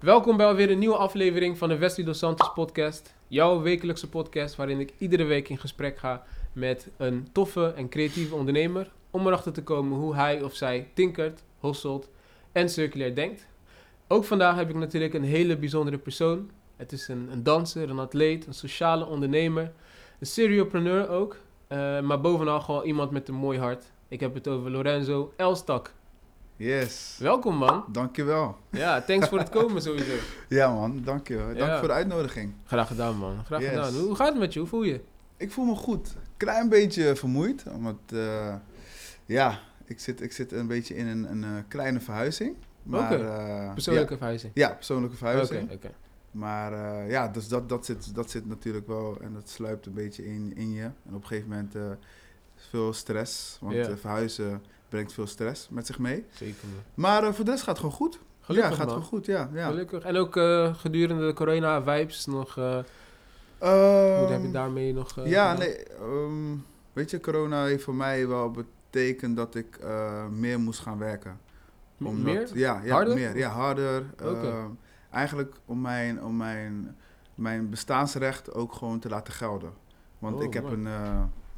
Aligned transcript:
Welkom 0.00 0.36
bij 0.36 0.46
alweer 0.46 0.70
een 0.70 0.78
nieuwe 0.78 0.96
aflevering 0.96 1.58
van 1.58 1.68
de 1.68 1.76
Wesley 1.78 2.06
Dos 2.06 2.18
Santos 2.18 2.52
podcast. 2.52 3.14
Jouw 3.28 3.60
wekelijkse 3.60 4.08
podcast 4.08 4.56
waarin 4.56 4.80
ik 4.80 4.92
iedere 4.98 5.24
week 5.24 5.48
in 5.48 5.58
gesprek 5.58 5.98
ga 5.98 6.24
met 6.52 6.88
een 6.96 7.28
toffe 7.32 7.72
en 7.76 7.88
creatieve 7.88 8.34
ondernemer 8.34 8.90
om 9.10 9.26
erachter 9.26 9.52
te 9.52 9.62
komen 9.62 9.98
hoe 9.98 10.14
hij 10.14 10.42
of 10.42 10.54
zij 10.54 10.88
tinkert, 10.94 11.42
hostelt 11.58 12.10
en 12.52 12.68
circulair 12.68 13.14
denkt. 13.14 13.46
Ook 14.08 14.24
vandaag 14.24 14.56
heb 14.56 14.68
ik 14.68 14.74
natuurlijk 14.74 15.14
een 15.14 15.24
hele 15.24 15.56
bijzondere 15.56 15.98
persoon. 15.98 16.50
Het 16.76 16.92
is 16.92 17.08
een, 17.08 17.42
danser, 17.42 17.90
een 17.90 17.98
atleet, 17.98 18.46
een 18.46 18.54
sociale 18.54 19.06
ondernemer, 19.06 19.72
een 20.20 20.26
seriopreneur 20.26 21.08
ook. 21.08 21.36
eh, 21.68 22.00
maar 22.00 22.20
bovenal 22.20 22.60
gewoon 22.60 22.84
iemand 22.84 23.10
met 23.10 23.28
een 23.28 23.34
mooi 23.34 23.58
hart. 23.58 23.92
Ik 24.08 24.20
heb 24.20 24.34
het 24.34 24.48
over 24.48 24.70
Lorenzo 24.70 25.32
Elstak. 25.36 25.92
Yes. 26.58 27.16
Welkom 27.20 27.56
man. 27.56 27.84
Dankjewel. 27.92 28.56
Ja, 28.70 29.00
thanks 29.02 29.28
voor 29.28 29.38
het 29.38 29.48
komen 29.48 29.82
sowieso. 29.82 30.12
Ja 30.48 30.72
man, 30.74 31.02
dankjewel. 31.04 31.46
Dank 31.46 31.58
Ja. 31.58 31.78
voor 31.78 31.88
de 31.88 31.94
uitnodiging. 31.94 32.52
Graag 32.64 32.86
gedaan 32.88 33.16
man, 33.16 33.44
graag 33.44 33.60
Yes. 33.60 33.68
gedaan. 33.68 33.94
Hoe 33.94 34.14
gaat 34.14 34.28
het 34.28 34.38
met 34.38 34.52
je? 34.52 34.58
Hoe 34.58 34.68
voel 34.68 34.82
je? 34.82 35.00
Ik 35.36 35.52
voel 35.52 35.64
me 35.64 35.74
goed. 35.74 36.14
Klein 36.36 36.68
beetje 36.68 37.16
vermoeid, 37.16 37.64
omdat 37.72 37.96
eh, 38.12 38.54
ja, 39.24 39.60
ik 39.84 40.00
zit, 40.00 40.20
ik 40.20 40.32
zit 40.32 40.52
een 40.52 40.66
beetje 40.66 40.94
in 40.96 41.06
een, 41.06 41.30
een 41.30 41.44
eh, 41.44 41.50
kleine 41.68 42.00
verhuizing. 42.00 42.56
Maar, 42.82 43.20
eh, 43.20 43.72
Persoonlijke 43.72 44.10
Ja, 44.12 44.16
verhuizing? 44.18 44.52
ja, 44.54 44.72
persoonlijke 44.72 45.16
Oké, 45.16 45.24
verhuizing. 45.24 45.70
oké. 45.72 45.90
Maar 46.30 46.72
eh, 46.72 47.10
ja, 47.10 47.28
dus 47.28 47.48
dat, 47.48 47.68
dat, 47.68 47.84
zit, 47.84 48.14
dat 48.14 48.30
zit 48.30 48.46
natuurlijk 48.46 48.86
wel 48.86 49.16
en 49.20 49.32
dat 49.32 49.48
sluipt 49.48 49.86
een 49.86 49.94
beetje 49.94 50.26
in, 50.26 50.56
in 50.56 50.72
je. 50.72 50.82
En 50.82 50.94
op 51.14 51.22
een 51.22 51.26
gegeven 51.26 51.48
moment 51.48 51.74
veel 52.54 52.92
stress, 52.92 53.58
want 53.60 53.88
verhuizen 54.00 54.62
brengt 54.88 55.12
veel 55.12 55.26
stress 55.26 55.68
met 55.70 55.86
zich 55.86 55.98
mee. 55.98 56.24
Zeker. 56.30 56.68
Maar 56.94 57.24
eh, 57.24 57.32
voor 57.32 57.44
de 57.44 57.50
rest 57.50 57.62
gaat 57.62 57.76
het 57.76 57.84
gewoon 57.84 57.94
goed. 57.94 58.18
Gelukkig 58.40 58.70
ja, 58.70 58.76
gaat 58.76 58.86
man. 58.86 58.94
gewoon 58.94 59.08
goed, 59.08 59.26
ja. 59.26 59.50
ja. 59.52 59.68
Gelukkig. 59.68 60.02
En 60.02 60.16
ook 60.16 60.36
eh, 60.36 60.74
gedurende 60.74 61.26
de 61.26 61.32
corona-vibes 61.32 62.26
nog... 62.26 62.56
eh, 62.56 62.78
Ehm, 63.58 64.18
hoe 64.18 64.28
heb 64.32 64.42
je 64.42 64.50
daarmee 64.50 64.92
nog... 64.92 65.14
ja, 65.14 65.50
gedaan? 65.50 65.58
nee. 65.58 65.84
ehm, 65.84 66.56
weet 66.92 67.10
je, 67.10 67.20
corona 67.20 67.64
heeft 67.64 67.84
voor 67.84 67.94
mij 67.94 68.28
wel 68.28 68.50
betekend 68.50 69.36
dat 69.36 69.54
ik 69.54 69.78
meer 70.30 70.60
moest 70.60 70.80
gaan 70.80 70.98
werken. 70.98 71.40
Omdat, 72.02 72.24
meer? 72.34 72.48
Ja, 72.54 72.80
ja 72.84 72.92
Harder? 72.92 73.14
meer. 73.14 73.36
Ja, 73.36 73.48
harder. 73.50 74.04
Oké. 74.22 74.48
Ehm, 74.48 74.66
eigenlijk 75.10 75.54
om, 75.64 75.80
mijn, 75.80 76.22
om 76.22 76.36
mijn, 76.36 76.96
mijn 77.34 77.70
bestaansrecht 77.70 78.54
ook 78.54 78.72
gewoon 78.72 78.98
te 78.98 79.08
laten 79.08 79.32
gelden. 79.32 79.72
Want 80.18 80.36
Oh, 80.36 80.42
ik 80.42 80.54
heb 80.54 80.64
een 80.70 80.86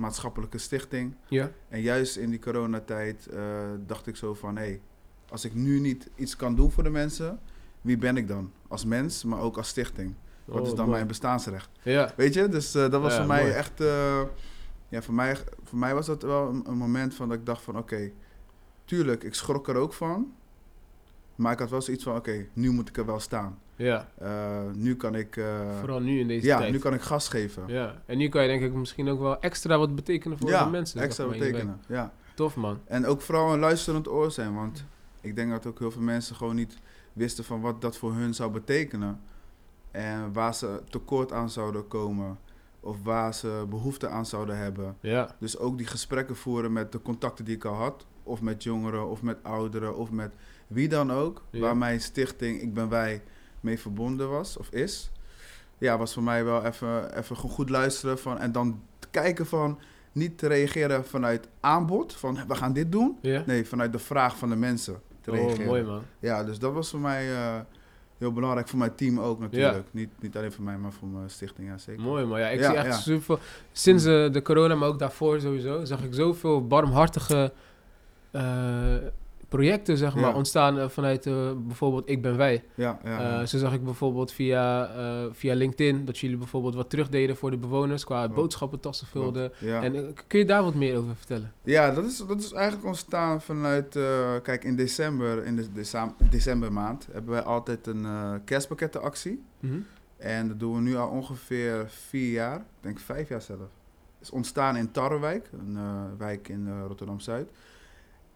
maatschappelijke 0.00 0.58
stichting. 0.58 1.14
Ja? 1.28 1.50
En 1.68 1.80
juist 1.80 2.16
in 2.16 2.30
die 2.30 2.38
coronatijd 2.40 3.26
eh, 3.26 3.42
dacht 3.86 4.06
ik 4.06 4.16
zo 4.16 4.34
van... 4.34 4.56
hé, 4.56 4.80
als 5.28 5.44
ik 5.44 5.54
nu 5.54 5.80
niet 5.80 6.10
iets 6.14 6.36
kan 6.36 6.54
doen 6.54 6.70
voor 6.70 6.82
de 6.82 6.90
mensen... 6.90 7.40
wie 7.80 7.96
ben 7.98 8.16
ik 8.16 8.28
dan? 8.28 8.52
Als 8.68 8.84
mens, 8.84 9.24
maar 9.24 9.40
ook 9.40 9.56
als 9.56 9.68
stichting. 9.68 10.14
Wat 10.44 10.60
Oh, 10.60 10.66
is 10.66 10.70
dan 10.74 10.78
mooi. 10.84 10.90
mijn 10.90 11.06
bestaansrecht? 11.06 11.68
Ja, 11.82 12.12
Weet 12.16 12.34
je, 12.34 12.48
dus 12.48 12.74
eh, 12.74 12.90
dat 12.90 13.00
was 13.02 13.12
Ja, 13.12 13.18
voor 13.18 13.26
mij 13.26 13.42
mooi. 13.42 13.52
echt. 13.54 13.80
eh, 13.80 14.22
ja, 14.88 15.02
voor 15.02 15.14
mij, 15.14 15.36
voor 15.64 15.78
mij 15.78 15.94
was 15.94 16.06
dat 16.06 16.22
wel 16.22 16.48
een, 16.48 16.62
een 16.68 16.76
moment 16.76 17.14
van 17.14 17.28
dat 17.28 17.38
ik 17.38 17.46
dacht 17.46 17.62
van 17.62 17.78
oké, 17.78 18.10
tuurlijk, 18.84 19.22
ik 19.24 19.34
schrok 19.34 19.68
er 19.68 19.76
ook 19.76 19.92
van. 19.92 20.32
Maar 21.34 21.52
ik 21.52 21.58
had 21.58 21.70
wel 21.70 21.82
zoiets 21.82 22.04
van 22.04 22.16
oké, 22.16 22.46
nu 22.52 22.70
moet 22.70 22.88
ik 22.88 22.96
er 22.96 23.06
wel 23.06 23.20
staan. 23.20 23.58
Ja. 23.80 24.08
Eh, 24.18 24.60
nu 24.74 24.96
kan 24.96 25.14
ik. 25.14 25.36
eh, 25.36 25.78
Vooral 25.78 26.00
nu 26.00 26.18
in 26.20 26.28
deze 26.28 26.46
ja, 26.46 26.58
tijd. 26.58 26.72
nu 26.72 26.78
kan 26.78 26.94
ik 26.94 27.00
gas 27.00 27.28
geven. 27.28 27.62
Ja, 27.66 28.02
en 28.06 28.18
nu 28.18 28.28
kan 28.28 28.42
je 28.42 28.48
denk 28.48 28.62
ik 28.62 28.72
misschien 28.72 29.08
ook 29.08 29.20
wel 29.20 29.40
extra 29.40 29.78
wat 29.78 29.94
betekenen 29.94 30.38
voor 30.38 30.48
Ja, 30.50 30.64
de 30.64 30.70
mensen. 30.70 30.98
zeg 30.98 31.06
extra 31.06 31.26
maar, 31.26 31.38
betekenen. 31.38 31.80
Ja. 31.88 32.12
Tof 32.34 32.56
man. 32.56 32.78
En 32.86 33.06
ook 33.06 33.20
vooral 33.20 33.52
een 33.52 33.58
luisterend 33.60 34.08
oor 34.08 34.30
zijn. 34.30 34.54
Want 34.54 34.84
ik 35.20 35.36
denk 35.36 35.50
dat 35.50 35.66
ook 35.66 35.78
heel 35.78 35.90
veel 35.90 36.02
mensen 36.02 36.36
gewoon 36.36 36.54
niet 36.54 36.76
wisten 37.12 37.44
van 37.44 37.60
wat 37.60 37.80
dat 37.80 37.96
voor 37.96 38.12
hun 38.14 38.34
zou 38.34 38.50
betekenen. 38.50 39.20
En 39.90 40.32
waar 40.32 40.54
ze 40.54 40.80
tekort 40.90 41.32
aan 41.32 41.50
zouden 41.50 41.88
komen. 41.88 42.38
Of 42.80 42.96
waar 43.02 43.34
ze 43.34 43.64
behoefte 43.68 44.08
aan 44.08 44.26
zouden 44.26 44.56
hebben. 44.58 44.96
Ja, 45.00 45.36
Dus 45.38 45.58
ook 45.58 45.78
die 45.78 45.86
gesprekken 45.86 46.36
voeren 46.36 46.72
met 46.72 46.92
de 46.92 47.02
contacten 47.02 47.44
die 47.44 47.54
ik 47.54 47.64
al 47.64 47.74
had. 47.74 48.06
Of 48.22 48.40
met 48.42 48.62
jongeren, 48.62 49.08
of 49.08 49.22
met 49.22 49.38
ouderen, 49.42 49.96
of 49.96 50.10
met 50.10 50.34
wie 50.66 50.88
dan 50.88 51.12
ook. 51.12 51.42
Ja. 51.50 51.60
Waar 51.60 51.76
mijn 51.76 52.00
stichting 52.00 52.60
Ik 52.62 52.74
Ben 52.74 52.88
Wij 52.88 53.22
mee 53.60 53.78
verbonden 53.80 54.30
was, 54.30 54.56
of 54.56 54.68
is. 54.70 55.10
Ja, 55.78 55.98
was 55.98 56.12
voor 56.12 56.22
mij 56.22 56.44
wel 56.44 56.64
even, 56.64 57.18
even 57.18 57.36
goed 57.36 57.70
luisteren. 57.70 58.18
Van, 58.18 58.38
en 58.38 58.52
dan 58.52 58.80
kijken 59.10 59.46
van, 59.46 59.78
niet 60.12 60.38
te 60.38 60.46
reageren 60.46 61.04
vanuit 61.04 61.48
aanbod. 61.60 62.14
Van, 62.14 62.38
we 62.48 62.54
gaan 62.54 62.72
dit 62.72 62.92
doen. 62.92 63.18
Nee, 63.22 63.64
vanuit 63.66 63.92
de 63.92 63.98
vraag 63.98 64.36
van 64.36 64.48
de 64.48 64.56
mensen 64.56 65.00
te 65.20 65.30
Oh, 65.30 65.36
reageren. 65.36 65.66
mooi 65.66 65.82
man. 65.82 66.02
Ja, 66.18 66.44
dus 66.44 66.58
dat 66.58 66.72
was 66.72 66.90
voor 66.90 67.00
mij 67.00 67.32
eh, 67.32 67.60
heel 68.18 68.32
belangrijk. 68.32 68.68
Voor 68.68 68.78
mijn 68.78 68.94
team 68.94 69.20
ook 69.20 69.40
natuurlijk. 69.40 69.86
Niet, 69.90 70.10
niet 70.20 70.36
alleen 70.36 70.52
voor 70.52 70.64
mij, 70.64 70.78
maar 70.78 70.92
voor 70.92 71.08
mijn 71.08 71.30
stichting, 71.30 71.68
ja 71.68 71.78
zeker. 71.78 72.02
Mooi 72.02 72.24
man. 72.24 72.38
Ja, 72.40 72.48
ik 72.48 72.60
Ja, 72.60 72.68
zie 72.68 72.76
echt 72.76 72.86
ja. 72.86 72.92
super... 72.92 73.38
Sinds 73.72 74.04
eh, 74.04 74.32
de 74.32 74.42
corona, 74.42 74.74
maar 74.74 74.88
ook 74.88 74.98
daarvoor 74.98 75.40
sowieso, 75.40 75.84
zag 75.84 76.02
ik 76.02 76.14
zoveel 76.14 76.66
barmhartige 76.66 77.52
eh, 78.30 78.94
projecten 79.50 79.96
zeg 79.96 80.14
maar, 80.14 80.30
Ja. 80.30 80.34
ontstaan 80.34 80.78
eh, 80.78 80.88
vanuit 80.88 81.26
eh, 81.26 81.50
bijvoorbeeld 81.56 82.08
Ik 82.10 82.22
Ben 82.22 82.36
Wij. 82.36 82.64
Ja, 82.74 82.98
ja. 83.04 83.40
Eh, 83.40 83.46
zo 83.46 83.58
zag 83.58 83.72
ik 83.72 83.84
bijvoorbeeld 83.84 84.32
via, 84.32 84.88
via 85.32 85.54
LinkedIn 85.54 86.04
dat 86.04 86.18
jullie 86.18 86.36
bijvoorbeeld 86.36 86.74
wat 86.74 86.90
terugdeden 86.90 87.36
voor 87.36 87.50
de 87.50 87.56
bewoners 87.56 88.04
qua 88.04 88.20
Klopt. 88.20 88.34
boodschappentassen 88.34 89.06
vulden. 89.06 89.52
ja. 89.58 89.82
En 89.82 90.14
kun 90.26 90.38
je 90.38 90.44
daar 90.44 90.62
wat 90.62 90.74
meer 90.74 90.96
over 90.98 91.16
vertellen? 91.16 91.52
Ja, 91.62 91.90
dat 91.90 92.04
is, 92.04 92.24
dat 92.26 92.40
is 92.40 92.52
eigenlijk 92.52 92.86
ontstaan 92.86 93.40
vanuit... 93.42 93.98
kijk, 94.42 94.64
in 94.64 94.76
december, 94.76 95.44
in 95.44 95.56
de 95.56 95.72
decem- 95.72 96.14
decembermaand... 96.30 97.08
hebben 97.12 97.30
wij 97.30 97.42
altijd 97.42 97.86
een 97.86 98.06
kerstpakkettenactie. 98.44 99.42
Mhm. 99.60 99.78
En 100.16 100.48
dat 100.48 100.58
doen 100.60 100.74
we 100.74 100.80
nu 100.80 100.96
al 100.96 101.08
ongeveer 101.08 101.84
vier 101.88 102.32
jaar. 102.32 102.56
Ik 102.56 102.62
denk 102.80 102.98
vijf 102.98 103.28
jaar 103.28 103.42
zelf. 103.42 103.58
Het 103.60 104.28
is 104.28 104.30
ontstaan 104.30 104.76
in 104.76 104.90
Tarrewijk, 104.90 105.50
een 105.52 105.78
wijk 106.18 106.48
in 106.48 106.82
Rotterdam-Zuid. 106.86 107.50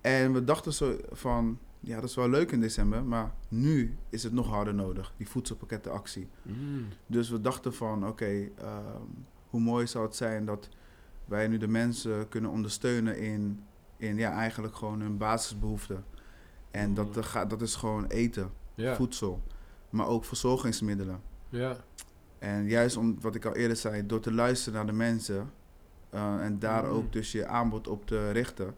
En 0.05 0.33
we 0.33 0.45
dachten 0.45 0.73
zo 0.73 0.97
van... 1.13 1.59
Ja, 1.81 1.95
dat 2.01 2.09
is 2.09 2.15
wel 2.15 2.29
leuk 2.29 2.53
in 2.53 2.61
december, 2.61 3.05
maar 3.05 3.33
nu 3.49 3.97
is 4.09 4.23
het 4.23 4.33
nog 4.33 4.49
harder 4.49 4.75
nodig. 4.75 5.13
Die 5.17 5.29
voedselpakkettenactie. 5.29 6.29
Mm. 6.43 6.87
Dus 7.07 7.29
we 7.31 7.41
dachten 7.41 7.75
van, 7.75 8.07
oké, 8.09 8.49
ehm, 8.59 9.03
hoe 9.51 9.61
mooi 9.61 9.87
zou 9.87 10.05
het 10.05 10.17
zijn 10.17 10.45
dat 10.45 10.69
wij 11.25 11.49
nu 11.49 11.57
de 11.59 11.69
mensen 11.69 12.29
kunnen 12.29 12.51
ondersteunen 12.51 13.19
in, 13.19 13.65
in 13.97 14.17
ja, 14.17 14.33
eigenlijk 14.33 14.75
gewoon 14.77 15.01
hun 15.01 15.17
basisbehoeften. 15.19 16.05
En 16.71 16.95
dat, 16.95 17.17
Mm. 17.17 17.23
gaat, 17.23 17.51
dat 17.51 17.63
is 17.63 17.75
gewoon 17.75 18.07
eten, 18.07 18.51
voedsel, 18.95 19.43
maar 19.91 20.07
ook 20.07 20.25
verzorgingsmiddelen. 20.25 21.21
ja. 21.49 21.77
En 22.39 22.69
juist 22.69 22.97
om 22.97 23.21
wat 23.21 23.35
ik 23.35 23.45
al 23.45 23.55
eerder 23.55 23.77
zei, 23.77 24.07
door 24.07 24.21
te 24.21 24.33
luisteren 24.33 24.75
naar 24.75 24.87
de 24.87 24.93
mensen 24.93 25.51
eh, 26.11 26.45
en 26.45 26.59
daar 26.59 26.85
Mm. 26.85 26.91
ook 26.91 27.13
dus 27.13 27.33
je 27.33 27.47
aanbod 27.47 27.89
op 27.89 28.07
te 28.07 28.31
richten. 28.31 28.75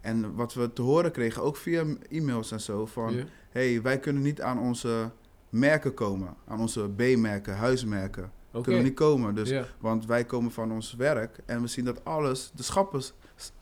En 0.00 0.34
wat 0.34 0.54
we 0.54 0.72
te 0.72 0.82
horen 0.82 1.12
kregen, 1.12 1.42
ook 1.42 1.56
via 1.56 1.84
e-mails 2.08 2.50
en 2.52 2.60
zo, 2.60 2.86
van 2.86 3.14
hey, 3.50 3.82
wij 3.82 3.98
kunnen 3.98 4.22
niet 4.22 4.40
aan 4.40 4.58
onze 4.58 5.10
merken 5.48 5.94
komen, 5.94 6.34
aan 6.46 6.60
onze 6.60 6.88
B-merken, 6.96 7.56
huismerken. 7.56 8.32
Oké. 8.50 8.62
Kunnen 8.62 8.82
we 8.82 8.88
niet 8.88 8.98
komen. 8.98 9.34
Dus. 9.34 9.52
Want 9.78 10.06
wij 10.06 10.24
komen 10.24 10.50
van 10.50 10.72
ons 10.72 10.94
werk 10.94 11.38
en 11.46 11.60
we 11.60 11.66
zien 11.66 11.84
dat 11.84 12.04
alles, 12.04 12.50
de 12.54 12.62
schappen 12.62 13.02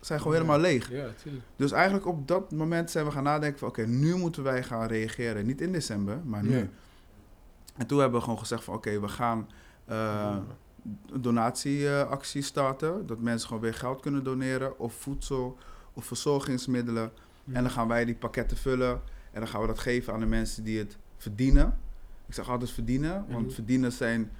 zijn 0.01 0.19
gewoon 0.19 0.35
helemaal 0.35 0.59
leeg. 0.59 0.91
Ja. 0.91 1.09
Dus 1.57 1.73
eigenlijk 1.73 2.07
op 2.07 2.29
dat 2.29 2.53
moment 2.53 2.91
zijn 2.91 3.05
we 3.05 3.11
gaan 3.11 3.23
nadenken 3.23 3.59
van 3.59 3.69
oké, 3.69 3.87
nu 3.87 4.15
moeten 4.15 4.43
wij 4.43 4.63
gaan 4.63 4.87
reageren. 4.87 5.47
Niet 5.47 5.61
in 5.61 5.73
december, 5.73 6.21
maar 6.25 6.43
nu. 6.43 6.71
En 7.77 7.87
toen 7.87 7.99
hebben 7.99 8.19
we 8.19 8.25
gewoon 8.25 8.39
gezegd 8.39 8.65
van 8.65 8.75
oké, 8.75 9.01
we 9.01 9.09
gaan 9.09 9.49
eh, 9.85 10.37
een 11.13 11.23
donatieactie 11.23 12.43
starten. 12.43 13.07
Dat 13.07 13.21
mensen 13.21 13.49
gewoon 13.49 13.63
weer 13.63 13.75
geld 13.75 14.01
kunnen 14.01 14.25
doneren 14.25 14.79
of 14.79 14.95
voedsel 14.95 15.59
of 15.97 16.05
verzorgingsmiddelen. 16.05 17.11
En 17.53 17.63
dan 17.63 17.71
gaan 17.71 17.89
wij 17.89 18.05
die 18.05 18.15
pakketten 18.15 18.57
vullen 18.57 18.91
en 19.33 19.41
dan 19.41 19.49
gaan 19.49 19.61
we 19.61 19.67
dat 19.67 19.79
geven 19.79 20.13
aan 20.13 20.21
de 20.21 20.27
mensen 20.27 20.65
die 20.65 20.79
het 20.79 20.97
verdienen. 21.17 21.79
Ik 22.27 22.35
zeg 22.35 22.51
altijd 22.51 22.71
verdienen, 22.71 23.25
want 23.29 23.45
Mhm. 23.47 23.55
verdienen 23.55 23.93
zijn 23.93 24.31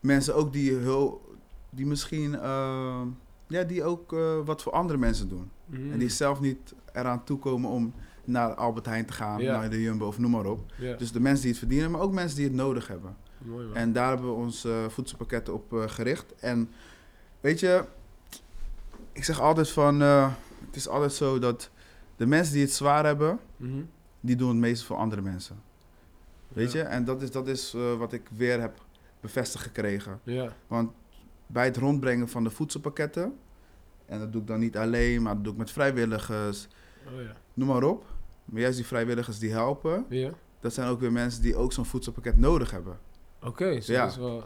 mensen 0.00 0.34
ook 0.34 0.52
die 0.52 0.76
heel, 0.76 1.34
die 1.70 1.86
misschien, 1.86 2.34
eh, 2.40 3.00
ja, 3.46 3.62
die 3.62 3.84
ook 3.84 4.12
eh, 4.12 4.38
wat 4.44 4.62
voor 4.62 4.72
andere 4.72 4.98
mensen 4.98 5.28
doen. 5.28 5.50
Mm. 5.66 5.92
En 5.92 5.98
die 5.98 6.08
zelf 6.08 6.40
niet 6.40 6.74
eraan 6.92 7.24
toekomen 7.24 7.70
om 7.70 7.92
naar 8.24 8.54
Albert 8.54 8.86
Heijn 8.86 9.06
te 9.06 9.12
gaan, 9.12 9.40
Ja. 9.40 9.52
naar 9.60 9.70
de 9.70 9.82
Jumbo 9.82 10.06
of 10.06 10.18
noem 10.18 10.30
maar 10.30 10.46
op. 10.46 10.72
Dus 10.98 11.12
de 11.12 11.20
mensen 11.20 11.40
die 11.42 11.50
het 11.50 11.58
verdienen, 11.58 11.90
maar 11.90 12.00
ook 12.00 12.12
mensen 12.12 12.36
die 12.36 12.46
het 12.46 12.54
nodig 12.54 12.88
hebben. 12.88 13.16
Mooi. 13.38 13.66
En 13.72 13.92
daar 13.92 14.08
hebben 14.08 14.26
we 14.26 14.32
ons 14.34 14.64
eh, 14.64 14.88
voedselpakketten 14.88 15.54
op 15.54 15.72
eh, 15.72 15.82
gericht. 15.88 16.34
En 16.40 16.70
weet 17.40 17.60
je, 17.60 17.84
ik 19.12 19.24
zeg 19.24 19.40
altijd 19.40 19.70
van, 19.70 20.02
het 20.66 20.76
is 20.76 20.88
altijd 20.88 21.12
zo 21.12 21.38
dat 21.38 21.70
de 22.16 22.26
mensen 22.26 22.52
die 22.54 22.62
het 22.62 22.72
zwaar 22.72 23.04
hebben, 23.04 23.38
Mhm. 23.56 23.82
die 24.20 24.36
doen 24.36 24.48
het 24.48 24.56
meeste 24.58 24.84
voor 24.86 24.96
andere 24.96 25.22
mensen. 25.22 25.62
Weet 26.48 26.72
Ja. 26.72 26.78
je? 26.78 26.84
En 26.84 27.04
dat 27.04 27.22
is, 27.22 27.30
dat 27.30 27.48
is 27.48 27.74
eh, 27.74 27.96
wat 27.96 28.12
ik 28.12 28.22
weer 28.36 28.60
heb 28.60 28.84
bevestigd 29.20 29.64
gekregen. 29.64 30.20
Ja. 30.22 30.52
Want 30.66 30.90
bij 31.46 31.64
het 31.64 31.76
rondbrengen 31.76 32.28
van 32.28 32.44
de 32.44 32.50
voedselpakketten, 32.50 33.38
en 34.06 34.18
dat 34.18 34.32
doe 34.32 34.40
ik 34.40 34.46
dan 34.46 34.60
niet 34.60 34.76
alleen, 34.76 35.22
maar 35.22 35.34
dat 35.34 35.44
doe 35.44 35.52
ik 35.52 35.58
met 35.58 35.70
vrijwilligers, 35.70 36.68
Oh 37.06 37.22
ja. 37.22 37.32
noem 37.54 37.68
maar 37.68 37.82
op. 37.82 38.04
Maar 38.44 38.60
juist 38.60 38.76
die 38.76 38.86
vrijwilligers 38.86 39.38
die 39.38 39.50
helpen, 39.50 40.04
Ja. 40.08 40.30
dat 40.60 40.74
zijn 40.74 40.88
ook 40.88 41.00
weer 41.00 41.12
mensen 41.12 41.42
die 41.42 41.56
ook 41.56 41.72
zo'n 41.72 41.84
voedselpakket 41.84 42.36
nodig 42.38 42.70
hebben. 42.70 42.98
Oké, 43.42 43.80
zo 43.80 43.92
Ja. 43.92 44.00
dat 44.02 44.10
is 44.10 44.16
wel... 44.16 44.44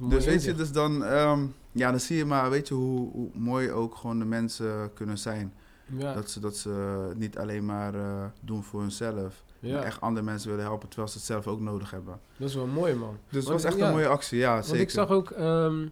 Dus 0.00 0.24
weet 0.24 0.44
je, 0.44 0.54
dus 0.54 0.72
dan, 0.72 1.04
ehm, 1.04 1.46
ja, 1.72 1.90
dan 1.90 2.00
zie 2.00 2.16
je 2.16 2.24
maar, 2.24 2.50
weet 2.50 2.68
je, 2.68 2.74
hoe, 2.74 3.10
hoe 3.12 3.30
mooi 3.34 3.70
ook 3.70 3.94
gewoon 3.94 4.18
de 4.18 4.24
mensen 4.24 4.90
kunnen 4.94 5.18
zijn. 5.18 5.52
Ja, 5.96 6.14
Dat, 6.14 6.30
ze, 6.30 6.40
dat 6.40 6.56
ze 6.56 7.10
niet 7.16 7.38
alleen 7.38 7.64
maar 7.64 7.94
eh, 7.94 8.24
doen 8.40 8.64
voor 8.64 8.80
hunzelf, 8.80 9.44
ja. 9.60 9.74
maar 9.74 9.84
echt 9.84 10.00
andere 10.00 10.26
mensen 10.26 10.50
willen 10.50 10.64
helpen 10.64 10.88
terwijl 10.88 11.08
ze 11.10 11.16
het 11.16 11.26
zelf 11.26 11.46
ook 11.46 11.60
nodig 11.60 11.90
hebben. 11.90 12.20
dat 12.36 12.48
is 12.48 12.54
wel 12.54 12.66
mooi, 12.66 12.94
man. 12.94 13.18
Dus 13.28 13.44
het 13.44 13.52
was 13.52 13.64
echt 13.64 13.76
ja, 13.76 13.86
een 13.86 13.92
mooie 13.92 14.08
actie, 14.08 14.38
ja, 14.38 14.54
zeker. 14.54 14.68
Want 14.68 14.80
ik 14.80 14.90
zag 14.90 15.10
ook 15.10 15.30
ehm, 15.30 15.86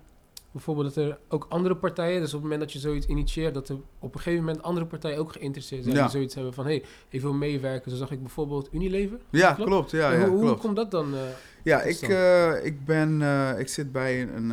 bijvoorbeeld 0.54 0.94
dat 0.94 1.04
er 1.04 1.18
ook 1.28 1.46
andere 1.48 1.76
partijen, 1.76 2.20
dus 2.20 2.28
op 2.28 2.32
het 2.34 2.42
moment 2.42 2.60
dat 2.60 2.72
je 2.72 2.78
zoiets 2.78 3.06
initieert, 3.06 3.54
dat 3.54 3.68
er 3.68 3.76
op 3.98 4.14
een 4.14 4.20
gegeven 4.20 4.44
moment 4.44 4.62
andere 4.62 4.86
partijen 4.86 5.18
ook 5.18 5.32
geïnteresseerd 5.32 5.82
zijn. 5.84 5.96
Ja. 5.96 6.02
Die 6.02 6.10
zoiets 6.10 6.34
hebben 6.34 6.54
van, 6.54 6.64
hé, 6.64 6.70
hey, 6.70 6.84
ik 7.08 7.20
wil 7.20 7.32
meewerken. 7.32 7.90
Zo 7.90 7.96
zag 7.96 8.10
ik 8.10 8.20
bijvoorbeeld 8.20 8.68
Unilever. 8.72 9.18
ja, 9.30 9.52
klopt? 9.52 9.70
klopt. 9.70 9.90
Ja, 9.90 10.12
ja, 10.12 10.18
hoe, 10.18 10.28
hoe 10.28 10.40
klopt. 10.40 10.60
komt 10.60 10.76
dat 10.76 10.90
dan? 10.90 11.14
eh, 11.14 11.20
Ja, 11.62 11.82
ik, 11.82 12.00
eh, 12.02 12.64
ik 12.64 12.84
ben, 12.84 13.22
eh, 13.22 13.58
ik 13.58 13.68
zit 13.68 13.92
bij 13.92 14.22
een, 14.22 14.50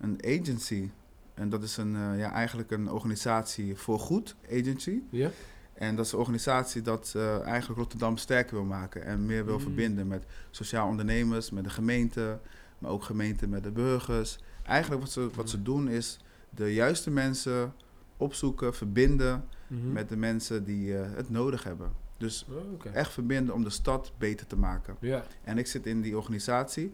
een 0.00 0.18
agency. 0.24 0.88
En 1.34 1.48
dat 1.48 1.62
is 1.62 1.76
een, 1.76 1.92
ja, 2.16 2.32
eigenlijk 2.32 2.70
een 2.70 2.90
organisatie 2.90 3.76
voor 3.76 3.98
goed, 3.98 4.36
agency. 4.52 4.98
ja? 5.10 5.30
En 5.74 5.96
dat 5.96 6.06
is 6.06 6.12
een 6.12 6.18
organisatie 6.18 6.82
dat 6.82 7.14
eigenlijk 7.44 7.78
Rotterdam 7.80 8.16
sterker 8.16 8.54
wil 8.54 8.64
maken 8.64 9.04
en 9.04 9.26
meer 9.26 9.44
wil 9.44 9.54
Mm. 9.54 9.60
verbinden 9.60 10.06
met 10.06 10.24
sociaal 10.50 10.88
ondernemers, 10.88 11.50
met 11.50 11.64
de 11.64 11.70
gemeente, 11.70 12.38
maar 12.78 12.90
ook 12.90 13.02
gemeenten 13.02 13.48
met 13.48 13.62
de 13.64 13.70
burgers. 13.70 14.38
Eigenlijk 14.62 15.02
wat 15.02 15.10
ze, 15.12 15.28
wat 15.34 15.50
ze 15.50 15.62
doen 15.62 15.88
is 15.88 16.18
de 16.50 16.74
juiste 16.74 17.10
mensen 17.10 17.72
opzoeken, 18.16 18.74
verbinden 18.74 19.44
Mhm. 19.66 19.92
met 19.92 20.08
de 20.08 20.16
mensen 20.16 20.64
die 20.64 20.98
eh, 20.98 21.06
het 21.14 21.30
nodig 21.30 21.64
hebben. 21.64 21.92
Dus 22.16 22.46
Oh, 22.50 22.94
echt 22.94 23.12
verbinden 23.12 23.54
om 23.54 23.64
de 23.64 23.70
stad 23.70 24.12
beter 24.18 24.46
te 24.46 24.56
maken. 24.56 24.96
Ja. 25.00 25.24
En 25.44 25.58
ik 25.58 25.66
zit 25.66 25.86
in 25.86 26.00
die 26.00 26.16
organisatie. 26.16 26.92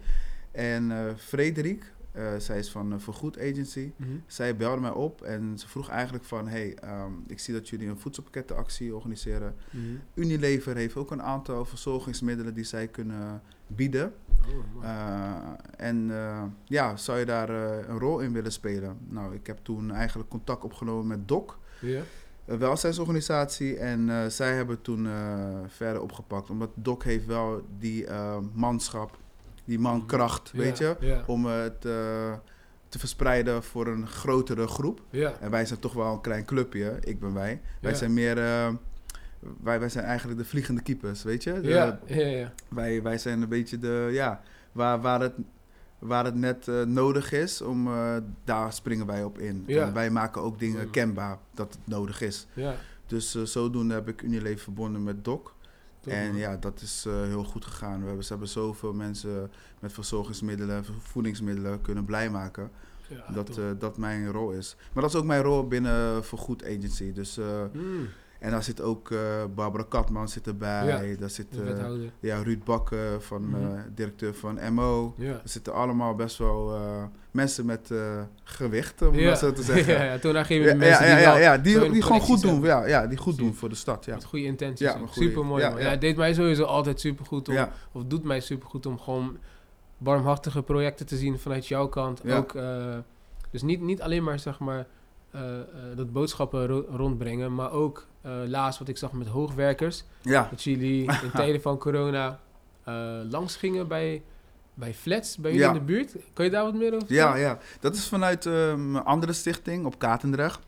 En 0.51 0.91
eh 0.91 1.15
Frederik, 1.17 1.93
eh, 2.19 2.39
zij 2.39 2.59
is 2.59 2.71
van 2.71 2.93
uh, 2.93 2.99
Vergoed 2.99 3.39
Agency. 3.39 3.93
Mhm. 3.97 4.11
Zij 4.27 4.57
belde 4.57 4.81
mij 4.81 4.91
op 4.91 5.23
en 5.23 5.59
ze 5.59 5.69
vroeg 5.69 5.89
eigenlijk 5.89 6.25
van... 6.25 6.49
hey, 6.49 6.75
ehm, 6.75 7.13
ik 7.27 7.39
zie 7.39 7.55
dat 7.55 7.69
jullie 7.69 7.89
een 7.89 7.99
voedselpakkettenactie 7.99 8.95
organiseren. 8.95 9.55
Mhm. 9.71 9.85
Unilever 10.15 10.77
heeft 10.77 10.97
ook 10.97 11.11
een 11.11 11.23
aantal 11.23 11.65
verzorgingsmiddelen 11.65 12.55
die 12.55 12.65
zij 12.65 12.89
kunnen 12.89 13.43
bieden. 13.67 14.13
Oh. 14.49 14.85
Eh, 14.85 15.37
en 15.77 16.11
eh, 16.11 16.43
ja, 16.65 16.97
zou 16.97 17.19
je 17.19 17.25
daar 17.25 17.51
eh, 17.51 17.89
een 17.89 17.99
rol 17.99 18.21
in 18.21 18.33
willen 18.33 18.53
spelen? 18.53 18.99
Nou, 19.09 19.35
ik 19.35 19.47
heb 19.47 19.59
toen 19.63 19.93
eigenlijk 19.93 20.29
contact 20.29 20.65
opgenomen 20.65 21.07
met 21.07 21.29
DOC, 21.29 21.59
ja? 21.81 22.03
een 22.49 22.59
welzijnsorganisatie. 22.59 23.77
En 23.77 24.11
eh, 24.11 24.27
zij 24.27 24.55
hebben 24.55 24.83
toen 24.83 25.07
eh, 25.07 25.59
verder 25.67 26.03
opgepakt. 26.03 26.51
Omdat 26.51 26.71
DOC 26.75 27.05
heeft 27.05 27.27
wel 27.27 27.63
die 27.79 28.07
eh, 28.07 28.39
manschap, 28.53 29.19
die 29.69 29.79
mankracht, 29.79 30.53
weet 30.53 30.79
Ja, 30.79 30.97
je... 31.01 31.19
Om 31.27 31.47
het 31.47 31.85
eh, 31.85 32.33
te 32.89 32.99
verspreiden 32.99 33.63
voor 33.63 33.87
een 33.87 34.07
grotere 34.07 34.67
groep. 34.67 35.01
En 35.41 35.51
wij 35.51 35.67
zijn 35.67 35.79
toch 35.81 35.93
wel 35.93 36.13
een 36.13 36.21
klein 36.21 36.45
clubje, 36.45 36.97
ik 37.01 37.21
ben 37.21 37.35
wij. 37.35 37.61
Wij 37.81 37.95
zijn 37.95 38.13
meer, 38.13 38.39
eh, 38.39 38.69
wij, 39.63 39.81
wij 39.81 39.89
zijn 39.89 40.05
eigenlijk 40.05 40.39
de 40.39 40.45
vliegende 40.45 40.83
keepers, 40.83 41.23
weet 41.23 41.43
je? 41.43 41.61
De- 41.61 41.69
Ja, 41.69 41.99
ja, 42.07 42.27
ja. 42.27 42.53
wij, 42.69 43.03
wij 43.03 43.19
zijn 43.19 43.43
een 43.43 43.49
beetje 43.49 43.79
de, 43.79 44.09
ja, 44.13 44.41
waar, 44.73 45.01
waar, 45.01 45.21
het, 45.21 45.33
waar 45.99 46.25
het 46.25 46.35
net 46.35 46.69
eh, 46.69 46.83
nodig 46.83 47.33
is, 47.33 47.63
om, 47.63 47.87
eh, 47.87 48.17
daar 48.45 48.73
springen 48.73 49.07
wij 49.07 49.25
op 49.25 49.39
in. 49.39 49.65
Ja. 49.67 49.87
En 49.87 49.93
wij 49.95 50.11
maken 50.11 50.43
ook 50.43 50.59
dingen 50.59 50.91
kenbaar 50.91 51.39
dat 51.55 51.73
het 51.73 51.87
nodig 51.87 52.21
is. 52.21 52.47
ja. 52.55 52.75
Dus 53.07 53.35
eh, 53.35 53.43
zodoende 53.43 53.95
heb 53.95 54.09
ik 54.09 54.23
Unilever 54.23 54.59
verbonden 54.61 55.03
met 55.03 55.25
DOC. 55.25 55.55
En 56.11 56.37
ja, 56.37 56.57
dat 56.57 56.81
is 56.81 57.05
eh, 57.07 57.23
heel 57.23 57.45
goed 57.45 57.65
gegaan. 57.65 58.01
We 58.01 58.07
hebben, 58.07 58.25
ze 58.25 58.31
hebben 58.31 58.49
zoveel 58.49 58.93
mensen 58.93 59.51
met 59.81 59.93
verzorgingsmiddelen, 59.93 60.85
voedingsmiddelen 60.99 61.81
kunnen 61.81 62.05
blij 62.05 62.31
maken. 62.31 62.71
Ja, 63.09 63.33
dat, 63.33 63.59
eh, 63.59 63.65
dat 63.79 63.99
mijn 63.99 64.31
rol 64.31 64.51
is. 64.53 64.77
Maar 64.93 65.03
dat 65.03 65.13
is 65.13 65.19
ook 65.19 65.27
mijn 65.27 65.43
rol 65.43 65.67
binnen 65.69 66.25
Vergoed 66.25 66.65
Agency. 66.65 67.13
Dus, 67.13 67.39
eh, 67.39 67.63
Mm, 67.73 68.09
en 68.39 68.51
daar 68.51 68.63
zit 68.63 68.81
ook 68.81 69.11
eh, 69.11 69.19
Barbara 69.55 69.85
Katman 69.89 70.29
zit 70.29 70.47
erbij. 70.47 71.17
Daar 71.19 71.31
zit 71.31 71.47
eh, 71.61 71.87
ja, 72.21 72.43
Ruud 72.43 72.65
Bakker, 72.65 73.21
van, 73.23 73.49
Mhm. 73.49 73.55
eh, 73.75 73.81
directeur 73.95 74.35
van 74.35 74.59
MO. 74.75 75.15
Ja. 75.17 75.33
Er 75.33 75.41
zitten 75.45 75.75
allemaal 75.75 76.15
best 76.15 76.39
wel 76.39 76.79
mensen 77.31 77.67
met 77.67 77.91
gewicht, 78.45 79.03
om 79.03 79.15
ja. 79.15 79.27
maar 79.27 79.37
zo 79.37 79.53
te 79.53 79.63
zeggen. 79.73 79.93
ja, 79.95 80.03
ja, 80.03 80.19
toen 80.19 80.33
daar 80.33 80.45
gingen 80.45 80.67
Ja, 80.69 80.75
mensen 80.75 81.07
ja, 81.07 81.15
die 81.15 81.23
ja, 81.25 81.31
wel 81.33 81.41
ja, 81.41 81.59
die, 81.59 82.03
gewoon 82.03 82.21
goed 82.21 82.41
doen. 82.43 82.61
Ja, 82.63 82.87
ja, 82.87 83.07
die 83.07 83.19
goed 83.19 83.35
Zie. 83.35 83.43
doen 83.45 83.55
voor 83.55 83.69
de 83.69 83.75
stad. 83.75 84.05
Ja. 84.05 84.15
Met 84.15 84.25
goede 84.25 84.45
intenties. 84.45 84.87
Ja, 84.87 85.01
super 85.11 85.45
mooi. 85.45 85.63
ja, 85.63 85.71
ja. 85.71 85.79
Ja, 85.79 85.91
het 85.91 86.01
deed 86.01 86.17
mij 86.17 86.35
sowieso 86.35 86.65
altijd 86.65 87.01
super 87.01 87.25
goed 87.27 87.49
om, 87.49 87.55
Ja. 87.55 87.73
of 87.93 88.05
doet 88.05 88.25
mij 88.25 88.41
super 88.41 88.69
goed 88.69 88.87
om 88.87 88.99
gewoon 88.99 89.37
barmhartige 89.99 90.63
projecten 90.63 91.07
te 91.07 91.17
zien 91.17 91.39
vanuit 91.39 91.67
jouw 91.67 91.89
kant. 91.89 92.21
Ja. 92.25 92.37
Ook, 92.37 92.57
dus 93.51 93.63
niet, 93.63 93.81
niet 93.81 94.03
alleen 94.03 94.25
maar 94.25 94.39
zeg 94.39 94.59
maar 94.59 94.87
dat 95.97 96.13
boodschappen 96.13 96.67
ro- 96.67 96.85
rondbrengen, 96.91 97.55
maar 97.55 97.71
ook 97.73 98.07
laatst 98.47 98.79
wat 98.79 98.89
ik 98.89 98.97
zag 98.99 99.13
met 99.13 99.27
hoogwerkers. 99.27 100.05
ja, 100.23 100.47
Dat 100.51 100.63
jullie 100.63 101.01
in 101.25 101.31
tijden 101.35 101.61
van 101.61 101.79
corona 101.79 102.41
eh, 102.85 103.21
langs 103.31 103.57
gingen 103.57 103.89
bij, 103.89 104.23
bij 104.75 104.95
flats 104.95 105.37
bij 105.37 105.51
jullie 105.53 105.67
Ja. 105.67 105.73
in 105.73 105.79
de 105.79 105.85
buurt. 105.85 106.15
Kan 106.33 106.45
je 106.45 106.51
daar 106.51 106.65
wat 106.65 106.75
meer 106.75 106.95
over 106.95 107.13
ja, 107.15 107.25
vertellen? 107.33 107.49
ja, 107.49 107.59
dat 107.81 107.95
is 107.95 108.09
vanuit 108.09 108.47
eh, 108.47 108.69
een 108.69 108.97
andere 109.05 109.33
stichting 109.33 109.87
op 109.87 109.99
Katendrecht. 109.99 110.61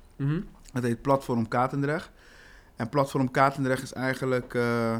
Dat 0.73 0.83
heet 0.83 1.03
Platform 1.03 1.49
Katendrecht. 1.49 2.11
En 2.77 2.89
Platform 2.89 3.31
Katendrecht 3.31 3.83
is 3.83 3.93
eigenlijk 3.93 4.55
eh, 4.55 4.97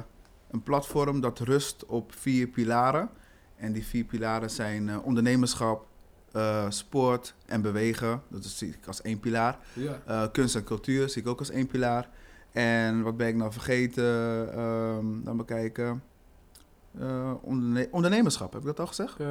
een 0.51 0.63
platform 0.63 1.21
dat 1.21 1.39
rust 1.39 1.87
op 1.87 2.13
vier 2.17 2.47
pilaren. 2.47 3.09
En 3.57 3.73
die 3.73 3.87
vier 3.87 4.05
pilaren 4.05 4.51
zijn 4.51 4.89
eh, 4.89 5.05
ondernemerschap, 5.07 5.87
eh, 6.33 6.65
sport 6.69 7.35
en 7.47 7.63
bewegen. 7.63 8.23
Dat 8.29 8.45
is, 8.45 8.59
zie 8.59 8.69
ik 8.69 8.87
als 8.87 9.03
één 9.03 9.21
pilaar. 9.21 9.59
Ja. 9.73 10.01
Eh, 10.07 10.23
kunst 10.33 10.55
en 10.57 10.65
cultuur 10.65 11.09
zie 11.09 11.23
ik 11.23 11.29
ook 11.29 11.39
als 11.39 11.51
één 11.51 11.67
pilaar. 11.67 12.09
En 12.53 13.03
wat 13.03 13.17
ben 13.17 13.29
ik 13.29 13.35
nou 13.37 13.53
vergeten? 13.53 14.05
Ehm 14.55 15.05
dan 15.25 15.37
bekijken. 15.37 16.03
Eh, 16.99 17.33
onderne- 17.41 17.89
ondernemerschap, 17.91 18.53
heb 18.53 18.61
ik 18.61 18.67
dat 18.67 18.81
al 18.81 18.87
gezegd? 18.87 19.21
Eh, 19.21 19.27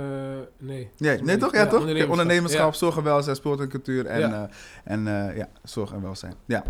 nee. 0.58 0.90
Nee, 0.98 1.22
nee 1.22 1.38
toch? 1.38 1.52
Ja, 1.54 1.64
toch? 1.64 1.72
ondernemerschap. 1.74 2.10
Ondernemerschap, 2.12 2.72
Ja. 2.72 2.78
zorg 2.78 2.98
en 2.98 3.04
welzijn, 3.04 3.36
sport 3.36 3.60
en 3.60 3.70
cultuur 3.70 4.06
en, 4.06 4.20
Ja. 4.20 4.28
ja. 4.30 4.50
en 4.84 5.08
eh, 5.08 5.38
ja, 5.38 5.48
zorg 5.64 5.92
en 5.92 6.02
welzijn. 6.02 6.34
Ja. 6.46 6.64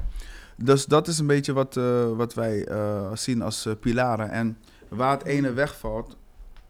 Dus 0.56 0.86
dat 0.86 1.08
is 1.08 1.20
een 1.20 1.28
beetje 1.28 1.54
wat, 1.54 1.78
eh, 1.78 2.12
wat 2.16 2.34
wij 2.34 2.66
eh, 2.66 3.12
zien 3.16 3.42
als 3.42 3.66
eh, 3.66 3.74
pilaren. 3.80 4.30
En 4.30 4.58
waar 4.88 5.12
het 5.18 5.24
ene 5.24 5.54
wegvalt, 5.54 6.18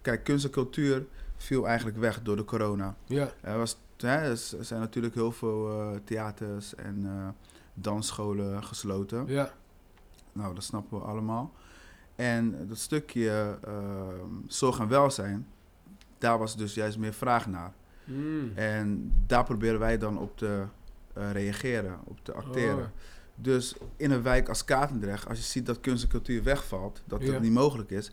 kijk, 0.02 0.24
kunst 0.24 0.46
en 0.46 0.52
cultuur 0.52 1.06
viel 1.38 1.68
eigenlijk 1.68 1.98
weg 1.98 2.22
door 2.22 2.36
de 2.36 2.46
corona. 2.46 2.96
Ja. 3.06 3.30
Er, 3.42 3.58
was, 3.58 3.78
hè, 3.98 4.18
er 4.30 4.38
zijn 4.60 4.80
natuurlijk 4.80 5.16
heel 5.16 5.32
veel 5.32 5.70
eh, 5.70 5.88
theaters 6.06 6.76
en 6.76 7.02
eh, 7.06 7.28
dansscholen 7.74 8.64
gesloten. 8.64 9.24
Ja. 9.28 9.52
Nou, 10.34 10.56
dat 10.56 10.64
snappen 10.64 11.00
we 11.00 11.06
allemaal. 11.06 11.54
En 12.16 12.68
dat 12.68 12.78
stukje 12.78 13.58
ehm, 13.64 14.36
zorg 14.48 14.80
en 14.80 14.88
welzijn, 14.88 15.48
daar 16.18 16.38
was 16.38 16.56
dus 16.58 16.74
juist 16.74 16.98
meer 16.98 17.14
vraag 17.14 17.48
naar. 17.48 17.74
Mm. 18.04 18.52
En 18.56 19.14
daar 19.28 19.44
proberen 19.44 19.80
wij 19.80 19.98
dan 19.98 20.18
op 20.18 20.38
te 20.38 20.64
eh, 21.14 21.32
reageren, 21.32 22.00
op 22.04 22.20
te 22.24 22.34
acteren. 22.34 22.84
Oh. 22.84 23.00
Dus 23.36 23.76
in 23.98 24.12
een 24.12 24.22
wijk 24.22 24.50
als 24.50 24.66
Katendrecht, 24.66 25.28
als 25.28 25.38
je 25.38 25.44
ziet 25.44 25.66
dat 25.66 25.80
kunst 25.80 26.04
en 26.04 26.10
cultuur 26.10 26.44
wegvalt, 26.44 27.02
dat 27.06 27.22
dat 27.22 27.42
niet 27.42 27.52
mogelijk 27.52 27.90
is, 27.90 28.12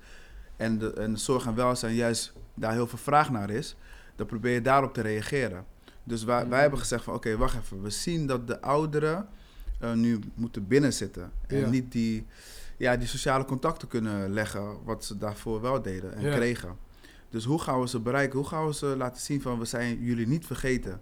en 0.56 0.78
de, 0.78 0.92
en 0.92 1.12
de 1.12 1.18
zorg 1.18 1.46
en 1.46 1.54
welzijn 1.54 1.94
juist 1.94 2.32
daar 2.54 2.72
heel 2.72 2.86
veel 2.86 2.98
vraag 2.98 3.30
naar 3.30 3.50
is, 3.50 3.76
dan 4.16 4.26
probeer 4.26 4.52
je 4.52 4.62
daarop 4.62 4.94
te 4.94 5.00
reageren. 5.00 5.64
Dus 6.04 6.24
wij, 6.24 6.44
Mm. 6.44 6.50
wij 6.50 6.60
hebben 6.60 6.78
gezegd 6.78 7.04
van 7.04 7.14
oké, 7.14 7.36
wacht 7.36 7.56
even, 7.56 7.82
we 7.82 7.90
zien 7.90 8.26
dat 8.26 8.46
de 8.46 8.60
ouderen 8.60 9.28
eh, 9.78 9.92
nu 9.92 10.18
moeten 10.34 10.66
binnenzitten. 10.66 11.32
En 11.46 11.58
Ja. 11.58 11.68
niet 11.68 11.92
die, 11.92 12.26
ja, 12.76 12.96
die 12.96 13.08
sociale 13.08 13.44
contacten 13.44 13.88
kunnen 13.88 14.32
leggen, 14.32 14.84
wat 14.84 15.04
ze 15.04 15.18
daarvoor 15.18 15.60
wel 15.60 15.82
deden 15.82 16.14
en 16.14 16.22
Ja. 16.22 16.34
kregen. 16.34 16.76
Dus 17.30 17.44
hoe 17.44 17.60
gaan 17.60 17.80
we 17.80 17.88
ze 17.88 18.00
bereiken? 18.00 18.38
Hoe 18.38 18.48
gaan 18.48 18.66
we 18.66 18.74
ze 18.74 18.86
laten 18.86 19.22
zien 19.22 19.42
van 19.42 19.58
we 19.58 19.64
zijn 19.64 19.98
jullie 20.00 20.26
niet 20.26 20.46
vergeten? 20.46 21.00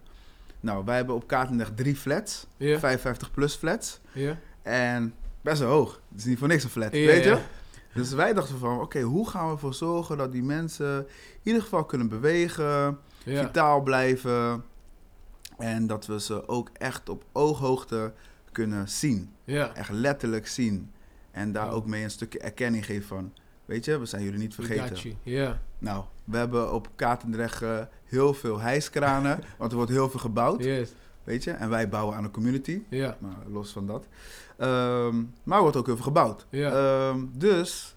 Nou, 0.59 0.85
wij 0.85 0.95
hebben 0.95 1.15
op 1.15 1.27
Katendrecht 1.27 1.77
drie 1.77 1.95
flats, 1.95 2.47
Ja. 2.57 2.79
55 2.79 3.31
plus 3.31 3.55
flats. 3.55 3.99
Ja. 4.11 4.37
En 4.61 5.13
best 5.41 5.59
wel 5.59 5.69
hoog. 5.69 6.01
Het 6.11 6.19
is 6.19 6.25
niet 6.25 6.37
voor 6.39 6.47
niks 6.47 6.63
een 6.63 6.69
flat, 6.69 6.91
weet 6.91 7.23
je? 7.23 7.39
Dus 7.93 8.11
wij 8.13 8.33
dachten 8.33 8.57
van, 8.57 8.79
oké, 8.81 9.01
hoe 9.01 9.29
gaan 9.29 9.45
we 9.47 9.51
ervoor 9.53 9.73
zorgen 9.73 10.17
dat 10.17 10.31
die 10.31 10.43
mensen 10.43 10.97
in 10.99 11.07
ieder 11.43 11.61
geval 11.61 11.85
kunnen 11.85 12.09
bewegen, 12.09 12.97
vitaal 13.25 13.81
blijven. 13.81 14.63
En 15.57 15.87
dat 15.87 16.05
we 16.05 16.19
ze 16.19 16.47
ook 16.47 16.69
echt 16.73 17.09
op 17.09 17.23
ooghoogte 17.31 18.13
kunnen 18.55 18.89
zien. 18.89 19.29
Ja. 19.43 19.73
Echt 19.75 19.89
letterlijk 19.91 20.47
zien. 20.47 20.91
En 21.31 21.51
daar 21.51 21.65
Ja. 21.65 21.71
ook 21.71 21.85
mee 21.85 22.03
een 22.03 22.09
stukje 22.11 22.39
erkenning 22.39 22.85
geven 22.85 23.07
van, 23.07 23.33
weet 23.65 23.85
je, 23.85 23.99
we 23.99 24.05
zijn 24.05 24.23
jullie 24.23 24.39
niet 24.39 24.55
vergeten. 24.55 25.17
Ja. 25.23 25.61
Nou, 25.79 26.03
we 26.23 26.37
hebben 26.37 26.73
op 26.73 26.89
Katendrecht 26.95 27.61
eh, 27.61 27.79
heel 28.05 28.33
veel 28.33 28.59
hijskranen, 28.59 29.39
want 29.57 29.71
er 29.71 29.77
wordt 29.77 29.91
heel 29.91 30.09
veel 30.09 30.19
gebouwd, 30.19 30.63
Yes. 30.63 30.91
weet 31.23 31.43
je. 31.43 31.51
En 31.51 31.69
wij 31.69 31.89
bouwen 31.89 32.15
aan 32.15 32.23
een 32.23 32.31
community. 32.31 32.81
Ja. 32.89 33.17
Maar 33.19 33.35
los 33.51 33.71
van 33.71 33.87
dat. 33.87 34.07
Ehm, 34.57 35.23
maar 35.43 35.55
er 35.57 35.61
wordt 35.61 35.77
ook 35.77 35.85
heel 35.85 35.95
veel 35.95 36.03
gebouwd. 36.05 36.45
Ja. 36.49 36.71
Ehm, 36.71 37.19
dus 37.31 37.94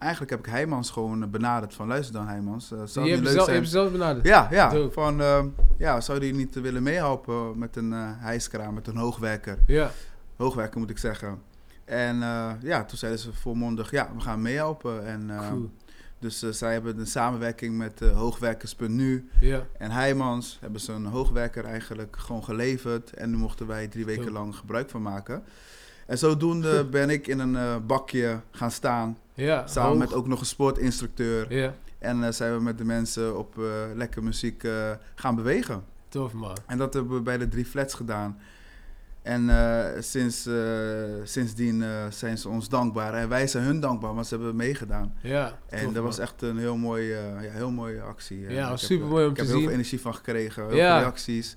eigenlijk 0.00 0.30
heb 0.30 0.40
ik 0.40 0.46
Heijmans 0.52 0.90
gewoon 0.90 1.22
eh, 1.22 1.28
benaderd 1.28 1.74
van 1.74 1.86
luister 1.88 2.14
dan 2.14 2.26
Heijmans. 2.26 2.72
eh, 2.72 2.78
zou 2.84 3.06
je 3.06 3.14
hebt 3.14 3.28
zelf, 3.28 3.40
je 3.40 3.46
leuk 3.46 3.54
hebt 3.60 3.68
zelf 3.70 3.92
benaderd. 3.92 4.26
Ja, 4.26 4.48
ja. 4.50 4.88
Van, 4.90 5.20
eh, 5.20 5.44
ja, 5.78 6.00
zou 6.00 6.18
die 6.18 6.34
niet 6.34 6.54
willen 6.60 6.82
meehelpen 6.82 7.58
met 7.58 7.76
een 7.76 7.92
eh 7.92 8.08
hijskraan, 8.18 8.74
met 8.74 8.86
een 8.86 8.96
hoogwerker? 8.96 9.58
Ja. 9.66 9.90
Hoogwerker 10.36 10.80
moet 10.80 10.90
ik 10.90 10.98
zeggen. 10.98 11.38
En 11.84 12.16
ja, 12.62 12.84
toen 12.84 12.98
zeiden 12.98 13.20
ze 13.20 13.32
volmondig, 13.32 13.90
ja, 13.90 14.10
we 14.14 14.20
gaan 14.20 14.42
meehelpen. 14.42 15.06
En, 15.06 15.30
eh, 15.30 15.48
Cool. 15.48 15.70
Dus 16.18 16.38
zij 16.50 16.72
hebben 16.72 16.98
een 16.98 17.06
samenwerking 17.06 17.76
met 17.78 18.00
hoogwerkers.nu 18.00 19.28
Ja. 19.40 19.66
en 19.78 19.90
Heijmans. 19.90 20.58
Hebben 20.60 20.80
ze 20.80 20.92
een 20.92 21.06
hoogwerker 21.06 21.64
eigenlijk 21.64 22.16
gewoon 22.18 22.44
geleverd. 22.44 23.12
En 23.14 23.30
nu 23.30 23.36
mochten 23.36 23.66
wij 23.66 23.88
drie 23.88 24.04
weken 24.04 24.32
lang 24.32 24.56
gebruik 24.56 24.90
van 24.90 25.02
maken. 25.02 25.42
En 26.06 26.18
zodoende 26.18 26.84
ben 26.84 27.10
ik 27.10 27.26
in 27.26 27.38
een 27.38 27.86
bakje 27.86 28.40
gaan 28.50 28.70
staan. 28.70 29.18
Ja. 29.40 29.66
Samen 29.66 29.90
hoog. 29.90 29.98
met 29.98 30.14
ook 30.14 30.26
nog 30.26 30.40
een 30.40 30.46
sportinstructeur. 30.46 31.54
Ja. 31.54 31.74
En 31.98 32.24
eh, 32.24 32.32
zijn 32.32 32.54
we 32.54 32.60
met 32.62 32.78
de 32.78 32.84
mensen 32.84 33.38
op 33.38 33.58
eh 33.58 33.64
lekker 33.94 34.22
muziek 34.22 34.64
eh, 34.64 34.90
gaan 35.14 35.34
bewegen. 35.34 35.84
Tof, 36.08 36.32
man. 36.32 36.56
En 36.66 36.78
dat 36.78 36.94
hebben 36.94 37.12
we 37.14 37.20
bij 37.20 37.38
de 37.38 37.48
drie 37.48 37.64
flats 37.64 37.94
gedaan. 37.94 38.38
En 39.22 39.50
sinds, 39.98 40.48
sindsdien 41.24 41.84
zijn 42.08 42.38
ze 42.38 42.48
ons 42.48 42.68
dankbaar. 42.68 43.14
En 43.14 43.28
wij 43.28 43.46
zijn 43.46 43.64
hun 43.64 43.80
dankbaar, 43.80 44.14
want 44.14 44.26
ze 44.26 44.34
hebben 44.34 44.56
meegedaan. 44.56 45.14
Ja. 45.22 45.58
En 45.68 45.84
tof, 45.84 45.92
dat 45.92 46.02
was 46.02 46.18
echt 46.18 46.42
een 46.42 46.58
heel, 46.58 46.76
mooi, 46.76 47.12
eh, 47.12 47.42
ja, 47.42 47.50
heel 47.50 47.70
mooie 47.70 48.00
actie. 48.00 48.40
Ja, 48.40 48.48
ik 48.64 48.70
was 48.70 48.80
heb, 48.80 48.90
supermooi 48.90 49.24
om 49.24 49.30
ik 49.30 49.34
te 49.36 49.40
heb 49.40 49.50
heel 49.50 49.58
zien. 49.58 49.66
veel 49.68 49.76
energie 49.76 50.00
van 50.00 50.14
gekregen. 50.14 50.66
Heel 50.66 50.76
Ja. 50.76 50.92
veel 50.94 51.02
reacties. 51.04 51.56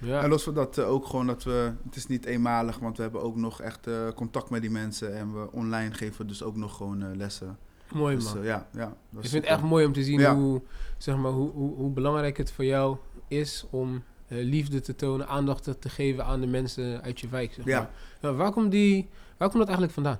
Ja. 0.00 0.22
En 0.22 0.28
los 0.28 0.42
van 0.42 0.54
dat 0.54 0.78
eh, 0.78 0.90
ook 0.90 1.06
gewoon 1.06 1.26
dat 1.26 1.42
we... 1.44 1.72
Het 1.84 1.96
is 1.96 2.06
niet 2.06 2.24
eenmalig, 2.24 2.78
want 2.78 2.96
we 2.96 3.02
hebben 3.02 3.22
ook 3.22 3.36
nog 3.36 3.60
echt 3.60 3.86
eh, 3.86 4.08
contact 4.14 4.50
met 4.50 4.60
die 4.60 4.70
mensen. 4.70 5.14
En 5.16 5.32
we 5.32 5.52
online 5.52 5.94
geven 5.94 6.26
dus 6.26 6.42
ook 6.42 6.56
nog 6.56 6.76
gewoon 6.76 7.02
eh, 7.02 7.16
lessen. 7.16 7.58
Mooi, 7.92 8.16
Dus 8.16 8.34
man. 8.34 8.42
ja, 8.44 8.68
ja. 8.72 8.96
dat 9.10 9.24
Ik 9.24 9.30
vind 9.30 9.44
het 9.44 9.52
echt 9.52 9.62
mooi 9.62 9.86
om 9.86 9.92
te 9.92 10.02
zien 10.02 10.20
Ja. 10.20 10.34
hoe, 10.34 10.62
zeg 10.98 11.16
maar, 11.16 11.32
hoe, 11.32 11.50
hoe, 11.50 11.74
hoe 11.74 11.90
belangrijk 11.90 12.36
het 12.36 12.52
voor 12.52 12.64
jou 12.64 12.96
is 13.28 13.66
om 13.70 14.02
liefde 14.28 14.80
te 14.80 14.94
tonen, 14.94 15.28
aandacht 15.28 15.64
te, 15.80 15.88
geven 15.88 16.24
aan 16.24 16.40
de 16.40 16.46
mensen 16.46 17.02
uit 17.02 17.20
je 17.20 17.28
wijk. 17.28 17.52
Zeg 17.52 17.64
Ja. 17.64 17.90
maar. 18.20 18.34
Waar, 18.36 18.52
komt 18.52 18.70
die, 18.70 19.08
waar 19.36 19.48
komt 19.50 19.66
dat 19.66 19.76
eigenlijk 19.76 19.92
vandaan? 19.92 20.18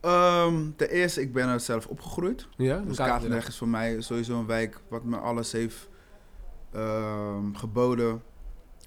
Ehm, 0.00 0.70
ten 0.76 0.88
eerste, 0.90 1.20
ik 1.20 1.32
ben 1.32 1.48
er 1.48 1.60
zelf 1.60 1.86
opgegroeid. 1.86 2.46
Ja, 2.56 2.78
Dus. 2.78 2.96
Katendrecht 2.96 3.48
is 3.48 3.56
voor 3.56 3.68
mij 3.68 4.00
sowieso 4.00 4.38
een 4.38 4.46
wijk 4.46 4.80
wat 4.88 5.04
me 5.04 5.16
alles 5.16 5.52
heeft 5.52 5.88
ehm, 6.72 7.54
geboden. 7.54 8.22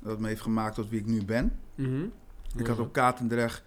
Dat 0.05 0.19
me 0.19 0.27
heeft 0.27 0.41
gemaakt 0.41 0.75
tot 0.75 0.89
wie 0.89 0.99
ik 0.99 1.05
nu 1.05 1.25
ben. 1.25 1.59
Mhm. 1.75 2.05
Ik 2.57 2.67
had 2.67 2.79
op 2.79 2.93
Katendrecht... 2.93 3.63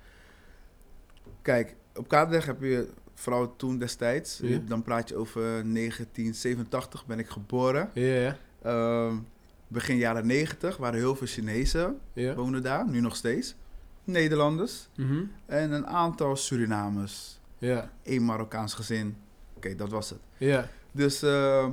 Kijk, 1.43 1.77
op 1.95 2.09
Katendrecht 2.09 2.47
heb 2.47 2.61
je, 2.61 2.89
vooral 3.15 3.57
toen 3.57 3.79
destijds... 3.79 4.41
Dan 4.67 4.83
praat 4.83 5.09
je 5.09 5.17
over 5.17 5.43
1987 5.43 7.07
ben 7.07 7.19
ik 7.19 7.29
geboren. 7.29 7.91
Ja, 7.95 8.37
Ehm, 8.63 9.17
begin 9.69 9.97
jaren 9.97 10.27
90 10.27 10.77
waren 10.77 10.99
heel 10.99 11.17
veel 11.17 11.27
Chinezen 11.27 11.99
ja. 12.13 12.35
woonden 12.35 12.63
daar. 12.63 12.89
Nu 12.89 13.01
nog 13.01 13.17
steeds. 13.17 13.55
Nederlanders. 14.05 14.89
Mhm. 14.97 15.23
En 15.47 15.73
een 15.73 15.87
aantal 15.87 16.37
Surinamers. 16.37 17.41
Ja, 17.59 17.91
Eén 18.03 18.25
Marokkaans 18.25 18.75
gezin. 18.75 19.17
Oké, 19.55 19.75
dat 19.75 19.91
was 19.91 20.11
het. 20.11 20.19
ja. 20.37 20.69
Dus 20.93 21.23
eh, 21.23 21.69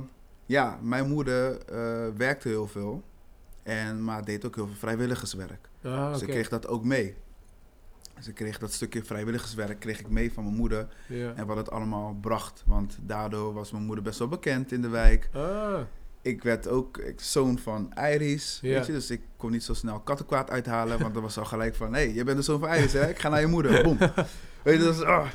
ja, 0.46 0.78
mijn 0.82 1.08
moeder 1.08 1.58
eh, 1.58 2.06
werkte 2.16 2.48
heel 2.48 2.66
veel. 2.66 3.02
En, 3.66 4.04
maar 4.04 4.24
deed 4.24 4.44
ook 4.46 4.54
heel 4.54 4.66
veel 4.66 4.76
vrijwilligerswerk. 4.76 5.68
Ah, 5.82 6.12
Dus 6.12 6.22
ik 6.22 6.28
kreeg 6.28 6.48
dat 6.48 6.66
ook 6.66 6.84
mee. 6.84 7.14
Dus 8.16 8.28
ik 8.28 8.34
kreeg 8.34 8.58
dat 8.58 8.72
stukje 8.72 9.04
vrijwilligerswerk 9.04 9.80
kreeg 9.80 10.00
ik 10.00 10.08
mee 10.08 10.32
van 10.32 10.44
mijn 10.44 10.56
moeder. 10.56 10.88
En 11.36 11.46
wat 11.46 11.56
het 11.56 11.70
allemaal 11.70 12.16
bracht. 12.20 12.62
Want 12.66 12.98
daardoor 13.00 13.52
was 13.52 13.70
mijn 13.70 13.84
moeder 13.84 14.04
best 14.04 14.18
wel 14.18 14.28
bekend 14.28 14.72
in 14.72 14.82
de 14.82 14.88
wijk. 14.88 15.28
Ah, 15.32 15.78
Ik 16.22 16.42
werd 16.42 16.68
ook 16.68 16.98
ik, 16.98 17.20
zoon 17.20 17.58
van 17.58 17.92
Iris. 18.12 18.58
Weet 18.62 18.86
je? 18.86 18.92
Dus 18.92 19.10
ik 19.10 19.20
kon 19.36 19.50
niet 19.50 19.64
zo 19.64 19.74
snel 19.74 20.00
kattenkwaad 20.00 20.50
uithalen. 20.50 20.98
Want 20.98 21.14
dat 21.14 21.22
was 21.22 21.38
al 21.38 21.44
gelijk 21.44 21.74
van... 21.74 21.92
Hé, 21.94 22.00
hey, 22.04 22.12
je 22.14 22.24
bent 22.24 22.36
de 22.36 22.42
zoon 22.42 22.60
van 22.60 22.68
Iris, 22.74 22.92
hè? 22.92 23.08
Ik 23.08 23.18
ga 23.18 23.28
naar 23.28 23.40
je 23.40 23.46
moeder. 23.46 23.82
Boom. 23.82 23.98
Weet 24.66 24.78
je, 24.78 24.84
dus... 24.84 25.02
ah. 25.02 25.26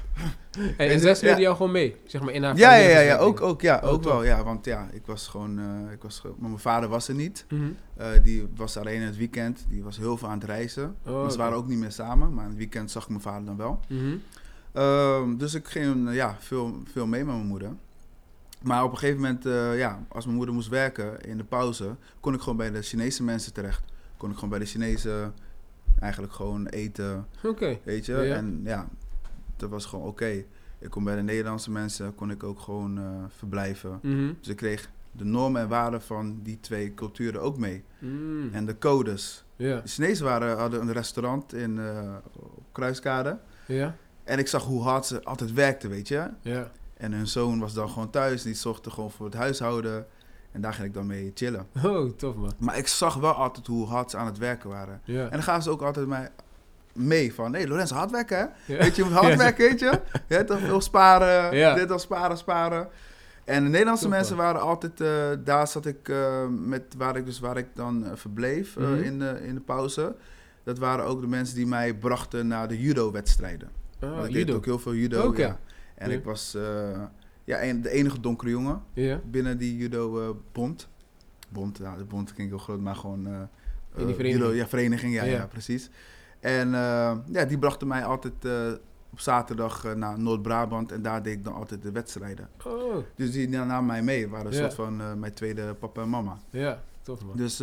en, 0.78 0.90
En 0.90 1.00
zij 1.00 1.16
sleurde 1.16 1.42
jou 1.42 1.56
gewoon 1.56 1.72
mee, 1.72 1.96
zeg 2.06 2.22
maar, 2.22 2.34
in 2.34 2.44
haar 2.44 2.58
Ja, 2.58 2.74
ja, 2.76 3.00
ja, 3.00 3.18
ook, 3.18 3.42
ook, 3.42 3.62
ja, 3.62 3.80
Oh, 3.84 3.90
ook 3.90 4.02
top. 4.02 4.12
wel. 4.12 4.24
Ja, 4.24 4.44
want 4.44 4.66
ja, 4.66 4.88
ik 4.92 5.06
was 5.06 5.28
gewoon... 5.28 5.60
eh, 5.60 5.92
ik 5.92 6.02
was, 6.02 6.22
maar 6.24 6.50
mijn 6.50 6.60
vader 6.62 6.90
was 6.90 7.08
er 7.08 7.16
niet. 7.16 7.46
Mhm. 7.50 7.62
Eh, 7.98 8.08
die 8.24 8.48
was 8.56 8.78
alleen 8.78 8.96
in 8.96 9.02
het 9.08 9.18
weekend. 9.18 9.66
Die 9.70 9.84
was 9.84 9.98
heel 9.98 10.18
veel 10.18 10.28
aan 10.28 10.40
het 10.40 10.44
reizen. 10.48 10.96
Oh, 11.06 11.20
ze 11.22 11.26
oké. 11.28 11.38
waren 11.38 11.58
ook 11.58 11.68
niet 11.68 11.78
meer 11.78 11.92
samen. 11.92 12.34
Maar 12.34 12.44
in 12.44 12.50
het 12.50 12.58
weekend 12.60 12.92
zag 12.92 13.04
ik 13.04 13.10
mijn 13.10 13.22
vader 13.22 13.46
dan 13.46 13.58
wel. 13.58 13.80
Mhm. 13.88 14.16
Ehm, 14.74 15.38
dus 15.38 15.54
ik 15.54 15.68
ging 15.68 16.08
eh, 16.08 16.16
ja, 16.16 16.36
veel, 16.40 16.78
veel 16.92 17.08
mee 17.08 17.24
met 17.26 17.36
mijn 17.36 17.48
moeder. 17.48 17.70
Maar 18.62 18.84
op 18.84 18.92
een 18.92 18.98
gegeven 18.98 19.22
moment, 19.22 19.44
ja, 19.78 20.06
als 20.08 20.26
mijn 20.26 20.38
moeder 20.38 20.56
moest 20.56 20.70
werken 20.70 21.22
in 21.22 21.38
de 21.38 21.44
pauze, 21.44 21.96
kon 22.20 22.34
ik 22.34 22.40
gewoon 22.40 22.58
bij 22.58 22.72
de 22.72 22.82
Chinese 22.82 23.24
mensen 23.24 23.54
terecht. 23.54 23.84
Kon 24.18 24.30
ik 24.30 24.36
gewoon 24.36 24.50
bij 24.50 24.60
de 24.60 24.66
Chinezen 24.66 25.34
eigenlijk 26.00 26.34
gewoon 26.34 26.68
eten, 26.68 27.28
Oké. 27.44 27.78
weet 27.84 28.06
je. 28.06 28.16
En 28.18 28.62
ja, 28.64 28.88
dat 29.62 29.70
was 29.70 29.86
gewoon 29.86 30.06
oké. 30.08 30.44
Ik 30.80 30.90
kon 30.90 31.04
bij 31.04 31.16
de 31.16 31.22
Nederlandse 31.22 31.72
mensen, 31.72 32.16
kon 32.16 32.32
ik 32.32 32.44
ook 32.44 32.60
gewoon 32.60 32.98
eh, 32.98 33.04
verblijven. 33.38 34.00
Mhm. 34.02 34.34
Dus 34.40 34.48
ik 34.48 34.56
kreeg 34.56 34.90
de 35.12 35.26
normen 35.26 35.62
en 35.62 35.68
waarden 35.68 36.02
van 36.02 36.40
die 36.44 36.60
twee 36.60 36.94
culturen 36.94 37.42
ook 37.42 37.58
mee. 37.58 37.84
Mm. 38.00 38.50
En 38.54 38.66
de 38.66 38.78
codes. 38.78 39.44
De 39.56 39.82
Chinezen 39.86 40.26
waren, 40.26 40.58
hadden 40.58 40.82
een 40.82 40.92
restaurant 40.92 41.54
in, 41.54 41.80
eh, 41.80 42.16
Kruiskade. 42.72 43.40
ja, 43.68 43.96
En 44.24 44.40
ik 44.40 44.48
zag 44.48 44.64
hoe 44.66 44.82
hard 44.82 45.06
ze 45.06 45.24
altijd 45.24 45.54
werkten, 45.54 45.90
weet 45.90 46.08
je. 46.08 46.30
ja. 46.42 46.72
En 46.98 47.14
hun 47.14 47.28
zoon 47.28 47.60
was 47.60 47.74
dan 47.74 47.90
gewoon 47.90 48.10
thuis. 48.10 48.42
Die 48.44 48.54
zorgde 48.54 48.90
gewoon 48.90 49.12
voor 49.12 49.26
het 49.26 49.36
huishouden. 49.36 50.06
En 50.52 50.62
daar 50.62 50.74
ging 50.74 50.88
ik 50.88 50.94
dan 50.94 51.06
mee 51.06 51.32
chillen. 51.34 51.68
Oh, 51.84 52.10
tof, 52.12 52.36
man. 52.36 52.54
Maar 52.58 52.78
ik 52.78 52.88
zag 52.88 53.16
wel 53.16 53.34
altijd 53.34 53.68
hoe 53.68 53.88
hard 53.88 54.12
ze 54.12 54.18
aan 54.18 54.26
het 54.26 54.38
werken 54.38 54.70
waren. 54.70 55.02
En 55.06 55.30
dan 55.32 55.44
gaan 55.44 55.62
ze 55.64 55.70
ook 55.70 55.82
altijd 55.82 56.08
mij 56.08 56.30
mee 56.94 57.34
van... 57.34 57.54
Hé, 57.54 57.60
hey, 57.60 57.68
Lorenzo, 57.68 57.96
hard 57.96 58.12
werken, 58.12 58.38
hè? 58.38 58.74
Ja. 58.74 58.80
Weet 58.80 58.96
je, 58.96 59.04
je 59.04 59.10
moet 59.10 59.18
hard 59.18 59.32
Ja. 59.38 59.38
werken, 59.38 59.70
weet 59.70 59.80
je? 59.80 60.00
Je 60.28 60.36
hebt 60.36 60.54
veel 60.58 60.82
sparen. 60.82 61.58
Ja. 61.58 61.76
Dit 61.76 61.92
al 61.92 62.00
sparen, 62.00 62.38
sparen. 62.38 62.88
En 63.46 63.64
de 63.64 63.70
Nederlandse 63.70 64.08
mensen 64.08 64.36
waren 64.38 64.62
altijd... 64.62 65.02
eh, 65.02 65.30
daar 65.44 65.68
zat 65.68 65.86
ik 65.86 66.10
eh, 66.10 66.48
met... 66.48 66.84
Waar 66.98 67.16
ik, 67.16 67.26
dus, 67.26 67.40
waar 67.40 67.58
ik 67.58 67.68
dan 67.74 68.06
eh, 68.06 68.12
verbleef 68.16 68.76
Mhm. 68.78 68.94
in, 69.04 69.20
de, 69.20 69.40
in 69.44 69.56
de 69.56 69.62
pauze. 69.62 70.16
Dat 70.64 70.78
waren 70.78 71.06
ook 71.06 71.22
de 71.22 71.28
mensen 71.28 71.56
die 71.56 71.68
mij 71.68 71.94
brachten 71.94 72.48
naar 72.48 72.68
de 72.68 72.82
judo-wedstrijden. 72.82 73.70
Ah, 74.00 74.10
Want 74.16 74.26
ik 74.28 74.32
judo. 74.32 74.46
deed 74.46 74.56
ook 74.56 74.66
heel 74.66 74.80
veel 74.80 74.94
judo. 74.96 75.34
Ja. 75.36 75.60
En 75.96 76.12
ik 76.12 76.24
was 76.24 76.58
ja, 77.44 77.64
een, 77.64 77.82
de 77.82 77.90
enige 77.90 78.20
donkere 78.20 78.50
jongen 78.52 78.82
binnen 79.26 79.58
die 79.58 79.78
judo-bond. 79.78 80.88
bond, 81.50 81.78
ja, 81.78 81.96
de 81.96 82.04
bond 82.04 82.34
klinkt 82.34 82.54
heel 82.54 82.62
groot, 82.64 82.80
maar 82.80 82.96
gewoon... 82.96 83.26
In 83.28 84.06
die 84.06 84.16
vereniging. 84.16 84.44
Judo, 84.44 84.54
ja, 84.56 84.68
vereniging, 84.68 85.14
ja, 85.14 85.24
Ja. 85.24 85.32
ja. 85.32 85.46
precies. 85.46 85.90
En 86.42 86.74
eh, 86.74 87.12
ja, 87.32 87.46
die 87.46 87.58
brachten 87.58 87.88
mij 87.88 88.06
altijd 88.06 88.46
eh, 88.46 88.72
op 89.12 89.20
zaterdag 89.20 89.86
eh, 89.86 89.94
naar 89.94 90.20
Noord-Brabant. 90.20 90.92
En 90.92 91.02
daar 91.02 91.24
deed 91.24 91.34
ik 91.38 91.44
dan 91.44 91.54
altijd 91.54 91.82
de 91.82 91.92
wedstrijden. 91.92 92.50
Oh, 92.66 92.96
Dus 93.16 93.32
die 93.32 93.50
namen 93.50 93.86
mij 93.86 94.02
mee. 94.04 94.30
waren 94.30 94.46
een 94.46 94.52
Ja. 94.54 94.60
soort 94.60 94.74
van 94.74 95.20
mijn 95.20 95.34
tweede 95.34 95.74
papa 95.74 96.02
en 96.02 96.10
mama. 96.10 96.38
ja. 96.50 96.82
Tof, 97.04 97.26
man. 97.26 97.38
Dus 97.38 97.58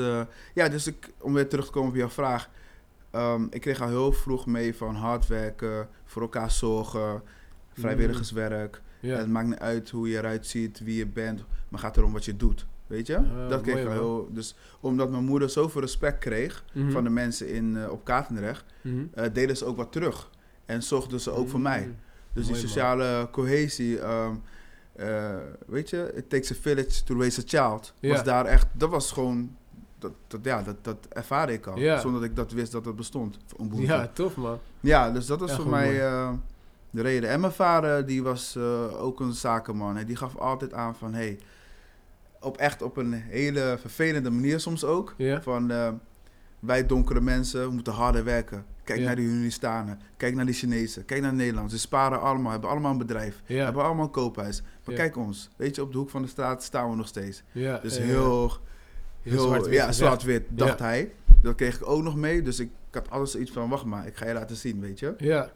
ja, 0.54 0.68
dus 0.68 0.86
ik, 0.86 1.12
om 1.20 1.32
weer 1.32 1.48
terug 1.48 1.64
te 1.66 1.70
komen 1.70 1.90
op 1.90 1.96
jouw 1.96 2.08
vraag. 2.08 2.48
Ehm, 3.10 3.46
ik 3.50 3.60
kreeg 3.60 3.80
al 3.80 3.88
heel 3.88 4.12
vroeg 4.12 4.46
mee 4.46 4.76
van 4.76 4.94
hard 4.94 5.26
werken, 5.26 5.88
voor 6.04 6.22
elkaar 6.22 6.50
zorgen, 6.50 7.22
vrijwilligerswerk. 7.72 8.82
Ja. 9.00 9.16
Het 9.16 9.28
maakt 9.28 9.46
niet 9.48 9.58
uit 9.58 9.90
hoe 9.90 10.08
je 10.08 10.18
eruit 10.18 10.46
ziet, 10.46 10.78
wie 10.80 10.96
je 10.96 11.06
bent, 11.06 11.38
maar 11.38 11.46
het 11.70 11.80
gaat 11.80 11.96
erom 11.96 12.12
wat 12.12 12.24
je 12.24 12.36
doet. 12.36 12.66
Weet 12.88 13.06
je? 13.06 13.16
Ah, 13.16 13.48
dat 13.48 13.60
kreeg 13.60 13.74
mooi, 13.84 13.88
heel. 13.88 14.28
Dus 14.32 14.54
omdat 14.80 15.10
mijn 15.10 15.24
moeder 15.24 15.50
zoveel 15.50 15.80
respect 15.80 16.18
kreeg 16.18 16.64
Mhm. 16.72 16.90
van 16.90 17.04
de 17.04 17.10
mensen 17.10 17.48
in, 17.48 17.76
eh, 17.76 17.90
op 17.90 18.04
Katendrecht, 18.04 18.64
Mhm. 18.82 19.04
eh, 19.14 19.24
deden 19.32 19.56
ze 19.56 19.64
ook 19.64 19.76
wat 19.76 19.92
terug. 19.92 20.30
En 20.66 20.82
zorgden 20.82 21.20
ze 21.20 21.30
ook 21.30 21.48
voor 21.48 21.60
mij. 21.60 21.80
Mm. 21.86 21.96
Dus 22.32 22.44
Mooi, 22.46 22.46
die 22.46 22.52
man. 22.52 22.60
sociale 22.60 23.28
cohesie, 23.30 23.98
eh, 23.98 24.28
weet 25.66 25.90
je, 25.90 26.12
it 26.14 26.30
takes 26.30 26.50
a 26.50 26.54
village 26.60 27.04
to 27.04 27.18
raise 27.18 27.40
a 27.40 27.42
child, 27.46 27.92
Ja. 28.00 28.08
was 28.12 28.24
daar 28.24 28.44
echt, 28.44 28.66
dat 28.72 28.90
was 28.90 29.12
gewoon, 29.12 29.56
dat, 29.98 30.12
dat, 30.26 30.40
ja, 30.42 30.62
dat, 30.62 30.76
dat 30.84 31.06
ervaarde 31.08 31.52
ik 31.52 31.66
al, 31.66 31.78
Ja. 31.78 31.98
zonder 32.00 32.20
dat 32.20 32.30
ik 32.30 32.36
dat 32.36 32.52
wist 32.52 32.72
dat 32.72 32.84
het 32.84 32.96
bestond. 32.96 33.38
Ja, 33.72 34.06
tof, 34.12 34.36
man. 34.36 34.58
Ja, 34.80 35.10
dus 35.10 35.26
dat 35.26 35.40
was 35.40 35.54
voor 35.54 35.68
mij 35.68 35.92
de 36.90 37.02
reden. 37.02 37.30
En 37.30 37.40
mijn 37.40 37.52
vader, 37.52 38.06
die 38.06 38.22
was 38.22 38.56
ook 38.98 39.20
een 39.20 39.32
zakenman. 39.32 39.96
En 39.96 40.06
die 40.06 40.16
gaf 40.16 40.36
altijd 40.36 40.72
aan 40.72 40.94
van, 40.96 41.14
hey, 41.14 41.38
op 42.40 42.56
echt 42.56 42.82
op 42.82 42.96
een 42.96 43.12
hele 43.12 43.76
vervelende 43.80 44.30
manier 44.30 44.60
soms 44.60 44.84
ook. 44.84 45.14
Van, 45.42 45.70
eh, 45.70 45.92
wij 46.58 46.86
donkere 46.86 47.20
mensen 47.20 47.74
moeten 47.74 47.92
harder 47.92 48.24
werken. 48.24 48.64
Kijk 48.84 49.00
naar 49.00 49.16
die 49.16 49.28
Hunnistanen, 49.28 50.00
kijk 50.16 50.34
naar 50.34 50.44
die 50.46 50.54
Chinezen, 50.54 51.04
kijk 51.04 51.22
naar 51.22 51.34
Nederland. 51.34 51.70
Ze 51.70 51.78
sparen 51.78 52.20
allemaal, 52.20 52.50
hebben 52.52 52.70
allemaal 52.70 52.90
een 52.92 52.98
bedrijf, 52.98 53.42
Ja. 53.46 53.64
hebben 53.64 53.82
allemaal 53.84 54.04
een 54.04 54.10
koophuis. 54.10 54.62
Maar 54.84 54.94
kijk 54.94 55.16
ons, 55.16 55.48
weet 55.56 55.74
je, 55.74 55.82
op 55.82 55.92
de 55.92 55.98
hoek 55.98 56.10
van 56.10 56.22
de 56.22 56.28
straat 56.28 56.62
staan 56.62 56.90
we 56.90 56.96
nog 56.96 57.06
steeds. 57.08 57.42
Dus 57.82 57.98
heel, 57.98 58.52
Heel 59.22 59.42
zwart-wit 59.46 59.74
ja, 59.74 59.92
zwart-wit, 59.92 60.42
dacht 60.48 60.78
hij. 60.78 61.12
Dat 61.42 61.54
kreeg 61.54 61.76
ik 61.80 61.88
ook 61.88 62.02
nog 62.02 62.16
mee, 62.16 62.42
dus 62.42 62.58
ik, 62.58 62.70
ik 62.88 62.94
had 62.94 63.10
alles 63.10 63.36
iets 63.36 63.50
van, 63.50 63.68
wacht 63.68 63.84
maar, 63.84 64.06
ik 64.06 64.16
ga 64.16 64.26
je 64.26 64.34
laten 64.34 64.56
zien, 64.56 64.80
weet 64.80 64.98
je. 64.98 65.14
Ja. 65.18 65.50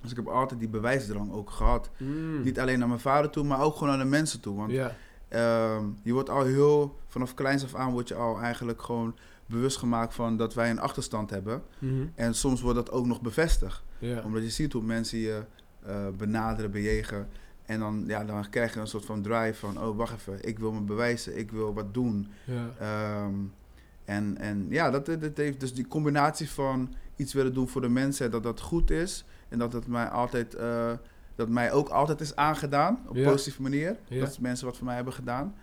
Dus 0.00 0.10
ik 0.10 0.16
heb 0.16 0.26
altijd 0.28 0.60
die 0.60 0.68
bewijsdrang 0.68 1.32
ook 1.32 1.50
gehad. 1.50 1.90
Mm. 1.96 2.42
Niet 2.42 2.60
alleen 2.60 2.78
naar 2.78 2.88
mijn 2.88 3.00
vader 3.00 3.30
toe, 3.30 3.44
maar 3.44 3.60
ook 3.60 3.72
gewoon 3.76 3.88
naar 3.88 4.04
de 4.04 4.10
mensen 4.10 4.40
toe. 4.40 4.56
Want 4.56 4.70
Ja. 4.70 4.94
Ehm, 5.28 5.84
je 6.02 6.12
wordt 6.12 6.30
al 6.30 6.44
heel, 6.44 6.98
vanaf 7.06 7.34
kleins 7.34 7.64
af 7.64 7.74
aan 7.74 7.92
word 7.92 8.08
je 8.08 8.14
al 8.14 8.40
eigenlijk 8.40 8.82
gewoon 8.82 9.14
bewust 9.46 9.76
gemaakt 9.76 10.14
van 10.14 10.36
dat 10.36 10.54
wij 10.54 10.70
een 10.70 10.80
achterstand 10.80 11.30
hebben. 11.30 11.62
Mhm. 11.78 12.06
En 12.14 12.34
soms 12.34 12.60
wordt 12.60 12.76
dat 12.76 12.90
ook 12.90 13.06
nog 13.06 13.20
bevestigd. 13.20 13.82
Omdat 14.24 14.42
je 14.42 14.50
ziet 14.50 14.72
hoe 14.72 14.82
mensen 14.82 15.18
je 15.18 15.44
eh, 15.82 16.08
benaderen, 16.16 16.70
bejegen. 16.70 17.28
En 17.64 17.78
dan, 17.78 18.04
ja, 18.06 18.24
dan 18.24 18.50
krijg 18.50 18.74
je 18.74 18.80
een 18.80 18.86
soort 18.86 19.04
van 19.04 19.22
drive 19.22 19.54
van, 19.58 19.82
oh 19.82 19.96
wacht 19.96 20.14
even, 20.14 20.48
ik 20.48 20.58
wil 20.58 20.72
me 20.72 20.80
bewijzen, 20.80 21.38
ik 21.38 21.50
wil 21.50 21.74
wat 21.74 21.94
doen. 21.94 22.28
Ehm, 22.78 23.34
en, 24.04 24.38
en 24.38 24.66
ja, 24.68 24.90
dat, 24.90 25.06
dat 25.06 25.36
heeft 25.36 25.60
dus 25.60 25.74
die 25.74 25.86
combinatie 25.86 26.50
van 26.50 26.94
iets 27.16 27.32
willen 27.32 27.54
doen 27.54 27.68
voor 27.68 27.80
de 27.80 27.88
mensen, 27.88 28.30
dat 28.30 28.42
dat 28.42 28.60
goed 28.60 28.90
is. 28.90 29.24
En 29.48 29.58
dat 29.58 29.72
het 29.72 29.86
mij 29.86 30.08
altijd, 30.08 30.54
eh, 30.54 30.92
dat 31.38 31.48
mij 31.48 31.72
ook 31.72 31.88
altijd 31.88 32.20
is 32.20 32.36
aangedaan, 32.36 32.98
op 33.06 33.14
een 33.16 33.22
Ja. 33.22 33.30
positieve 33.30 33.62
manier. 33.62 33.96
Ja. 34.08 34.20
Dat 34.24 34.38
mensen 34.40 34.66
wat 34.66 34.76
voor 34.76 34.86
mij 34.86 34.94
hebben 34.94 35.12
gedaan. 35.12 35.54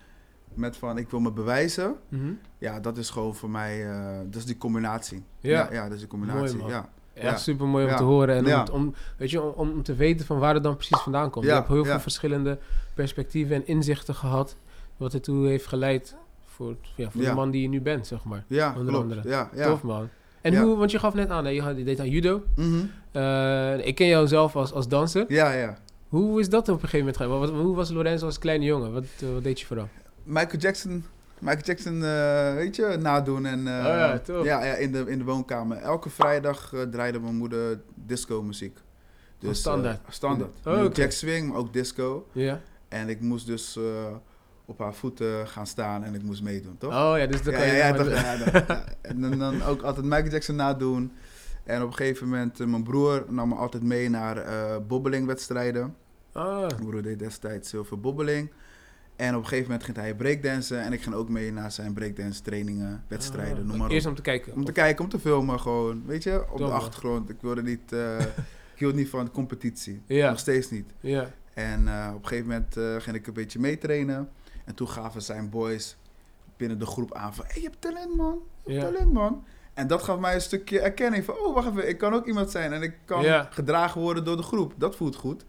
Met 0.53 0.77
van, 0.77 0.97
ik 0.97 1.09
wil 1.09 1.19
me 1.19 1.31
bewijzen. 1.31 1.95
Mhm. 2.09 2.31
Ja, 2.57 2.79
dat 2.79 2.97
is 2.97 3.09
gewoon 3.09 3.35
voor 3.35 3.49
mij, 3.49 3.89
eh, 3.89 4.17
dat 4.25 4.35
is 4.35 4.45
die 4.45 4.57
combinatie. 4.57 5.23
Ja. 5.39 5.51
ja, 5.51 5.67
ja, 5.73 5.83
dat 5.83 5.93
is 5.93 5.99
die 5.99 6.07
combinatie, 6.07 6.65
ja. 6.67 6.89
Echt 7.13 7.25
Ja. 7.29 7.37
super 7.37 7.67
mooi 7.67 7.85
om 7.89 7.95
te 7.95 8.03
horen. 8.03 8.35
En 8.35 8.57
om, 8.69 8.73
om, 8.73 8.93
weet 9.17 9.29
je, 9.31 9.41
om, 9.41 9.71
om 9.71 9.83
te 9.83 9.95
weten 9.95 10.25
van 10.25 10.39
waar 10.39 10.53
het 10.53 10.63
dan 10.63 10.75
precies 10.75 10.99
vandaan 11.01 11.29
komt. 11.29 11.45
Ja, 11.45 11.51
Je 11.51 11.57
hebt 11.57 11.69
heel 11.71 11.85
veel 11.85 11.99
verschillende 11.99 12.57
perspectieven 12.93 13.55
en 13.55 13.67
inzichten 13.67 14.15
gehad. 14.15 14.55
Wat 14.97 15.13
ertoe 15.13 15.47
heeft 15.47 15.65
geleid 15.67 16.15
voor, 16.45 16.75
ja, 16.95 17.09
voor 17.11 17.21
de 17.21 17.33
man 17.33 17.51
die 17.51 17.61
je 17.61 17.67
nu 17.69 17.81
bent, 17.81 18.07
zeg 18.07 18.23
maar. 18.23 18.43
Ja, 18.47 18.67
Onder 18.69 18.85
klopt. 18.93 19.01
andere. 19.11 19.29
Ja, 19.29 19.49
ja. 19.53 19.67
Tof 19.67 19.83
man. 19.83 20.09
En 20.41 20.55
hoe, 20.57 20.77
want 20.77 20.91
je 20.91 20.99
gaf 20.99 21.13
net 21.13 21.29
aan, 21.29 21.45
hè, 21.45 21.51
je, 21.51 21.61
had- 21.61 21.77
je 21.77 21.83
deed 21.83 21.99
aan 21.99 22.09
judo. 22.09 22.43
Mhm. 22.55 22.85
Eh, 23.15 23.87
ik 23.87 23.95
ken 23.95 24.07
jou 24.07 24.27
zelf 24.27 24.55
als, 24.55 24.71
als 24.71 24.87
danser. 24.87 25.25
Ja, 25.27 25.51
ja. 25.51 25.77
Hoe 26.07 26.39
is 26.39 26.49
dat 26.49 26.61
op 26.61 26.73
een 26.73 26.89
gegeven 26.89 26.99
moment 26.99 27.17
gegaan? 27.17 27.39
Wat, 27.39 27.49
hoe 27.49 27.75
was 27.75 27.89
Lorenzo 27.89 28.25
als 28.25 28.39
kleine 28.39 28.65
jongen? 28.65 28.93
Wat, 28.93 29.03
eh, 29.21 29.33
wat 29.33 29.43
deed 29.43 29.59
je 29.59 29.65
vooral? 29.65 29.89
Michael 30.23 30.59
Jackson, 30.59 31.05
Michael 31.39 31.63
Jackson 31.63 32.03
eh, 32.03 32.53
weet 32.53 32.75
je, 32.75 32.97
nadoen. 32.99 33.45
En, 33.45 33.59
Oh 33.59 33.65
ja, 33.65 34.21
ja, 34.43 34.65
ja, 34.65 34.73
in 34.73 34.91
de, 34.91 35.03
in 35.07 35.17
de 35.17 35.23
woonkamer. 35.23 35.77
Elke 35.77 36.09
vrijdag 36.09 36.73
draaide 36.91 37.19
mijn 37.19 37.35
moeder 37.35 37.79
disco 37.93 38.41
muziek. 38.41 38.77
Oh, 39.45 39.53
standaard? 39.53 39.99
standaard. 40.09 40.51
Oh, 40.65 40.83
oké. 40.83 41.01
Jack 41.01 41.11
Swing, 41.11 41.47
maar 41.49 41.57
ook 41.57 41.73
disco. 41.73 42.27
Ja? 42.31 42.61
En 42.87 43.09
ik 43.09 43.21
moest 43.21 43.47
dus 43.47 43.79
op 44.65 44.79
haar 44.79 44.93
voeten 44.93 45.47
gaan 45.47 45.67
staan 45.67 46.03
en 46.03 46.13
ik 46.13 46.23
moest 46.23 46.43
meedoen, 46.43 46.77
toch? 46.77 46.93
Oh 46.93 47.17
ja, 47.17 47.25
dus 47.25 47.43
dan 47.43 47.53
ja, 47.53 47.59
kan 47.59 47.67
je... 47.67 47.73
ja, 47.73 47.87
ja, 47.87 47.93
toch, 48.03 48.65
dat-. 48.65 48.83
En 49.01 49.21
dan, 49.21 49.39
dan 49.39 49.63
ook 49.63 49.81
altijd 49.81 50.05
Michael 50.05 50.29
Jackson 50.29 50.55
nadoen. 50.55 51.11
En 51.65 51.81
op 51.81 51.87
een 51.87 51.93
gegeven 51.95 52.27
moment, 52.29 52.59
eh, 52.59 52.67
mijn 52.67 52.83
broer 52.83 53.25
nam 53.29 53.49
me 53.49 53.55
altijd 53.55 53.83
mee 53.83 54.09
naar 54.09 54.37
eh 54.37 54.75
bobbelingwedstrijden. 54.87 55.95
Ah, 56.31 56.59
Mijn 56.59 56.85
broer 56.85 57.01
deed 57.01 57.19
destijds 57.19 57.71
heel 57.71 57.85
veel 57.85 57.99
bobbeling. 57.99 58.51
En 59.15 59.35
op 59.35 59.41
een 59.41 59.47
gegeven 59.47 59.63
moment 59.69 59.83
ging 59.83 59.97
hij 59.97 60.15
breakdansen. 60.15 60.81
En 60.81 60.93
ik 60.93 61.01
ging 61.01 61.15
ook 61.15 61.29
mee 61.29 61.51
naar 61.51 61.71
zijn 61.71 61.93
breakdance 61.93 62.41
trainingen, 62.41 63.03
wedstrijden, 63.07 63.57
ah. 63.57 63.63
noem 63.65 63.77
maar 63.77 63.89
Eerst 63.89 64.05
om 64.07 64.15
te 64.15 64.21
kijken. 64.21 64.53
Om 64.53 64.65
te 64.65 64.71
kijken, 64.71 65.03
om 65.03 65.09
te 65.09 65.19
filmen 65.19 65.59
gewoon. 65.59 66.03
Weet 66.05 66.23
je, 66.23 66.45
op 66.51 66.57
de 66.57 66.63
achtergrond. 66.63 67.29
Ik 67.29 67.37
wilde 67.41 67.63
niet... 67.63 67.91
eh, 67.91 68.19
ik 68.73 68.81
hield 68.81 68.95
niet 68.95 69.09
van 69.09 69.31
competitie. 69.31 70.01
Ja. 70.05 70.29
Nog 70.29 70.39
steeds 70.39 70.69
niet. 70.69 70.91
Ja. 70.99 71.31
En 71.53 71.79
op 72.15 72.21
een 72.21 72.27
gegeven 72.27 72.47
moment 72.49 73.03
ging 73.03 73.15
ik 73.17 73.27
een 73.27 73.33
beetje 73.33 73.59
meetrainen. 73.59 74.29
En 74.65 74.75
toen 74.75 74.87
gaven 74.89 75.21
zijn 75.21 75.49
boys 75.49 75.97
binnen 76.57 76.79
de 76.79 76.85
groep 76.85 77.13
aan 77.13 77.35
van... 77.35 77.45
Hé, 77.45 77.51
hey, 77.51 77.61
je 77.61 77.67
hebt 77.67 77.81
talent, 77.81 78.15
man. 78.15 78.39
Je 78.65 78.71
hebt 78.71 78.83
Ja. 78.85 78.91
talent, 78.91 79.13
man. 79.13 79.43
En 79.75 79.87
dat 79.87 80.03
gaf 80.03 80.19
mij 80.19 80.33
een 80.33 80.41
stukje 80.41 80.79
erkenning 80.79 81.25
van... 81.25 81.35
Oh, 81.37 81.53
wacht 81.53 81.67
even, 81.69 81.89
ik 81.89 81.97
kan 81.97 82.13
ook 82.13 82.25
iemand 82.25 82.51
zijn. 82.51 82.73
En 82.73 82.81
ik 82.81 82.93
kan 83.05 83.23
gedragen 83.51 84.01
worden 84.01 84.23
door 84.25 84.37
de 84.37 84.43
groep. 84.43 84.73
Dat 84.77 84.95
voelt 84.95 85.15
goed. 85.15 85.45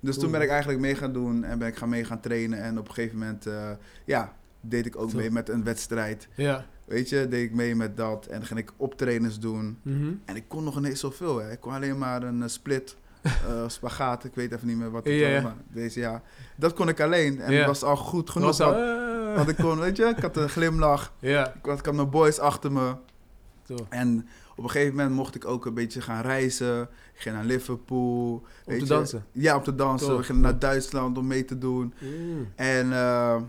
Dus 0.00 0.18
toen 0.18 0.30
ben 0.30 0.40
ik 0.40 0.48
eigenlijk 0.48 0.80
mee 0.80 0.94
gaan 0.94 1.12
doen. 1.12 1.44
En 1.44 1.58
ben 1.58 1.68
ik 1.68 1.76
gaan 1.76 1.88
mee 1.88 2.04
gaan 2.04 2.20
trainen. 2.20 2.62
En 2.62 2.78
op 2.78 2.88
een 2.88 2.94
gegeven 2.94 3.18
moment... 3.18 3.46
eh, 3.46 3.70
ja, 4.04 4.32
deed 4.60 4.86
ik 4.86 4.96
ook 4.96 5.12
mee 5.12 5.30
met 5.30 5.48
een 5.48 5.64
wedstrijd. 5.64 6.28
Ja. 6.34 6.66
Weet 6.84 7.08
je, 7.08 7.28
deed 7.28 7.44
ik 7.44 7.54
mee 7.54 7.74
met 7.74 7.96
dat. 7.96 8.26
En 8.26 8.38
dan 8.38 8.46
ging 8.46 8.60
ik 8.60 8.72
optrainers 8.76 9.38
doen. 9.38 9.78
Mhm. 9.82 10.12
En 10.24 10.36
ik 10.36 10.44
kon 10.48 10.64
nog 10.64 10.76
ineens 10.78 11.00
zoveel. 11.00 11.38
Hè. 11.38 11.50
Ik 11.50 11.60
kon 11.60 11.72
alleen 11.72 11.98
maar 11.98 12.22
een 12.22 12.42
eh, 12.42 12.48
split, 12.48 12.96
eh 13.22 13.30
spagaat. 13.66 14.24
Ik 14.24 14.34
weet 14.34 14.52
even 14.52 14.66
niet 14.66 14.76
meer 14.76 14.90
wat 14.90 15.04
het 15.04 15.14
was. 15.20 15.42
Maar 15.42 15.54
deze 15.72 16.00
ja. 16.00 16.22
Dat 16.56 16.72
kon 16.72 16.88
ik 16.88 17.00
alleen. 17.00 17.40
En 17.40 17.50
dat 17.58 17.66
was 17.66 17.82
al 17.82 17.96
goed 17.96 18.30
genoeg. 18.30 18.46
Was 18.46 18.60
al- 18.60 18.72
Want, 18.74 19.36
want 19.36 19.48
ik 19.48 19.56
kon, 19.56 19.78
weet 19.78 19.96
je, 19.96 20.04
ik 20.04 20.18
had 20.22 20.36
een 20.36 20.48
glimlach. 20.48 21.12
Ja. 21.18 21.46
Ik 21.54 21.64
had, 21.66 21.78
ik 21.78 21.84
had 21.84 21.94
mijn 21.94 22.10
boys 22.10 22.38
achter 22.38 22.72
me. 22.72 22.94
Tof. 23.68 23.86
En 23.88 24.28
op 24.56 24.64
een 24.64 24.70
gegeven 24.70 24.94
moment 24.96 25.14
mocht 25.14 25.34
ik 25.34 25.44
ook 25.44 25.66
een 25.66 25.74
beetje 25.74 26.00
gaan 26.00 26.22
reizen. 26.22 26.82
Ik 27.14 27.20
ging 27.20 27.34
naar 27.34 27.44
Liverpool. 27.44 28.32
Om 28.32 28.42
weet 28.64 28.78
te 28.78 28.84
je. 28.84 28.90
dansen. 28.90 29.24
Ja, 29.32 29.56
om 29.56 29.62
te 29.62 29.74
dansen. 29.74 30.08
Tof, 30.08 30.16
We 30.18 30.22
gingen 30.24 30.42
naar. 30.42 30.58
Duitsland 30.58 31.18
om 31.18 31.26
mee 31.26 31.44
te 31.44 31.58
doen. 31.58 31.94
Mm. 32.00 32.48
En 32.56 32.92
eh, 32.92 33.40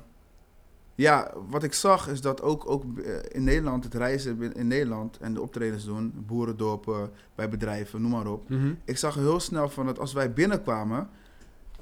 ja, 0.95 1.33
wat 1.49 1.63
ik 1.63 1.73
zag 1.73 2.07
is 2.09 2.21
dat 2.21 2.41
ook, 2.41 2.69
ook 2.69 2.83
eh, 2.99 3.13
in 3.27 3.43
Nederland, 3.43 3.83
het 3.83 3.93
reizen 3.93 4.53
in 4.55 4.67
Nederland 4.67 5.17
en 5.17 5.33
de 5.33 5.41
optredens 5.41 5.85
doen, 5.85 6.13
boerendorpen, 6.27 7.09
bij 7.35 7.49
bedrijven, 7.49 8.01
noem 8.01 8.11
maar 8.11 8.27
op. 8.27 8.49
Mhm. 8.49 8.73
Ik 8.85 8.97
zag 8.97 9.15
heel 9.15 9.39
snel 9.39 9.69
van 9.69 9.85
dat 9.85 9.99
als 9.99 10.13
wij 10.13 10.33
binnenkwamen 10.33 11.09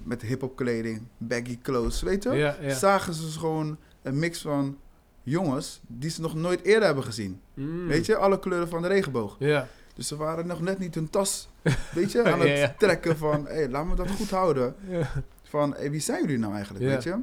met 0.03 0.21
hip-hop 0.21 0.55
kleding, 0.55 1.01
baggy 1.17 1.57
clothes, 1.61 2.01
weet 2.01 2.23
je, 2.23 2.31
Ja, 2.31 2.55
ja. 2.61 2.73
zagen 2.75 3.13
ze 3.13 3.39
gewoon 3.39 3.77
een 4.01 4.19
mix 4.19 4.41
van 4.41 4.77
jongens 5.31 5.81
die 5.87 6.09
ze 6.09 6.21
nog 6.21 6.35
nooit 6.35 6.63
eerder 6.63 6.85
hebben 6.85 7.03
gezien. 7.03 7.41
Mm. 7.53 7.87
Weet 7.87 8.05
je, 8.05 8.15
alle 8.15 8.39
kleuren 8.39 8.69
van 8.69 8.81
de 8.81 8.87
regenboog. 8.87 9.35
Ja. 9.39 9.67
Dus 9.93 10.07
ze 10.07 10.15
waren 10.15 10.47
nog 10.47 10.61
net 10.61 10.79
niet 10.79 10.95
hun 10.95 11.09
tas, 11.09 11.49
weet 11.93 12.11
je, 12.11 12.23
aan 12.31 12.39
het 12.39 12.57
Ja, 12.57 12.75
trekken 12.77 13.17
van, 13.17 13.45
hé, 13.45 13.53
hey, 13.53 13.69
laten 13.69 13.89
we 13.89 13.95
dat 13.95 14.11
goed 14.11 14.29
houden 14.29 14.75
van 15.43 15.73
hey, 15.73 15.91
wie 15.91 15.99
zijn 15.99 16.21
jullie 16.21 16.37
nou 16.37 16.53
eigenlijk, 16.53 16.85
weet 16.85 17.03
je? 17.03 17.19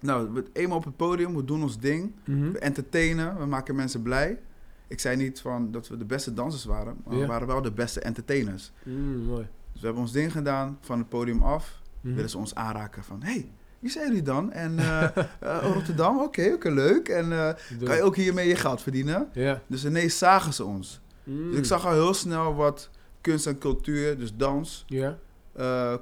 Nou, 0.00 0.32
we, 0.32 0.44
eenmaal 0.52 0.76
op 0.76 0.84
het 0.84 0.96
podium, 0.96 1.36
we 1.36 1.44
doen 1.44 1.62
ons 1.62 1.78
ding. 1.78 2.12
Mhm. 2.24 2.52
We 2.52 2.58
entertainen, 2.58 3.38
we 3.38 3.46
maken 3.46 3.74
mensen 3.74 4.02
blij. 4.02 4.40
Ik 4.88 5.00
zei 5.00 5.16
niet 5.16 5.40
van 5.40 5.70
dat 5.70 5.88
we 5.88 5.96
de 5.96 6.04
beste 6.04 6.32
dansers 6.34 6.64
waren, 6.64 6.96
maar 7.04 7.18
we 7.18 7.26
waren 7.26 7.46
wel 7.46 7.62
de 7.62 7.72
beste 7.72 8.00
entertainers. 8.00 8.72
Mm, 8.82 9.24
mooi. 9.24 9.46
Dus 9.72 9.80
we 9.80 9.86
hebben 9.86 10.02
ons 10.02 10.12
ding 10.12 10.32
gedaan, 10.32 10.78
van 10.80 10.98
het 10.98 11.08
podium 11.08 11.42
af. 11.42 11.80
Mhm. 12.00 12.14
Willen 12.14 12.30
ze 12.30 12.38
ons 12.38 12.54
aanraken 12.54 13.04
van, 13.04 13.22
hey, 13.22 13.50
wie 13.84 13.92
zijn 13.92 14.06
jullie 14.06 14.22
dan? 14.22 14.52
En 14.52 14.78
eh, 14.78 15.02
eh, 15.40 15.72
Rotterdam, 15.72 16.20
oké, 16.20 16.52
oké, 16.54 16.70
leuk. 16.70 17.08
En 17.08 17.32
eh, 17.32 17.54
kan 17.84 17.96
je 17.96 18.02
ook 18.02 18.16
hiermee 18.16 18.48
je 18.48 18.56
geld 18.56 18.82
verdienen? 18.82 19.28
Dus 19.66 19.84
ineens 19.84 20.18
zagen 20.18 20.52
ze 20.52 20.64
ons. 20.64 21.00
Mm. 21.24 21.50
Dus 21.50 21.58
ik 21.58 21.64
zag 21.64 21.86
al 21.86 21.92
heel 21.92 22.14
snel 22.14 22.54
wat 22.54 22.90
kunst 23.20 23.46
en 23.46 23.58
cultuur, 23.58 24.18
dus 24.18 24.36
dans, 24.36 24.86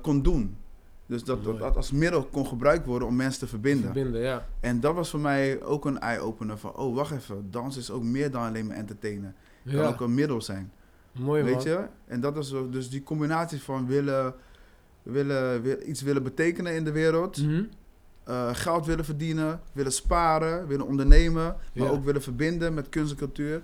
kon 0.02 0.22
doen. 0.22 0.56
Dus 1.06 1.24
dat, 1.24 1.44
dat 1.44 1.76
als 1.76 1.90
middel 1.90 2.24
kon 2.24 2.46
gebruikt 2.46 2.86
worden 2.86 3.08
om 3.08 3.16
mensen 3.16 3.40
te 3.40 3.46
verbinden. 3.46 3.84
Verbinden, 3.92 4.20
ja. 4.20 4.46
En 4.60 4.80
dat 4.80 4.94
was 4.94 5.10
voor 5.10 5.20
mij 5.20 5.62
ook 5.62 5.84
een 5.84 5.98
eye-opener 5.98 6.58
van, 6.58 6.74
oh 6.76 6.94
wacht 6.94 7.12
even, 7.12 7.50
dans 7.50 7.76
is 7.76 7.90
ook 7.90 8.02
meer 8.02 8.30
dan 8.30 8.42
alleen 8.42 8.66
maar 8.66 8.76
entertainen. 8.76 9.34
Kan 9.64 9.74
Ja. 9.74 9.86
ook 9.88 10.00
een 10.00 10.14
middel 10.14 10.40
zijn, 10.42 10.72
Mooi 11.12 11.42
man. 11.42 11.52
weet 11.52 11.62
je? 11.62 11.86
En 12.06 12.20
dat 12.20 12.36
is 12.36 12.54
dus 12.70 12.90
die 12.90 13.02
combinatie 13.02 13.62
van 13.62 13.86
willen, 13.86 14.34
willen, 15.02 15.62
wil- 15.62 15.78
iets 15.86 16.02
willen 16.02 16.22
betekenen 16.22 16.74
in 16.74 16.84
de 16.84 16.92
wereld, 16.92 17.42
Mhm. 17.42 17.62
eh, 18.24 18.48
geld 18.52 18.86
willen 18.86 19.04
verdienen, 19.04 19.60
willen 19.72 19.92
sparen, 19.92 20.66
willen 20.66 20.86
ondernemen, 20.86 21.56
maar 21.74 21.86
Ja. 21.86 21.92
ook 21.92 22.04
willen 22.04 22.22
verbinden 22.22 22.74
met 22.74 22.88
kunst 22.88 23.10
en 23.12 23.18
cultuur. 23.18 23.62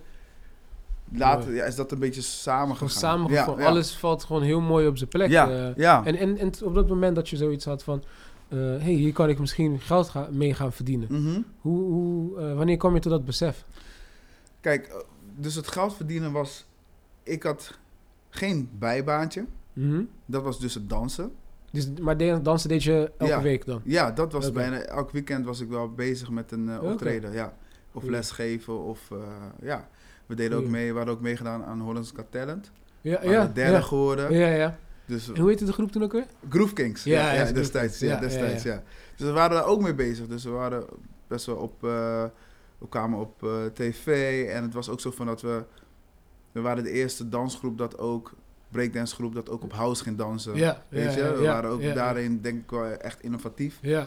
Later 1.12 1.54
ja, 1.54 1.64
is 1.64 1.74
dat 1.74 1.92
een 1.92 1.98
beetje 1.98 2.20
samengegaan. 2.22 2.88
Samengevat. 2.90 3.58
Ja. 3.58 3.64
Alles 3.66 3.96
valt 3.96 4.24
gewoon 4.24 4.42
heel 4.42 4.60
mooi 4.60 4.86
op 4.86 4.96
zijn 4.96 5.08
plek. 5.08 5.30
Ja, 5.30 5.50
eh. 5.50 5.76
ja. 5.76 6.04
en, 6.04 6.16
en, 6.16 6.38
en 6.38 6.52
op 6.64 6.74
dat 6.74 6.88
moment 6.88 7.16
dat 7.16 7.28
je 7.28 7.36
zoiets 7.36 7.64
had 7.64 7.82
van... 7.84 8.04
eh 8.48 8.58
hey, 8.58 8.92
hier 8.92 9.12
kan 9.12 9.28
ik 9.28 9.38
misschien 9.38 9.80
geld 9.80 10.08
ga- 10.08 10.28
mee 10.32 10.54
gaan 10.54 10.72
verdienen. 10.72 11.08
Mhm. 11.10 11.40
Hoe, 11.60 11.82
hoe, 11.92 12.54
wanneer 12.54 12.76
kwam 12.76 12.94
je 12.94 13.00
tot 13.00 13.12
dat 13.12 13.24
besef? 13.24 13.64
Kijk, 14.60 15.04
dus 15.36 15.54
het 15.54 15.68
geld 15.68 15.94
verdienen 15.94 16.32
was... 16.32 16.66
Ik 17.22 17.42
had 17.42 17.78
geen 18.28 18.68
bijbaantje. 18.78 19.44
Mhm. 19.86 20.02
Dat 20.26 20.42
was 20.42 20.60
dus 20.60 20.74
het 20.74 20.88
dansen. 20.88 21.32
Dus, 21.72 21.90
maar 22.00 22.16
de- 22.16 22.38
dansen 22.42 22.68
deed 22.68 22.82
je 22.82 23.12
elke 23.18 23.32
Ja. 23.32 23.42
week 23.42 23.64
dan? 23.66 23.80
Ja, 23.84 24.10
dat 24.12 24.32
was 24.32 24.52
bijna... 24.52 24.78
Elk 24.80 25.10
weekend 25.10 25.44
was 25.44 25.60
ik 25.60 25.68
wel 25.68 25.92
bezig 25.92 26.30
met 26.30 26.52
een 26.52 26.68
eh, 26.68 26.82
optreden, 26.82 27.32
ja. 27.32 27.46
Of 27.92 27.92
Goeie. 27.92 28.10
lesgeven, 28.10 28.78
of... 28.84 29.10
eh, 29.10 29.18
ja, 29.62 29.88
we 30.26 30.34
deden 30.34 30.58
ook 30.58 30.66
mee... 30.66 30.90
We 30.90 30.96
hadden 30.96 31.14
ook 31.14 31.20
meegedaan 31.20 31.64
aan 31.64 31.80
Holland's 31.80 32.12
Got 32.16 32.30
Talent. 32.30 32.70
Ja, 33.00 33.20
We 33.20 33.28
ja. 33.28 33.46
derde 33.46 33.72
ja. 33.76 33.80
geworden. 33.80 34.32
Ja, 34.32 34.48
ja. 34.48 34.78
Dus 35.06 35.28
En 35.32 35.38
hoe 35.40 35.48
heette 35.48 35.64
de 35.64 35.72
groep 35.72 35.92
toen 35.92 36.02
ook 36.02 36.12
weer? 36.12 36.26
Groove 36.48 36.72
Kings. 36.74 37.04
Ja, 37.04 37.32
Ja, 37.32 37.52
destijds. 37.52 37.98
Ja, 37.98 38.20
destijds, 38.20 38.62
ja, 38.62 38.72
ja, 38.72 38.82
Dus 39.16 39.26
we 39.26 39.32
waren 39.32 39.56
daar 39.56 39.66
ook 39.66 39.80
mee 39.82 39.94
bezig. 39.94 40.26
Dus 40.26 40.44
we 40.44 40.50
waren 40.50 40.84
best 41.26 41.46
wel 41.46 41.56
op... 41.56 41.84
eh, 41.84 42.24
we 42.78 42.88
kwamen 42.88 43.18
op 43.18 43.46
tv. 43.74 44.06
En 44.48 44.62
het 44.62 44.74
was 44.74 44.88
ook 44.88 45.00
zo 45.00 45.10
van 45.10 45.26
dat 45.26 45.40
we... 45.40 45.64
We 46.52 46.60
waren 46.60 46.84
de 46.84 46.90
eerste 46.90 47.28
dansgroep 47.28 47.78
dat 47.78 47.98
ook... 47.98 48.34
Breakdancegroep 48.70 49.34
dat 49.34 49.50
ook 49.50 49.62
op 49.62 49.72
house 49.72 50.02
ging 50.02 50.16
dansen. 50.16 50.56
Ja, 50.56 50.82
Weet 50.88 51.14
ja, 51.14 51.26
je? 51.26 51.32
We 51.36 51.42
waren 51.42 51.70
ook 51.70 51.94
daarin 51.94 52.40
denk 52.40 52.62
ik 52.62 52.70
wel 52.70 52.84
echt 52.84 53.22
innovatief. 53.22 53.78
Ja, 53.82 54.06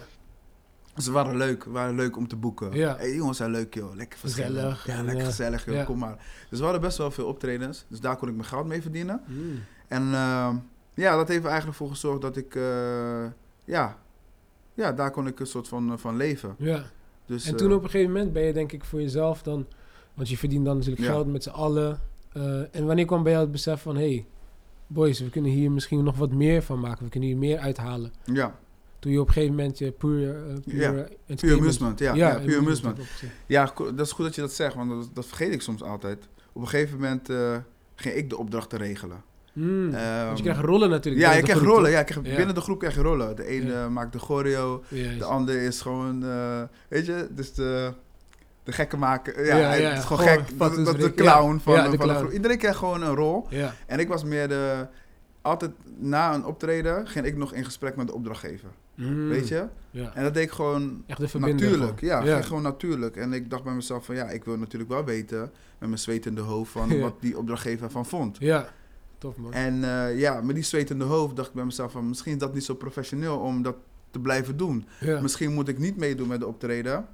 Ze 0.97 1.11
waren 1.11 1.37
leuk, 1.37 1.63
waren 1.63 1.95
leuk 1.95 2.17
om 2.17 2.27
te 2.27 2.35
boeken. 2.35 2.71
Ja. 2.73 2.95
Hey, 2.97 3.15
jongens 3.15 3.37
zijn 3.37 3.51
leuk 3.51 3.73
joh, 3.73 3.95
lekker. 3.95 4.19
Gezellig 4.19 4.85
Ja, 4.85 5.01
lekker 5.03 5.25
gezellig 5.25 5.65
joh, 5.65 5.85
kom 5.85 5.97
maar. 5.97 6.17
Dus 6.49 6.57
we 6.59 6.63
hadden 6.63 6.81
best 6.81 6.97
wel 6.97 7.11
veel 7.11 7.27
optredens, 7.27 7.85
dus 7.87 7.99
daar 7.99 8.17
kon 8.17 8.27
ik 8.27 8.35
mijn 8.35 8.47
geld 8.47 8.65
mee 8.67 8.81
verdienen. 8.81 9.21
Mm. 9.25 9.59
En 9.87 10.01
eh, 10.13 10.55
ja, 10.93 11.15
dat 11.15 11.27
heeft 11.27 11.43
er 11.43 11.49
eigenlijk 11.49 11.77
voor 11.77 11.89
gezorgd 11.89 12.21
dat 12.21 12.37
ik, 12.37 12.55
eh, 12.55 13.25
ja, 13.65 13.97
ja, 14.73 14.91
daar 14.91 15.11
kon 15.11 15.27
ik 15.27 15.39
een 15.39 15.47
soort 15.47 15.67
van, 15.67 15.91
eh, 15.91 15.97
van 15.97 16.17
leven. 16.17 16.55
Ja. 16.57 16.83
Dus, 17.25 17.45
En 17.45 17.55
toen 17.55 17.69
eh, 17.69 17.75
op 17.75 17.83
een 17.83 17.89
gegeven 17.89 18.11
moment 18.13 18.33
ben 18.33 18.43
je 18.43 18.53
denk 18.53 18.71
ik 18.71 18.83
voor 18.83 19.01
jezelf 19.01 19.41
dan... 19.41 19.65
Want 20.13 20.29
je 20.29 20.37
verdient 20.37 20.65
dan 20.65 20.75
natuurlijk 20.75 21.03
Ja. 21.03 21.11
geld 21.11 21.27
met 21.27 21.43
z'n 21.43 21.49
allen. 21.49 21.99
En 22.71 22.85
wanneer 22.85 23.05
kwam 23.05 23.23
bij 23.23 23.31
jou 23.31 23.43
het 23.43 23.51
besef 23.51 23.81
van... 23.81 23.95
hey, 23.95 24.25
boys, 24.93 25.19
we 25.19 25.29
kunnen 25.29 25.51
hier 25.51 25.71
misschien 25.71 26.03
nog 26.03 26.17
wat 26.17 26.31
meer 26.31 26.61
van 26.61 26.79
maken. 26.79 27.03
We 27.03 27.09
kunnen 27.09 27.29
hier 27.29 27.37
meer 27.37 27.57
uithalen. 27.59 28.11
ja, 28.25 28.59
Toen 28.99 29.11
je 29.11 29.21
op 29.21 29.27
een 29.27 29.33
gegeven 29.33 29.55
moment 29.55 29.77
je 29.77 29.91
puur... 29.91 30.33
puur 30.65 30.81
Ja, 30.81 31.07
puur 31.35 31.57
amusement, 31.57 31.99
ja, 31.99 32.13
ja, 32.13 32.39
puur 32.39 32.57
amusement. 32.57 32.99
Ja, 33.45 33.73
dat 33.95 34.05
is 34.05 34.11
goed 34.11 34.25
dat 34.25 34.35
je 34.35 34.41
dat 34.41 34.51
zegt, 34.53 34.75
want 34.75 34.89
dat, 34.89 35.09
dat 35.13 35.25
vergeet 35.25 35.53
ik 35.53 35.61
soms 35.61 35.83
altijd. 35.83 36.27
Op 36.53 36.61
een 36.61 36.67
gegeven 36.67 36.99
moment 36.99 37.29
eh, 37.29 37.57
ging 37.95 38.15
ik 38.15 38.29
de 38.29 38.37
opdrachten 38.37 38.77
regelen. 38.77 39.23
Ehm, 39.55 39.91
Want 40.25 40.37
je 40.37 40.43
krijgt 40.43 40.61
rollen 40.61 40.89
natuurlijk. 40.89 41.25
Ja, 41.25 41.33
je 41.33 41.41
krijgt 41.43 41.61
rollen. 41.61 41.91
Ja, 41.91 42.05
Ja. 42.23 42.35
binnen 42.35 42.55
de 42.55 42.61
groep 42.61 42.79
krijg 42.79 42.95
je 42.95 43.01
rollen. 43.01 43.35
De 43.35 43.45
ene 43.45 43.71
Ja. 43.71 43.89
maakt 43.89 44.13
de 44.13 44.19
choreo, 44.19 44.83
de 45.17 45.23
ander 45.23 45.61
is 45.61 45.81
gewoon, 45.81 46.23
eh, 46.25 46.61
weet 46.87 47.05
je, 47.05 47.27
dus 47.31 47.53
de, 47.53 47.93
de 48.63 48.71
gekke 48.71 48.97
maken. 48.97 49.45
Ja, 49.45 49.57
Ja, 49.57 49.67
hij- 49.67 49.81
ja, 49.81 49.89
het 49.89 49.97
is 49.97 50.05
gewoon 50.05 50.27
gewoon 50.27 50.45
gek. 50.45 50.57
Dat, 50.85 50.99
de 50.99 51.13
clown 51.13 51.57
van, 51.57 51.75
van 51.75 51.83
de 51.83 51.89
de, 51.91 51.97
clown. 51.97 52.17
groep. 52.17 52.31
Iedereen 52.31 52.57
krijgt 52.57 52.77
gewoon 52.77 53.01
een 53.01 53.15
rol. 53.15 53.47
En 53.85 53.99
ik 53.99 54.07
was 54.07 54.23
meer 54.23 54.47
de, 54.47 54.87
altijd 55.41 55.71
na 55.97 56.33
een 56.33 56.45
optreden 56.45 57.07
ging 57.07 57.25
ik 57.25 57.37
nog 57.37 57.53
in 57.53 57.65
gesprek 57.65 57.95
met 57.95 58.07
de 58.07 58.13
opdrachtgever. 58.13 58.69
Hmm. 58.95 59.27
Weet 59.29 59.47
je? 59.47 59.65
En 60.13 60.23
dat 60.23 60.33
deed 60.33 60.43
ik 60.43 60.51
gewoon 60.51 61.03
Echt 61.07 61.31
de 61.31 61.39
Natuurlijk, 61.39 62.01
ja, 62.01 62.21
ging 62.21 62.45
gewoon 62.45 62.61
natuurlijk. 62.61 63.15
En 63.15 63.33
ik 63.33 63.49
dacht 63.49 63.63
bij 63.63 63.73
mezelf 63.73 64.05
van 64.05 64.15
ja, 64.15 64.29
ik 64.29 64.43
wil 64.43 64.57
natuurlijk 64.57 64.91
wel 64.91 65.03
weten 65.05 65.39
met 65.77 65.89
mijn 65.89 65.97
zwetende 66.01 66.41
hoofd 66.41 66.71
van 66.71 66.99
wat 66.99 67.21
die 67.21 67.37
opdrachtgever 67.37 67.91
van 67.91 68.05
vond. 68.05 68.37
Ja, 68.39 68.67
tof 69.17 69.37
man. 69.37 69.53
En 69.53 69.83
eh, 69.83 70.19
ja, 70.19 70.41
met 70.41 70.55
die 70.55 70.63
zwetende 70.63 71.05
hoofd 71.05 71.35
dacht 71.35 71.47
ik 71.47 71.53
bij 71.55 71.65
mezelf 71.65 71.91
van 71.91 72.07
misschien 72.07 72.33
is 72.33 72.39
dat 72.39 72.53
niet 72.53 72.63
zo 72.63 72.73
professioneel 72.73 73.37
om 73.37 73.61
dat 73.61 73.75
te 74.11 74.19
blijven 74.19 74.57
doen. 74.57 74.85
Misschien 75.21 75.53
moet 75.53 75.67
ik 75.67 75.77
niet 75.77 75.97
meedoen 75.97 76.27
met 76.27 76.39
de 76.39 76.47
optreden 76.47 77.05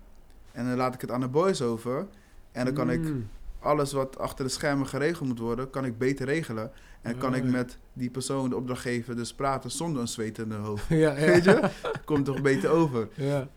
en 0.57 0.65
dan 0.67 0.75
laat 0.77 0.93
ik 0.93 1.01
het 1.01 1.11
aan 1.11 1.19
de 1.19 1.27
boys 1.27 1.61
over. 1.61 2.07
En 2.51 2.65
dan 2.65 2.73
kan 2.73 2.89
ik 2.89 3.03
Hmm. 3.03 3.27
alles 3.59 3.91
wat 3.91 4.17
achter 4.17 4.45
de 4.45 4.51
schermen 4.51 4.87
geregeld 4.87 5.27
moet 5.27 5.39
worden, 5.39 5.69
kan 5.69 5.85
ik 5.85 5.97
beter 5.97 6.25
regelen. 6.25 6.71
En 7.01 7.17
kan 7.17 7.35
ik 7.35 7.43
met 7.43 7.77
die 7.93 8.09
persoon, 8.09 8.49
de 8.49 8.55
opdrachtgever, 8.55 9.15
dus 9.15 9.33
praten 9.33 9.71
zonder 9.71 10.01
een 10.01 10.07
zwetende 10.07 10.55
hoofd. 10.55 10.87
Ja, 11.05 11.17
ja. 11.17 11.25
Weet 11.25 11.43
je? 11.43 11.69
Komt 12.05 12.25
toch 12.25 12.41
beter 12.41 12.69
over. 12.69 13.07
Ja. 13.13 13.47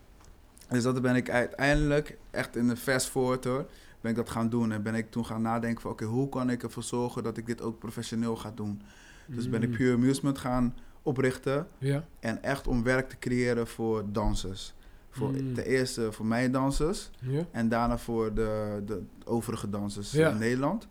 Dus 0.69 0.83
dat 0.83 1.01
ben 1.01 1.15
ik 1.15 1.29
uiteindelijk, 1.29 2.17
echt 2.31 2.55
in 2.55 2.67
de 2.67 2.75
fast 2.75 3.09
forward 3.09 3.43
hoor, 3.43 3.65
ben 4.01 4.11
ik 4.11 4.17
dat 4.17 4.29
gaan 4.29 4.49
doen. 4.49 4.71
En 4.71 4.83
ben 4.83 4.95
ik 4.95 5.11
toen 5.11 5.25
gaan 5.25 5.41
nadenken 5.41 5.81
van, 5.81 5.91
oké, 5.91 6.05
hoe 6.05 6.29
kan 6.29 6.49
ik 6.49 6.63
ervoor 6.63 6.83
zorgen 6.83 7.23
dat 7.23 7.37
ik 7.37 7.45
dit 7.45 7.61
ook 7.61 7.79
professioneel 7.79 8.35
ga 8.35 8.51
doen? 8.55 8.81
Dus 9.25 9.49
ben 9.49 9.61
ik 9.61 9.67
Hmm. 9.67 9.77
Pure 9.77 9.93
Amusement 9.95 10.37
gaan 10.37 10.75
oprichten. 11.01 11.67
Ja. 11.77 12.03
En 12.19 12.43
echt 12.43 12.67
om 12.67 12.83
werk 12.83 13.09
te 13.09 13.17
creëren 13.19 13.67
voor 13.67 14.03
dansers. 14.11 14.73
Voor, 15.11 15.29
Mm. 15.31 15.53
Ten 15.53 15.65
eerste 15.65 16.11
voor 16.11 16.25
mijn 16.25 16.51
dansers. 16.51 17.09
En 17.51 17.69
daarna 17.69 17.97
voor 17.97 18.33
de, 18.33 18.81
de 18.85 19.01
overige 19.25 19.69
dansers 19.69 20.13
in 20.13 20.37
Nederland. 20.37 20.87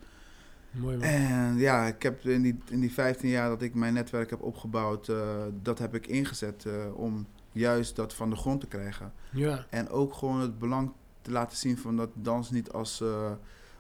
Mooi 0.70 0.96
man. 0.96 1.06
En 1.06 1.56
ja, 1.59 1.87
ik 1.87 2.02
heb 2.02 2.24
in 2.24 2.42
die, 2.42 2.59
in 2.68 2.80
die 2.80 2.92
15 2.92 3.28
jaar 3.28 3.48
dat 3.48 3.62
ik 3.62 3.74
mijn 3.74 3.94
netwerk 3.94 4.30
heb 4.30 4.42
opgebouwd, 4.42 5.09
eh, 5.09 5.16
dat 5.62 5.78
heb 5.78 5.94
ik 5.94 6.06
ingezet 6.06 6.64
eh, 6.66 6.72
om 6.94 7.26
juist 7.52 7.96
dat 7.96 8.14
van 8.14 8.30
de 8.30 8.37
grond 8.37 8.61
te 8.61 8.66
krijgen. 8.66 9.12
Ja. 9.33 9.66
En 9.70 9.88
ook 9.88 10.14
gewoon 10.14 10.40
het 10.40 10.59
belang 10.59 10.92
te 11.22 11.30
laten 11.30 11.56
zien 11.56 11.78
van 11.78 11.96
dat 11.96 12.11
dans 12.14 12.50
niet 12.50 12.72
als, 12.72 13.00
eh, 13.00 13.30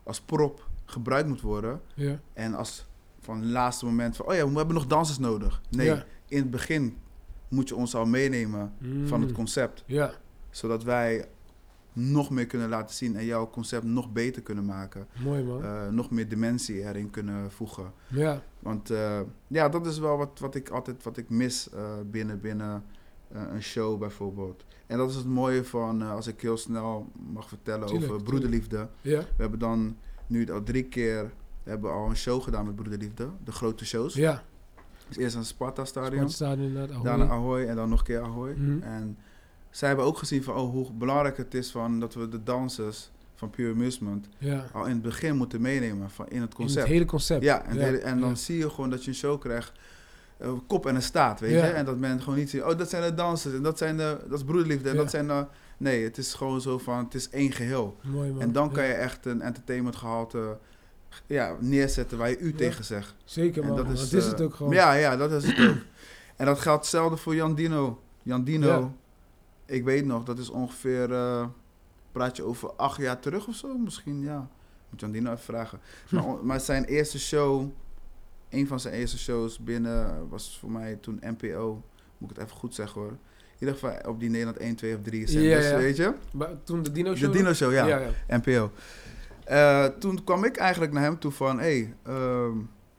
als 0.02 0.20
prop 0.20 0.68
gebruikt 0.84 1.28
moet 1.28 1.40
worden. 1.40 1.80
Ja. 1.94 2.20
En 2.32 2.54
als 2.54 2.86
van 3.20 3.40
het 3.40 3.50
laatste 3.50 3.84
moment 3.84 4.16
van, 4.16 4.26
oh 4.26 4.34
ja, 4.34 4.48
we 4.48 4.56
hebben 4.56 4.74
nog 4.74 4.86
dansers 4.86 5.18
nodig. 5.18 5.60
Nee, 5.70 5.86
Ja. 5.86 6.04
in 6.28 6.38
het 6.38 6.50
begin 6.50 6.96
moet 7.48 7.68
je 7.68 7.74
ons 7.76 7.94
al 7.94 8.06
meenemen 8.06 8.72
van 9.04 9.18
het 9.20 9.28
Hmm. 9.28 9.32
concept. 9.38 9.82
Ja. 9.86 10.12
Zodat 10.50 10.82
wij 10.82 11.28
nog 11.92 12.30
meer 12.30 12.46
kunnen 12.46 12.68
laten 12.68 12.94
zien 12.96 13.16
en 13.16 13.24
jouw 13.24 13.50
concept 13.50 13.84
nog 13.84 14.12
beter 14.12 14.42
kunnen 14.42 14.64
maken. 14.64 15.06
Mooi 15.24 15.42
man. 15.42 15.64
Eh, 15.64 15.88
nog 15.88 16.10
meer 16.10 16.28
dimensie 16.28 16.82
erin 16.82 17.10
kunnen 17.10 17.50
voegen. 17.50 17.92
ja. 18.08 18.42
Want 18.58 18.90
eh, 18.90 19.20
ja, 19.46 19.68
dat 19.68 19.86
is 19.86 19.98
wel 19.98 20.16
wat, 20.16 20.38
wat 20.38 20.54
ik 20.54 20.68
altijd 20.68 21.02
wat 21.02 21.16
ik 21.16 21.30
mis 21.30 21.70
eh, 21.70 21.82
binnen, 22.10 22.40
binnen 22.40 22.84
een 23.28 23.62
show 23.62 23.98
bijvoorbeeld. 23.98 24.64
En 24.86 24.98
dat 24.98 25.10
is 25.10 25.16
het 25.16 25.26
mooie 25.26 25.64
van, 25.64 26.02
als 26.02 26.26
ik 26.26 26.40
heel 26.40 26.56
snel 26.56 27.06
mag 27.32 27.48
vertellen 27.48 27.86
Tuurlijk, 27.86 28.12
over 28.12 28.24
broederliefde. 28.24 28.88
Ja. 29.00 29.18
We 29.18 29.36
hebben 29.36 29.58
dan 29.58 29.96
nu 30.26 30.50
al 30.50 30.62
drie 30.62 30.84
keer 30.84 31.32
hebben 31.62 31.92
al 31.92 32.08
een 32.08 32.16
show 32.16 32.42
gedaan 32.42 32.66
met 32.66 32.76
broederliefde. 32.76 33.28
De 33.44 33.52
grote 33.52 33.84
shows. 33.84 34.14
Ja. 34.14 34.42
Dus 35.08 35.16
eerst 35.16 35.36
een 35.36 35.44
Sparta 35.44 35.84
Stadion, 35.84 36.18
Sportstadion 36.18 36.66
inderdaad. 36.66 36.90
Ahoy. 36.90 37.04
daarna 37.04 37.28
Ahoy 37.28 37.64
en 37.64 37.76
dan 37.76 37.88
nog 37.88 37.98
een 37.98 38.04
keer 38.04 38.20
Ahoy. 38.20 38.52
Mhm. 38.52 38.82
En 38.82 39.18
zij 39.70 39.88
hebben 39.88 40.06
ook 40.06 40.18
gezien 40.18 40.42
van 40.42 40.54
oh, 40.56 40.70
hoe 40.70 40.92
belangrijk 40.92 41.36
het 41.36 41.54
is 41.54 41.70
van 41.70 42.00
dat 42.00 42.14
we 42.14 42.28
de 42.28 42.42
dansers 42.42 43.10
van 43.34 43.50
Pure 43.50 43.72
Amusement 43.72 44.28
Ja. 44.38 44.66
al 44.72 44.84
in 44.84 44.90
het 44.92 45.02
begin 45.02 45.36
moeten 45.36 45.60
meenemen 45.60 46.10
van, 46.10 46.28
in 46.28 46.40
het 46.40 46.50
In 46.50 46.56
concept. 46.56 46.80
het 46.80 46.88
hele 46.92 47.04
concept. 47.04 47.42
Ja, 47.42 47.62
en, 47.64 47.70
het 47.70 47.80
hele- 47.80 47.98
en 47.98 48.20
dan 48.20 48.28
ja. 48.28 48.34
zie 48.34 48.58
je 48.58 48.70
gewoon 48.70 48.90
dat 48.90 49.04
je 49.04 49.10
een 49.10 49.16
show 49.16 49.40
krijgt. 49.40 49.72
eh, 50.38 50.52
kop 50.66 50.86
en 50.86 50.94
een 50.94 51.02
staat, 51.02 51.40
weet 51.40 51.50
je? 51.50 51.60
En 51.60 51.84
dat 51.84 51.98
men 51.98 52.20
gewoon 52.22 52.38
niet 52.38 52.50
ziet, 52.50 52.62
oh, 52.62 52.78
dat 52.78 52.90
zijn 52.90 53.02
de 53.02 53.14
dansers 53.14 53.54
en 53.54 53.62
dat, 53.62 53.78
zijn 53.78 53.96
de, 53.96 54.18
dat 54.28 54.38
is 54.38 54.44
broederliefde 54.44 54.90
en 54.90 54.96
dat 54.96 55.10
zijn 55.10 55.26
de... 55.26 55.46
Nee, 55.76 56.04
het 56.04 56.18
is 56.18 56.34
gewoon 56.34 56.60
zo 56.60 56.78
van, 56.78 57.04
het 57.04 57.14
is 57.14 57.30
één 57.30 57.52
geheel. 57.52 57.96
Mooi 58.02 58.30
man. 58.30 58.40
En 58.40 58.52
dan 58.52 58.72
kan 58.72 58.84
je 58.86 58.92
echt 58.92 59.26
een 59.26 59.40
entertainment 59.40 59.96
gehalte 59.96 60.58
ja, 61.26 61.56
neerzetten 61.60 62.18
waar 62.18 62.28
je 62.30 62.38
u 62.38 62.54
tegen 62.54 62.84
zegt. 62.84 63.14
Zeker 63.24 63.62
En 63.62 63.68
man. 63.68 63.76
dat 63.76 63.86
Dat 63.86 63.94
is, 63.96 64.02
is, 64.02 64.12
is 64.12 64.24
eh, 64.24 64.30
het 64.30 64.40
ook 64.40 64.54
gewoon. 64.54 64.72
Ja, 64.72 64.92
ja, 64.92 65.16
dat 65.16 65.32
is 65.32 65.44
het 65.46 65.68
ook. 65.68 65.76
En 66.36 66.46
dat 66.46 66.58
geldt 66.58 66.80
hetzelfde 66.80 67.16
voor 67.16 67.34
Jan 67.34 67.54
Dino. 67.54 68.00
Jan 68.22 68.44
Dino. 68.44 68.94
Ik 69.70 69.84
weet 69.84 70.06
nog, 70.06 70.24
dat 70.24 70.38
is 70.38 70.50
ongeveer, 70.50 71.12
eh, 71.12 71.46
praat 72.12 72.36
je 72.36 72.42
over 72.42 72.72
acht 72.72 73.00
jaar 73.00 73.20
terug 73.20 73.46
of 73.46 73.54
zo? 73.54 73.78
Misschien, 73.78 74.22
ja. 74.22 74.48
Moet 74.90 75.00
Jan 75.00 75.12
Dino 75.12 75.30
even 75.32 75.44
vragen. 75.44 75.80
Maar, 76.42 76.60
zijn 76.60 76.84
eerste 76.84 77.18
show, 77.18 77.70
een 78.48 78.66
van 78.66 78.80
zijn 78.80 78.94
eerste 78.94 79.18
shows 79.18 79.58
binnen, 79.58 80.28
was 80.28 80.58
voor 80.58 80.70
mij 80.70 80.96
toen 80.96 81.20
NPO. 81.20 81.82
Moet 82.18 82.30
ik 82.30 82.36
het 82.36 82.46
even 82.46 82.58
goed 82.58 82.74
zeggen 82.74 83.00
hoor. 83.00 83.10
In 83.10 83.66
ieder 83.66 83.74
geval 83.74 84.12
op 84.12 84.20
die 84.20 84.30
Nederland 84.30 84.56
1, 84.56 84.74
2 84.74 84.96
of 84.96 85.02
3 85.02 85.26
zenders, 85.28 85.64
Ja, 85.64 85.70
ja. 85.70 85.76
weet 85.76 85.96
je? 85.96 86.14
Maar 86.32 86.62
toen 86.64 86.82
de 86.82 86.92
Dino 86.92 87.10
De 87.10 87.16
Show? 87.16 87.32
Dino 87.32 87.52
Show, 87.52 87.72
ja. 87.72 88.10
NPO. 88.28 88.70
Eh, 89.44 89.84
toen 89.84 90.24
kwam 90.24 90.44
ik 90.44 90.56
eigenlijk 90.56 90.92
naar 90.92 91.02
hem 91.02 91.18
toe 91.18 91.30
van, 91.32 91.58
hé, 91.58 91.64
hey, 91.64 91.94
ehm, 92.02 92.56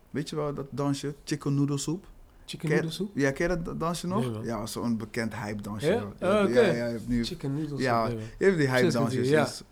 weet 0.09 0.29
je 0.29 0.35
wel 0.35 0.53
dat 0.53 0.67
dansje, 0.69 1.15
chicken 1.23 1.55
noodle 1.55 1.77
soep? 1.77 2.05
Chicken 2.51 2.69
Ken- 2.69 2.77
noodle 2.77 2.91
soep? 2.93 3.11
Ja, 3.17 3.31
ken 3.31 3.49
je 3.49 3.61
dat 3.61 3.79
dansje 3.79 4.07
nog? 4.07 4.31
Nee, 4.31 4.43
ja, 4.43 4.65
zo'n 4.65 4.97
bekend 4.97 5.35
hype 5.35 5.61
dansje. 5.61 5.87
Ja? 5.87 6.03
Oh, 6.03 6.49
ja, 6.53 6.61
ja, 6.61 6.61
je 6.61 6.73
hebt 6.73 7.07
nu 7.07 7.23
Chicken 7.25 7.51
noodle 7.53 7.69
soep. 7.69 7.79
Ja. 7.79 8.07
nee, 8.07 8.17
je 8.37 8.45
hebt 8.45 8.57
die 8.57 8.67
hype 8.69 8.91
dansjes. 8.91 9.29
ja. 9.29 9.43
dus- 9.43 9.63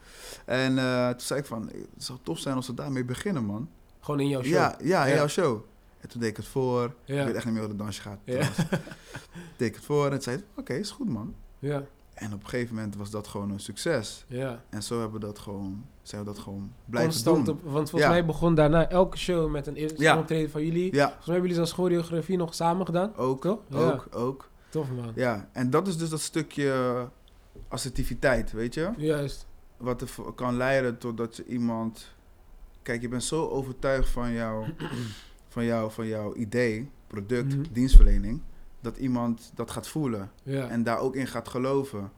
En 0.45 0.77
eh, 0.77 1.09
toen 1.09 1.19
zei 1.19 1.39
ik 1.39 1.45
van, 1.45 1.67
het 1.95 2.03
zou 2.03 2.19
tof 2.23 2.39
zijn 2.39 2.55
als 2.55 2.67
we 2.67 2.73
daarmee 2.73 3.05
beginnen, 3.05 3.43
man. 3.45 3.69
Gewoon 3.99 4.19
in 4.19 4.27
jouw 4.27 4.41
show. 4.43 4.53
Ja, 4.53 4.75
ja, 4.83 5.03
in 5.03 5.09
Ja. 5.09 5.15
jouw 5.15 5.27
show. 5.27 5.61
En 5.99 6.09
toen 6.09 6.21
deed 6.21 6.29
ik 6.29 6.37
het 6.37 6.45
voor. 6.47 6.93
Ja. 7.05 7.19
Ik 7.19 7.25
weet 7.25 7.35
echt 7.35 7.45
niet 7.45 7.53
meer 7.53 7.61
hoe 7.63 7.71
het 7.71 7.79
dansje 7.79 8.01
gaat. 8.01 8.19
Ja. 8.23 8.39
deed 9.57 9.67
ik 9.67 9.75
het 9.75 9.83
voor 9.85 10.03
en 10.05 10.11
toen 10.11 10.21
zei 10.21 10.43
oké, 10.55 10.73
is 10.73 10.91
goed, 10.91 11.09
man. 11.09 11.33
Ja. 11.59 11.83
En 12.19 12.33
op 12.33 12.43
een 12.43 12.49
gegeven 12.49 12.75
moment 12.75 12.95
was 12.95 13.09
dat 13.09 13.27
gewoon 13.27 13.49
een 13.51 13.59
succes. 13.59 14.25
Ja. 14.27 14.63
En 14.69 14.83
zo 14.83 14.99
hebben 14.99 15.19
we 15.19 15.25
dat 15.25 15.39
gewoon, 15.39 15.85
zijn 16.01 16.21
we 16.21 16.27
dat 16.27 16.39
gewoon 16.39 16.71
blijven 16.85 17.11
Constant 17.11 17.45
doen. 17.45 17.55
op, 17.55 17.61
want 17.63 17.89
volgens 17.89 18.01
Ja. 18.03 18.09
mij 18.09 18.25
begon 18.25 18.55
daarna 18.55 18.89
elke 18.89 19.17
show 19.17 19.51
met 19.51 19.67
een 19.67 19.75
eerste 19.75 20.01
Ja. 20.01 20.17
optreden 20.17 20.49
van 20.49 20.65
jullie. 20.65 20.83
Ja, 20.83 20.89
Volgens 20.89 21.25
mij 21.25 21.35
hebben 21.35 21.41
jullie 21.41 21.55
zelfs 21.55 21.71
choreografie 21.71 22.37
nog 22.37 22.53
samen 22.55 22.85
gedaan. 22.85 23.15
ook, 23.15 23.41
Toch? 23.41 23.59
Ook, 23.71 24.07
ook. 24.11 24.49
Tof 24.69 24.87
man. 24.91 25.11
Ja, 25.15 25.49
en 25.51 25.69
dat 25.69 25.87
is 25.87 25.97
dus 25.97 26.09
dat 26.09 26.19
stukje 26.21 27.07
assertiviteit, 27.67 28.51
weet 28.51 28.73
je? 28.73 28.89
Juist. 28.97 29.47
Wat 29.77 30.01
ervoor 30.01 30.33
kan 30.33 30.57
leiden 30.57 30.97
totdat 30.97 31.35
je 31.35 31.45
iemand... 31.45 32.11
Kijk, 32.81 33.01
je 33.01 33.07
bent 33.07 33.23
zo 33.23 33.47
overtuigd 33.47 34.09
van, 34.09 34.31
jou, 34.31 34.65
van, 35.53 35.65
jou, 35.65 35.91
van 35.91 36.07
jouw 36.07 36.35
idee, 36.35 36.89
product, 37.07 37.55
Mhm. 37.55 37.65
dienstverlening... 37.71 38.41
dat 38.81 38.97
iemand 38.97 39.51
dat 39.55 39.71
gaat 39.71 39.87
voelen 39.87 40.31
en 40.45 40.83
daar 40.83 40.99
ook 40.99 41.15
in 41.15 41.27
gaat 41.27 41.47
geloven. 41.47 42.11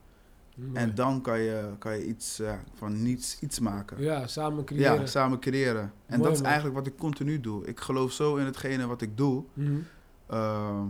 En 0.72 0.94
dan 0.94 1.20
kan 1.20 1.40
je, 1.40 1.70
kan 1.78 1.98
je 1.98 2.06
iets 2.06 2.36
ja, 2.36 2.62
van 2.74 3.02
niets 3.02 3.40
iets 3.40 3.58
maken. 3.58 4.02
Ja, 4.02 4.26
samen 4.26 4.64
creëren. 4.64 5.00
Ja, 5.00 5.06
samen 5.06 5.38
creëren. 5.38 5.82
En 5.82 5.92
Mooi, 6.06 6.22
dat 6.22 6.32
is 6.32 6.38
man. 6.38 6.46
eigenlijk 6.46 6.76
wat 6.76 6.86
ik 6.86 6.96
continu 6.96 7.40
doe. 7.40 7.66
Ik 7.66 7.80
geloof 7.80 8.12
zo 8.12 8.36
in 8.36 8.44
hetgene 8.44 8.86
wat 8.86 9.02
ik 9.02 9.16
doe... 9.16 9.44
Mhm. 9.52 9.78
Ehm, 10.26 10.86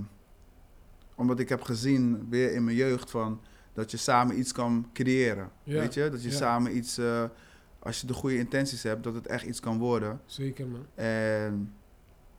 omdat 1.15 1.39
ik 1.39 1.49
heb 1.49 1.63
gezien, 1.63 2.27
weer 2.29 2.53
in 2.53 2.65
mijn 2.65 2.77
jeugd, 2.77 3.11
van 3.11 3.41
dat 3.73 3.91
je 3.91 3.97
samen 3.97 4.39
iets 4.39 4.53
kan 4.53 4.89
creëren. 4.93 5.51
Ja, 5.63 5.81
Weet 5.81 5.95
je? 5.95 6.09
Dat 6.11 6.23
je 6.23 6.31
ja. 6.31 6.37
samen 6.37 6.77
iets, 6.77 6.99
eh, 6.99 7.25
als 7.79 8.01
je 8.01 8.07
de 8.07 8.13
goede 8.13 8.39
intenties 8.39 8.83
hebt, 8.83 9.05
dat 9.05 9.15
het 9.15 9.27
echt 9.27 9.45
iets 9.45 9.61
kan 9.61 9.79
worden. 9.79 10.21
Zeker 10.27 10.67
man. 10.67 10.87
En 10.95 11.75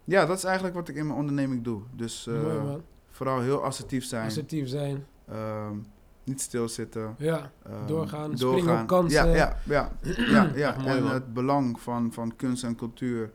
ja, 0.03 0.25
dat 0.25 0.37
is 0.37 0.43
eigenlijk 0.43 0.75
wat 0.75 0.89
ik 0.89 0.95
in 0.95 1.05
mijn 1.05 1.19
onderneming 1.19 1.63
doe. 1.63 1.81
Dus 1.95 2.27
eh, 2.27 2.41
Mooi 2.41 2.59
man. 2.59 2.83
Vooral 3.13 3.39
heel 3.41 3.63
assertief 3.63 4.05
zijn. 4.05 4.25
Assertief 4.25 4.67
zijn. 4.69 5.05
ehm, 5.27 5.75
niet 6.23 6.41
stilzitten. 6.41 7.15
Ja. 7.17 7.51
ehm, 7.65 7.87
Doorgaan, 7.87 8.37
springen 8.37 8.81
op 8.81 8.87
kansen. 8.87 9.29
Ja, 9.29 9.35
ja, 9.35 9.57
ja. 9.65 9.91
ja, 10.31 10.51
ja. 10.63 10.75
En 10.85 11.03
man. 11.03 11.11
het 11.13 11.33
belang 11.33 11.79
van, 11.79 12.13
van 12.13 12.35
kunst 12.35 12.63
en 12.63 12.75
cultuur 12.75 13.31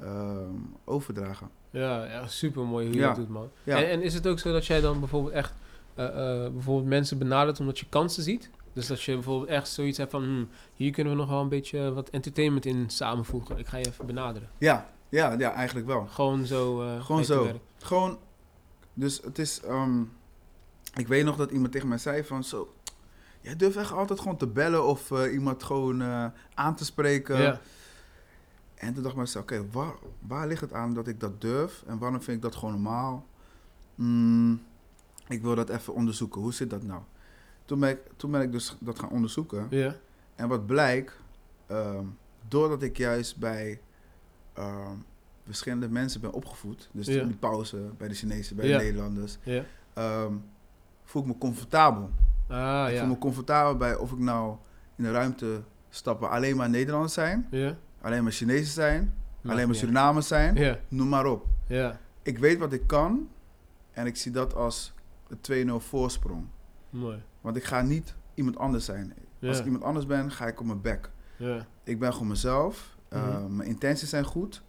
ehm, 0.00 0.54
overdragen. 0.84 1.50
Ja, 1.70 2.04
ja 2.04 2.26
super 2.26 2.62
mooi 2.64 2.86
hoe 2.86 2.94
je 2.94 3.00
Ja. 3.00 3.06
dat 3.06 3.16
doet, 3.16 3.28
man. 3.28 3.48
Ja. 3.64 3.76
En, 3.76 3.90
en 3.90 4.02
is 4.02 4.14
het 4.14 4.26
ook 4.26 4.38
zo 4.38 4.52
dat 4.52 4.66
jij 4.66 4.80
dan 4.80 4.98
bijvoorbeeld 5.00 5.34
echt 5.34 5.52
eh, 5.94 6.06
eh, 6.06 6.52
bijvoorbeeld 6.52 6.88
mensen 6.88 7.18
benadert 7.18 7.60
omdat 7.60 7.78
je 7.78 7.86
kansen 7.88 8.22
ziet? 8.22 8.50
Dus 8.72 8.86
dat 8.86 9.02
je 9.02 9.12
bijvoorbeeld 9.14 9.48
echt 9.50 9.68
zoiets 9.68 9.98
hebt 9.98 10.10
van, 10.10 10.22
hmm, 10.22 10.48
hier 10.74 10.92
kunnen 10.92 11.12
we 11.12 11.18
nog 11.18 11.28
wel 11.28 11.40
een 11.40 11.48
beetje 11.48 11.92
wat 11.92 12.08
entertainment 12.08 12.66
in 12.66 12.90
samenvoegen. 12.90 13.58
Ik 13.58 13.66
ga 13.66 13.76
je 13.76 13.86
even 13.86 14.06
benaderen. 14.06 14.48
Ja, 14.58 14.86
ja, 15.08 15.34
ja, 15.38 15.52
eigenlijk 15.52 15.86
wel. 15.86 16.06
Gewoon 16.10 16.46
zo. 16.46 16.82
eh, 16.82 16.94
ga 16.96 17.00
Gewoon 17.00 17.24
zo. 17.24 17.44
werk. 17.44 17.60
Gewoon, 17.78 18.18
dus 18.94 19.20
het 19.22 19.38
is, 19.38 19.60
ehm, 19.60 20.02
ik 20.94 21.08
weet 21.08 21.24
nog 21.24 21.36
dat 21.36 21.50
iemand 21.50 21.72
tegen 21.72 21.88
mij 21.88 21.98
zei 21.98 22.24
van 22.24 22.44
zo, 22.44 22.74
jij 23.40 23.56
durft 23.56 23.76
echt 23.76 23.92
altijd 23.92 24.20
gewoon 24.20 24.36
te 24.36 24.46
bellen 24.46 24.84
of 24.84 25.10
eh, 25.10 25.32
iemand 25.32 25.62
gewoon 25.62 26.02
eh, 26.02 26.26
aan 26.54 26.74
te 26.76 26.84
spreken. 26.84 27.40
Ja. 27.40 27.60
En 28.74 28.94
toen 28.94 29.02
dacht 29.02 29.14
ik 29.14 29.20
mezelf, 29.20 29.44
oké, 29.44 29.66
waar, 29.70 29.94
waar 30.18 30.46
ligt 30.46 30.60
het 30.60 30.72
aan 30.72 30.94
dat 30.94 31.08
ik 31.08 31.20
dat 31.20 31.40
durf 31.40 31.82
en 31.86 31.98
waarom 31.98 32.22
vind 32.22 32.36
ik 32.36 32.42
dat 32.42 32.54
gewoon 32.54 32.72
normaal? 32.72 33.26
Mm, 33.94 34.62
ik 35.28 35.42
wil 35.42 35.54
dat 35.54 35.68
even 35.68 35.94
onderzoeken, 35.94 36.40
hoe 36.40 36.52
zit 36.52 36.70
dat 36.70 36.82
nou? 36.82 37.02
Toen 37.64 37.80
ben 37.80 37.90
ik, 37.90 37.98
toen 38.16 38.30
ben 38.30 38.40
ik 38.40 38.52
dus 38.52 38.76
dat 38.80 38.98
gaan 38.98 39.10
onderzoeken. 39.10 39.66
Ja. 39.70 39.96
En 40.34 40.48
wat 40.48 40.66
blijkt, 40.66 41.12
ehm, 41.66 42.04
doordat 42.48 42.82
ik 42.82 42.96
juist 42.96 43.38
bij 43.38 43.80
ehm, 44.52 44.96
verschillende 45.52 45.88
mensen 45.88 46.20
ben 46.20 46.32
opgevoed, 46.32 46.88
dus 46.92 47.06
Ja. 47.06 47.20
in 47.20 47.26
die 47.26 47.36
pauze 47.36 47.76
bij 47.98 48.08
de 48.08 48.14
Chinezen, 48.14 48.56
bij 48.56 48.66
de 48.68 48.74
Nederlanders, 48.76 49.38
Ja. 49.42 49.62
ehm, 49.94 50.32
voel 51.04 51.22
ik 51.22 51.28
me 51.28 51.38
comfortabel. 51.38 52.10
Ah, 52.48 52.84
Ik 52.88 52.94
ja. 52.94 52.98
voel 53.00 53.08
me 53.08 53.18
comfortabel 53.18 53.76
bij 53.76 53.96
of 53.96 54.12
ik 54.12 54.18
nou 54.18 54.56
in 54.96 55.04
een 55.04 55.12
ruimte 55.12 55.62
stap 55.90 56.20
waar 56.20 56.30
alleen 56.30 56.56
maar 56.56 56.70
Nederlanders 56.70 57.12
zijn, 57.12 57.46
Ja. 57.50 57.76
alleen 58.00 58.22
maar 58.22 58.32
Chinezen 58.32 58.72
zijn, 58.72 59.14
Maakt 59.40 59.54
alleen 59.56 59.66
maar. 59.66 59.76
Surinamers 59.76 60.26
zijn, 60.26 60.78
noem 60.88 61.08
maar 61.08 61.26
op. 61.26 61.46
Ja. 61.66 61.98
Ik 62.22 62.38
weet 62.38 62.58
wat 62.58 62.72
ik 62.72 62.86
kan 62.86 63.28
en 63.92 64.06
ik 64.06 64.16
zie 64.16 64.32
dat 64.32 64.54
als 64.54 64.94
een 65.28 65.40
2-0 65.40 65.80
voorsprong. 65.80 66.46
Mooi. 66.90 67.22
Want 67.40 67.56
ik 67.56 67.64
ga 67.64 67.82
niet 67.82 68.14
iemand 68.34 68.58
anders 68.58 68.84
zijn. 68.84 69.12
Als 69.42 69.58
ik 69.58 69.64
iemand 69.64 69.84
anders 69.84 70.06
ben, 70.06 70.30
ga 70.30 70.46
ik 70.46 70.60
op 70.60 70.66
mijn 70.66 70.80
bek. 70.80 71.10
Ja. 71.36 71.66
Ik 71.84 71.98
ben 71.98 72.12
gewoon 72.12 72.28
mezelf. 72.28 72.96
Uh, 73.12 73.26
Mhm. 73.38 73.56
Mijn 73.56 73.68
intenties 73.68 74.08
zijn 74.08 74.24
goed. 74.24 74.62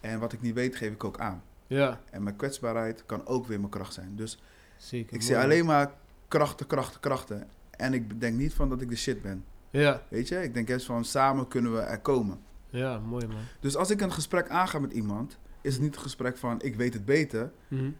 En 0.00 0.18
wat 0.18 0.32
ik 0.32 0.40
niet 0.40 0.54
weet, 0.54 0.76
geef 0.76 0.92
ik 0.92 1.04
ook 1.04 1.18
aan. 1.18 1.42
Ja. 1.66 2.00
En 2.10 2.22
mijn 2.22 2.36
kwetsbaarheid 2.36 3.02
kan 3.06 3.26
ook 3.26 3.46
weer 3.46 3.58
mijn 3.58 3.70
kracht 3.70 3.94
zijn. 3.94 4.16
Dus 4.16 4.42
Zeker. 4.76 5.14
ik 5.16 5.22
zie 5.22 5.38
alleen 5.38 5.64
maar 5.66 5.92
krachten, 6.28 6.66
krachten, 6.66 7.00
krachten. 7.00 7.48
En 7.70 7.94
ik 7.94 8.20
denk 8.20 8.36
niet 8.36 8.54
van 8.54 8.68
dat 8.68 8.80
ik 8.80 8.88
de 8.88 8.96
shit 8.96 9.22
ben. 9.22 9.44
Ja. 9.70 10.02
Weet 10.08 10.28
je? 10.28 10.42
Ik 10.42 10.54
denk 10.54 10.68
juist 10.68 10.86
van 10.86 11.04
samen 11.04 11.48
kunnen 11.48 11.72
we 11.72 11.78
er 11.80 12.00
komen. 12.00 12.38
Ja, 12.70 12.98
mooi 12.98 13.26
man. 13.26 13.36
Dus 13.60 13.76
als 13.76 13.90
ik 13.90 14.00
een 14.00 14.12
gesprek 14.12 14.48
aanga 14.48 14.78
met 14.78 14.92
iemand, 14.92 15.38
is 15.60 15.72
het 15.74 15.82
niet 15.82 15.94
een 15.96 16.00
gesprek 16.02 16.36
van 16.36 16.60
ik 16.62 16.74
weet 16.76 16.92
het 16.94 17.04
beter. 17.04 17.52
Mhm. 17.68 17.90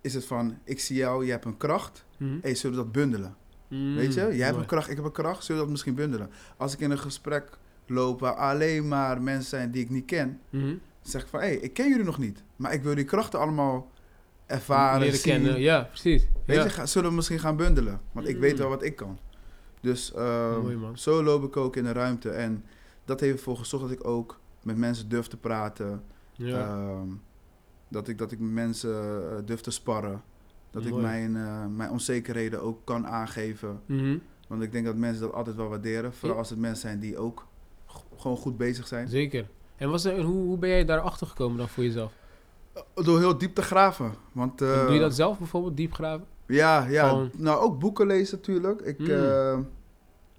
Is 0.00 0.14
het 0.14 0.26
van 0.26 0.58
ik 0.64 0.80
zie 0.80 0.96
jou, 0.96 1.24
je 1.24 1.30
hebt 1.30 1.44
een 1.44 1.56
kracht. 1.56 2.04
Mhm. 2.18 2.38
Hey, 2.42 2.54
zullen 2.54 2.76
we 2.76 2.82
dat 2.82 2.92
bundelen? 2.92 3.36
Mm, 3.68 3.94
Weet 3.94 4.14
je? 4.14 4.20
Jij 4.20 4.46
hebt 4.46 4.58
een 4.58 4.66
kracht, 4.66 4.90
ik 4.90 4.96
heb 4.96 5.04
een 5.04 5.12
kracht. 5.12 5.40
Zullen 5.44 5.54
we 5.56 5.62
dat 5.62 5.70
misschien 5.70 5.94
bundelen? 5.94 6.30
Als 6.56 6.72
ik 6.74 6.80
in 6.80 6.90
een 6.90 6.98
gesprek 6.98 7.58
loop 7.86 8.20
waar 8.20 8.34
alleen 8.34 8.88
maar 8.88 9.22
mensen 9.22 9.48
zijn 9.48 9.70
die 9.70 9.82
ik 9.82 9.90
niet 9.90 10.04
ken, 10.04 10.40
Mhm. 10.50 10.74
Zeg 11.08 11.22
ik 11.22 11.28
van, 11.28 11.40
hé, 11.40 11.46
ik 11.46 11.72
ken 11.72 11.88
jullie 11.88 12.04
nog 12.04 12.18
niet. 12.18 12.42
Maar 12.56 12.72
ik 12.72 12.82
wil 12.82 12.94
die 12.94 13.04
krachten 13.04 13.38
allemaal 13.40 13.90
ervaren, 14.46 15.00
Leren 15.00 15.18
zien. 15.18 15.32
kennen. 15.32 15.60
Ja, 15.60 15.82
precies. 15.82 16.28
Weet 16.46 16.56
ja. 16.56 16.62
je, 16.62 16.70
ga- 16.70 16.86
zullen 16.86 17.08
we 17.10 17.16
misschien 17.16 17.38
gaan 17.38 17.56
bundelen? 17.56 18.00
Want 18.12 18.28
ik 18.28 18.36
weet 18.38 18.52
Mm. 18.52 18.58
wel 18.58 18.68
wat 18.68 18.82
ik 18.82 18.96
kan. 18.96 19.18
Dus 19.80 20.12
Mooi, 20.12 20.78
zo 20.94 21.22
loop 21.22 21.44
ik 21.44 21.56
ook 21.56 21.76
in 21.76 21.84
de 21.84 21.92
ruimte. 21.92 22.30
En 22.30 22.64
dat 23.04 23.20
heeft 23.20 23.36
ervoor 23.36 23.56
gezorgd 23.56 23.88
dat 23.88 23.98
ik 23.98 24.06
ook 24.06 24.40
met 24.62 24.76
mensen 24.76 25.08
durf 25.08 25.26
te 25.26 25.36
praten. 25.36 26.02
Ja. 26.32 26.58
Ehm, 26.68 27.08
dat, 27.88 28.08
ik, 28.08 28.18
dat 28.18 28.32
ik 28.32 28.38
met 28.38 28.50
mensen 28.52 28.92
eh, 29.30 29.36
durf 29.44 29.60
te 29.60 29.70
sparren. 29.70 30.22
Dat 30.70 30.84
ik 30.86 30.94
mijn, 30.94 31.36
eh, 31.36 31.66
mijn 31.66 31.90
onzekerheden 31.90 32.62
ook 32.62 32.84
kan 32.84 33.06
aangeven. 33.06 33.80
Mhm. 33.86 34.18
Want 34.48 34.62
ik 34.62 34.72
denk 34.72 34.84
dat 34.84 34.96
mensen 34.96 35.22
dat 35.22 35.32
altijd 35.32 35.56
wel 35.56 35.68
waarderen. 35.68 36.12
Vooral 36.12 36.32
Ja. 36.32 36.38
als 36.38 36.50
het 36.50 36.58
mensen 36.58 36.88
zijn 36.88 36.98
die 37.00 37.18
ook 37.18 37.46
gewoon 38.16 38.36
goed 38.36 38.56
bezig 38.56 38.86
zijn. 38.86 39.08
Zeker. 39.08 39.48
En 39.76 39.90
was 39.90 40.04
er, 40.04 40.20
hoe, 40.22 40.44
hoe 40.44 40.58
ben 40.58 40.68
jij 40.68 40.84
daarachter 40.84 41.26
gekomen 41.26 41.58
dan 41.58 41.68
voor 41.68 41.84
jezelf? 41.84 42.12
Door 42.94 43.18
heel 43.18 43.38
diep 43.38 43.54
te 43.54 43.62
graven. 43.62 44.14
Want, 44.32 44.62
eh, 44.62 44.84
Doe 44.86 44.94
je 44.94 45.00
dat 45.00 45.14
zelf 45.14 45.38
bijvoorbeeld, 45.38 45.76
diep 45.76 45.92
graven? 45.94 46.26
Ja, 46.46 46.86
ja. 46.88 47.08
Gewoon- 47.08 47.30
Nou, 47.36 47.60
ook 47.60 47.78
boeken 47.78 48.06
lezen 48.06 48.36
natuurlijk. 48.36 48.80
Ik, 48.80 48.98
Mm. 48.98 49.06
eh, 49.10 49.58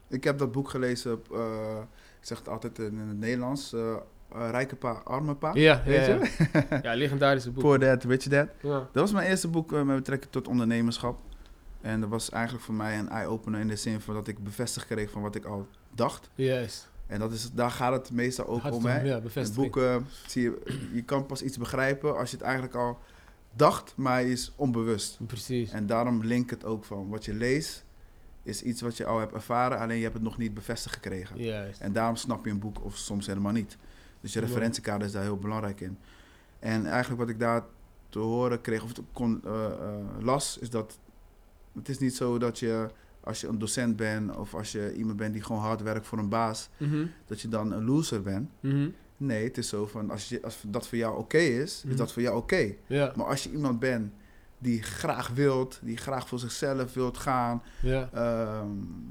ik 0.10 0.24
heb 0.24 0.38
dat 0.38 0.52
boek 0.52 0.70
gelezen, 0.70 1.14
op, 1.14 1.32
eh, 1.32 1.78
ik 2.20 2.26
zeg 2.28 2.38
het 2.38 2.50
altijd 2.50 2.80
in 2.80 2.98
het 2.98 3.18
Nederlands, 3.20 3.74
eh, 3.74 3.92
eh, 3.92 4.50
Rijke 4.52 4.76
Pa, 4.76 4.92
Arme 5.04 5.36
Pa. 5.36 5.52
Ja, 5.54 5.62
ja, 5.62 5.84
Weet 5.86 6.06
ja. 6.06 6.14
je? 6.14 6.80
ja, 6.88 6.94
legendarische 6.94 7.52
boek. 7.52 7.64
Poor 7.64 7.80
Dad, 7.80 8.04
Rich 8.04 8.24
Dad. 8.28 8.48
Ja. 8.62 8.70
Dat 8.80 8.90
was 9.02 9.12
mijn 9.12 9.28
eerste 9.30 9.48
boek 9.48 9.74
eh, 9.74 9.82
met 9.84 9.96
betrekking 9.96 10.32
tot 10.32 10.48
ondernemerschap. 10.48 11.20
En 11.82 12.00
dat 12.02 12.10
was 12.10 12.30
eigenlijk 12.30 12.64
voor 12.64 12.74
mij 12.74 13.00
een 13.00 13.10
eye-opener 13.10 13.60
in 13.60 13.68
de 13.68 13.76
zin 13.76 14.02
van 14.02 14.14
dat 14.14 14.28
ik 14.28 14.44
bevestigd 14.44 14.86
kreeg 14.88 15.10
van 15.12 15.22
wat 15.22 15.36
ik 15.36 15.46
al 15.46 15.68
dacht. 15.96 16.30
Juist. 16.36 16.90
En 17.08 17.20
dat 17.20 17.32
is, 17.32 17.52
daar 17.52 17.72
gaat 17.72 17.94
het 17.94 18.12
meestal 18.12 18.48
ook 18.48 18.62
Gaat 18.62 18.72
om. 18.72 18.86
het 18.86 18.94
Hè? 18.94 19.00
om, 19.00 19.06
Ja, 19.06 19.14
Het 19.14 19.24
bevestiging. 19.24 19.72
boek, 19.74 19.84
eh, 19.84 19.96
zie 20.28 20.42
je, 20.44 20.78
je 20.94 21.04
kan 21.04 21.26
pas 21.26 21.42
iets 21.42 21.58
begrijpen 21.58 22.18
als 22.18 22.32
je 22.32 22.36
het 22.38 22.46
eigenlijk 22.46 22.76
al 22.76 23.00
dacht, 23.56 23.94
maar 23.96 24.24
is 24.24 24.52
onbewust. 24.56 25.18
Precies. 25.28 25.72
En 25.72 25.86
daarom 25.86 26.24
link 26.24 26.50
het 26.50 26.66
ook 26.66 26.84
van 26.86 27.10
wat 27.10 27.26
je 27.26 27.34
leest 27.34 27.86
is 28.44 28.62
iets 28.64 28.82
wat 28.82 28.98
je 28.98 29.06
al 29.06 29.20
hebt 29.20 29.34
ervaren, 29.34 29.80
alleen 29.80 29.98
je 29.98 30.02
hebt 30.04 30.14
het 30.14 30.24
nog 30.24 30.38
niet 30.38 30.54
bevestigd 30.54 30.96
gekregen. 30.96 31.38
Juist. 31.44 31.82
En 31.82 31.94
daarom 31.94 32.16
snap 32.16 32.46
je 32.46 32.52
een 32.52 32.60
boek 32.60 32.84
of 32.84 32.96
soms 32.98 33.28
helemaal 33.28 33.52
niet. 33.52 33.78
Dus 34.22 34.34
je 34.34 34.40
referentiekader 34.40 35.08
is 35.08 35.14
daar 35.14 35.24
heel 35.24 35.38
belangrijk 35.38 35.82
in. 35.82 35.98
En 36.60 36.86
eigenlijk 36.86 37.20
wat 37.22 37.30
ik 37.30 37.40
daar 37.40 37.64
te 38.10 38.20
horen 38.20 38.62
kreeg 38.62 38.84
of 38.84 38.92
kon, 39.14 39.42
eh, 39.46 39.66
eh, 39.66 39.72
las, 40.20 40.58
is 40.58 40.70
dat 40.70 40.98
het 41.76 41.90
is 41.90 41.98
niet 42.00 42.16
zo 42.16 42.38
dat 42.38 42.60
je 42.60 42.90
als 43.28 43.42
je 43.42 43.48
een 43.48 43.60
docent 43.60 43.96
bent 43.96 44.36
of 44.38 44.54
als 44.56 44.72
je 44.72 44.94
iemand 44.96 45.18
bent 45.18 45.34
die 45.34 45.44
gewoon 45.44 45.62
hard 45.62 45.82
werkt 45.82 46.08
voor 46.08 46.18
een 46.18 46.30
baas, 46.30 46.70
Mhm. 46.78 47.06
dat 47.26 47.42
je 47.42 47.48
dan 47.48 47.72
een 47.72 47.86
loser 47.86 48.22
bent. 48.22 48.50
Mhm. 48.60 48.90
Nee, 49.18 49.44
het 49.44 49.58
is 49.58 49.70
zo 49.70 49.86
van 49.88 50.10
als, 50.12 50.30
je, 50.30 50.42
als 50.44 50.64
dat 50.68 50.88
voor 50.88 50.98
jou 50.98 51.18
oké 51.18 51.38
is, 51.38 51.82
Mhm. 51.84 51.92
is 51.92 51.98
dat 51.98 52.12
voor 52.12 52.22
jou 52.22 52.38
oké. 52.38 52.74
Maar 53.16 53.26
als 53.26 53.44
je 53.44 53.52
iemand 53.52 53.80
bent 53.80 54.12
die 54.58 54.84
graag 54.84 55.30
wilt, 55.30 55.80
die 55.84 55.98
graag 55.98 56.28
voor 56.28 56.40
zichzelf 56.40 56.94
wilt 56.94 57.18
gaan, 57.18 57.62
ehm, 58.14 58.68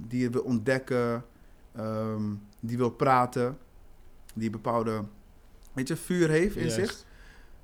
die 0.08 0.20
je 0.20 0.30
wil 0.30 0.42
ontdekken, 0.42 1.24
ehm, 1.72 2.22
die 2.60 2.76
wil 2.76 2.90
praten, 2.90 3.58
die 4.34 4.46
een 4.46 4.52
bepaalde 4.52 5.02
weet 5.72 5.88
je, 5.88 5.96
vuur 5.96 6.28
heeft 6.28 6.56
in 6.56 6.70
zich, 6.70 7.04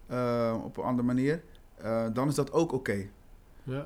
eh, 0.06 0.58
op 0.64 0.76
een 0.76 0.84
andere 0.84 1.06
manier, 1.06 1.42
eh, 1.76 2.06
dan 2.12 2.28
is 2.28 2.34
dat 2.34 2.52
ook 2.52 2.72
oké. 2.72 3.06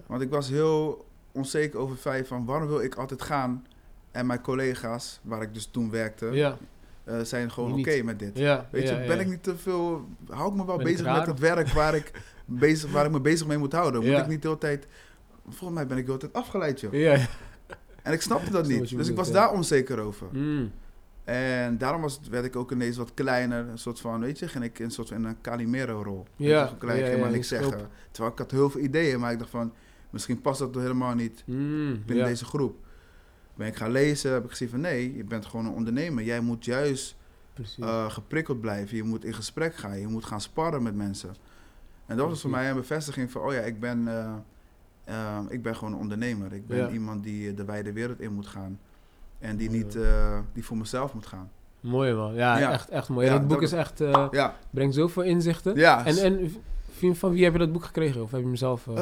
Want 0.07 0.23
ik 0.23 0.31
was 0.31 0.49
heel 0.49 1.06
onzeker 1.37 1.79
over 1.79 1.93
het 1.93 2.01
feit 2.01 2.29
van 2.29 2.45
waarom 2.45 2.69
wil 2.69 2.81
ik 2.83 2.95
altijd 2.95 3.23
gaan 3.23 3.67
en 4.11 4.27
mijn 4.27 4.41
collega's, 4.41 5.21
waar 5.23 5.43
ik 5.43 5.55
dus 5.55 5.67
toen 5.67 5.91
werkte, 5.91 6.27
Ja. 6.27 6.57
eh, 7.05 7.21
zijn 7.21 7.51
gewoon 7.51 7.79
oké 7.79 8.03
met 8.03 8.19
dit. 8.19 8.39
Ja. 8.39 8.69
Weet 8.71 8.89
ja, 8.89 9.01
je, 9.01 9.07
ben 9.07 9.17
ja. 9.17 9.23
ik 9.23 9.29
niet 9.29 9.43
te 9.43 9.57
veel, 9.57 10.09
hou 10.29 10.51
ik 10.51 10.57
me 10.57 10.67
wel 10.67 10.77
Ben 10.77 10.87
bezig 10.87 11.07
met 11.07 11.27
het 11.27 11.39
werk 11.39 11.69
waar 11.69 11.95
ik, 11.95 12.11
bezig, 12.45 12.91
waar 12.91 13.05
ik 13.05 13.11
me 13.13 13.21
bezig 13.21 13.47
mee 13.47 13.59
moet 13.59 13.73
houden. 13.73 14.05
Moet 14.05 14.19
ik 14.19 14.27
niet 14.27 14.43
de 14.43 14.49
hele 14.49 14.61
tijd, 14.61 14.87
volgens 15.49 15.71
mij 15.79 15.87
ben 15.87 15.97
ik 15.97 16.05
de 16.07 16.13
hele 16.13 16.23
tijd 16.23 16.33
afgeleid 16.45 16.81
joh. 16.81 16.93
En 18.03 18.13
ik 18.13 18.23
snapte 18.23 18.51
dat 18.51 18.69
niet. 18.69 18.97
Dus 18.97 19.09
ik 19.09 19.17
was 19.17 19.33
daar 19.33 19.53
onzeker 19.53 19.99
over. 20.01 20.27
Mm. 20.33 20.71
En 21.25 21.79
daarom 21.79 22.01
was, 22.01 22.21
werd 22.31 22.45
ik 22.45 22.57
ook 22.57 22.73
ineens 22.73 22.97
wat 22.97 23.15
kleiner. 23.15 23.69
Een 23.69 23.79
soort 23.79 24.01
van, 24.01 24.21
weet 24.21 24.39
je, 24.39 24.49
ging 24.49 24.65
ik 24.65 24.79
in 24.79 24.85
een 24.85 24.91
soort 24.91 25.09
van 25.09 25.17
in 25.17 25.25
een 25.25 25.41
Calimero-rol. 25.41 26.27
Ja, 26.37 26.75
klein, 26.79 27.05
ik 27.19 27.25
in 27.25 27.31
niks 27.33 27.49
zeggen. 27.49 27.89
Terwijl 28.11 28.33
ik 28.33 28.39
had 28.39 28.51
heel 28.51 28.71
veel 28.71 28.81
ideeën, 28.81 29.21
maar 29.21 29.33
ik 29.33 29.39
dacht 29.39 29.51
van, 29.51 29.73
misschien 30.17 30.41
past 30.41 30.59
dat 30.59 30.75
helemaal 30.75 31.15
niet 31.15 31.43
Mm. 31.47 32.03
binnen 32.07 32.25
Ja. 32.25 32.31
deze 32.31 32.45
groep. 32.45 32.77
Ben 33.55 33.67
ik 33.67 33.77
gaan 33.77 33.91
lezen, 33.91 34.33
heb 34.33 34.45
ik 34.45 34.51
gezien 34.51 34.69
van, 34.69 34.81
nee, 34.81 35.17
je 35.17 35.25
bent 35.25 35.47
gewoon 35.47 35.67
een 35.67 35.73
ondernemer. 35.73 36.25
Jij 36.25 36.41
moet 36.41 36.65
juist 36.65 37.17
eh, 37.81 38.11
geprikkeld 38.11 38.61
blijven. 38.61 38.97
Je 38.97 39.03
moet 39.03 39.25
in 39.25 39.35
gesprek 39.35 39.75
gaan. 39.77 39.99
Je 40.01 40.07
moet 40.07 40.25
gaan 40.25 40.41
sparren 40.41 40.83
met 40.83 40.95
mensen. 40.95 41.35
En 42.07 42.17
dat 42.17 42.29
was 42.29 42.41
voor 42.41 42.51
mij 42.51 42.69
een 42.71 42.77
bevestiging 42.77 43.31
van, 43.31 43.43
oh 43.43 43.53
ja, 43.53 43.61
ik 43.61 43.81
ben, 43.81 44.09
eh, 44.09 44.33
eh, 45.05 45.39
ik 45.49 45.63
ben 45.63 45.77
gewoon 45.77 45.93
een 45.93 45.99
ondernemer. 45.99 46.53
Ik 46.53 46.67
ben 46.67 46.77
Ja. 46.79 46.91
iemand 46.91 47.23
die 47.23 47.55
de 47.55 47.65
wijde 47.65 47.93
wereld 47.93 48.21
in 48.21 48.33
moet 48.33 48.47
gaan. 48.47 48.79
En 49.39 49.57
die 49.57 49.71
niet, 49.71 49.99
die 50.53 50.65
voor 50.65 50.77
mezelf 50.77 51.15
moet 51.15 51.27
gaan. 51.27 51.51
Mooi 51.81 52.15
man. 52.15 52.35
Ja, 52.35 52.59
Ja. 52.59 52.73
Echt, 52.73 52.89
echt 52.89 53.09
mooi. 53.09 53.27
Ja, 53.27 53.33
dat 53.33 53.41
boek 53.49 53.51
dat- 53.61 53.63
is 53.63 53.73
echt, 53.73 54.01
eh, 54.01 54.27
Ja, 54.31 54.57
brengt 54.71 54.95
zoveel 54.95 55.23
inzichten. 55.23 55.75
ja. 55.77 56.05
En, 56.07 56.17
en 56.17 56.55
van 57.15 57.31
wie 57.33 57.45
heb 57.45 57.53
je 57.53 57.59
dat 57.59 57.73
boek 57.73 57.85
gekregen? 57.85 58.23
Of 58.23 58.31
heb 58.31 58.41
je 58.41 58.47
hem 58.47 58.57
zelf... 58.57 58.89
oh 58.89 58.97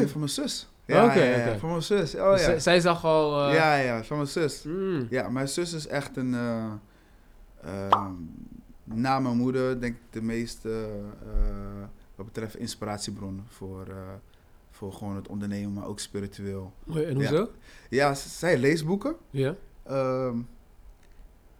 ja, 0.00 0.06
van 0.06 0.18
mijn 0.20 0.28
zus. 0.30 0.68
Ja, 0.86 1.04
Oké, 1.04 1.22
ja, 1.22 1.36
ja, 1.36 1.48
oké. 1.48 1.58
van 1.58 1.68
mijn 1.70 1.82
zus. 1.82 2.14
Oh 2.14 2.38
ja. 2.38 2.58
Zij 2.58 2.80
zag 2.80 3.04
al... 3.04 3.48
eh, 3.48 3.54
Ja, 3.54 3.76
ja, 3.76 4.04
van 4.04 4.16
mijn 4.16 4.28
zus. 4.28 4.62
mm, 4.62 5.06
Ja, 5.10 5.28
mijn 5.28 5.48
zus 5.48 5.72
is 5.72 5.86
echt 5.86 6.16
een... 6.16 6.34
eh, 6.34 6.72
ehm, 7.62 8.12
na 8.84 9.20
mijn 9.20 9.36
moeder 9.36 9.80
denk 9.80 9.94
ik 9.94 10.00
de 10.10 10.22
meeste... 10.22 10.88
eh, 11.26 11.84
wat 12.14 12.26
betreft 12.26 12.56
inspiratiebron 12.56 13.42
voor, 13.48 13.86
voor 14.70 14.92
gewoon 14.92 15.16
het 15.16 15.28
ondernemen, 15.28 15.72
maar 15.72 15.86
ook 15.86 16.00
spiritueel. 16.00 16.72
En 16.94 17.14
hoezo? 17.14 17.48
Ja, 17.88 18.14
zij 18.14 18.58
leest 18.58 18.86
boeken. 18.86 19.14
Ja. 19.30 19.54
ehm, 19.82 20.36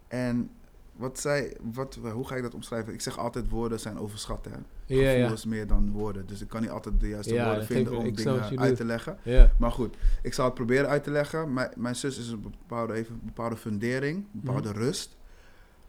en 0.08 0.50
wat 0.96 1.20
zij, 1.20 1.56
wat, 1.72 1.98
hoe 2.12 2.26
ga 2.26 2.36
ik 2.36 2.42
dat 2.42 2.54
omschrijven? 2.54 2.92
Ik 2.92 3.00
zeg 3.00 3.18
altijd 3.18 3.48
woorden 3.48 3.80
zijn 3.80 3.98
overschat, 3.98 4.44
hè. 4.44 4.56
Ja, 4.86 4.96
Gevoel 5.10 5.26
ja. 5.26 5.32
is 5.32 5.44
meer 5.44 5.66
dan 5.66 5.90
woorden. 5.90 6.26
Dus 6.26 6.40
ik 6.40 6.48
kan 6.48 6.60
niet 6.60 6.70
altijd 6.70 7.00
de 7.00 7.08
juiste 7.08 7.34
Ja, 7.34 7.44
woorden 7.46 7.66
vinden 7.66 7.96
om 7.96 8.14
dingen 8.14 8.58
uit 8.58 8.76
te 8.76 8.84
leggen. 8.84 9.18
Maar 9.58 9.72
goed, 9.72 9.96
ik 10.22 10.34
zal 10.34 10.44
het 10.44 10.54
proberen 10.54 10.88
uit 10.88 11.04
te 11.04 11.10
leggen. 11.10 11.52
Mijn, 11.52 11.70
mijn 11.76 11.96
zus 11.96 12.18
is 12.18 12.28
een 12.28 12.40
bepaalde, 12.40 12.98
een 12.98 13.20
bepaalde 13.22 13.56
fundering, 13.56 14.16
een 14.16 14.40
bepaalde 14.40 14.68
Mhm. 14.68 14.78
rust. 14.78 15.16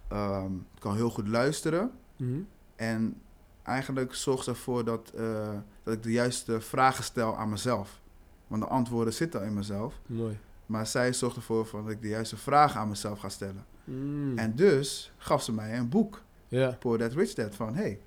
Ehm, 0.08 0.52
kan 0.80 0.96
heel 0.96 1.10
goed 1.10 1.28
luisteren. 1.28 1.92
Mhm. 2.18 2.40
En 2.76 3.16
eigenlijk 3.64 4.14
zorgt 4.14 4.44
ze 4.44 4.50
ervoor 4.50 4.86
dat, 4.86 5.12
eh, 5.16 5.50
dat 5.84 5.94
ik 5.94 6.04
de 6.04 6.12
juiste 6.12 6.62
vragen 6.62 7.04
stel 7.04 7.38
aan 7.38 7.50
mezelf. 7.50 8.02
Want 8.48 8.62
de 8.62 8.68
antwoorden 8.68 9.14
zitten 9.14 9.40
al 9.40 9.46
in 9.46 9.54
mezelf. 9.54 10.00
Mooi. 10.06 10.38
Maar 10.66 10.88
zij 10.88 11.14
zorgt 11.14 11.36
ervoor 11.36 11.68
dat 11.72 11.90
ik 11.90 12.02
de 12.02 12.08
juiste 12.08 12.38
vragen 12.38 12.80
aan 12.80 12.90
mezelf 12.90 13.20
ga 13.20 13.30
stellen. 13.30 13.66
Mm. 13.84 14.38
En 14.38 14.56
dus 14.56 15.12
gaf 15.18 15.44
ze 15.44 15.52
mij 15.54 15.78
een 15.78 15.90
boek, 15.90 16.22
Ja. 16.48 16.70
Poor 16.80 16.98
Dad 16.98 17.14
Rich 17.14 17.34
Dad, 17.34 17.56
van 17.56 17.76
hey, 17.76 18.00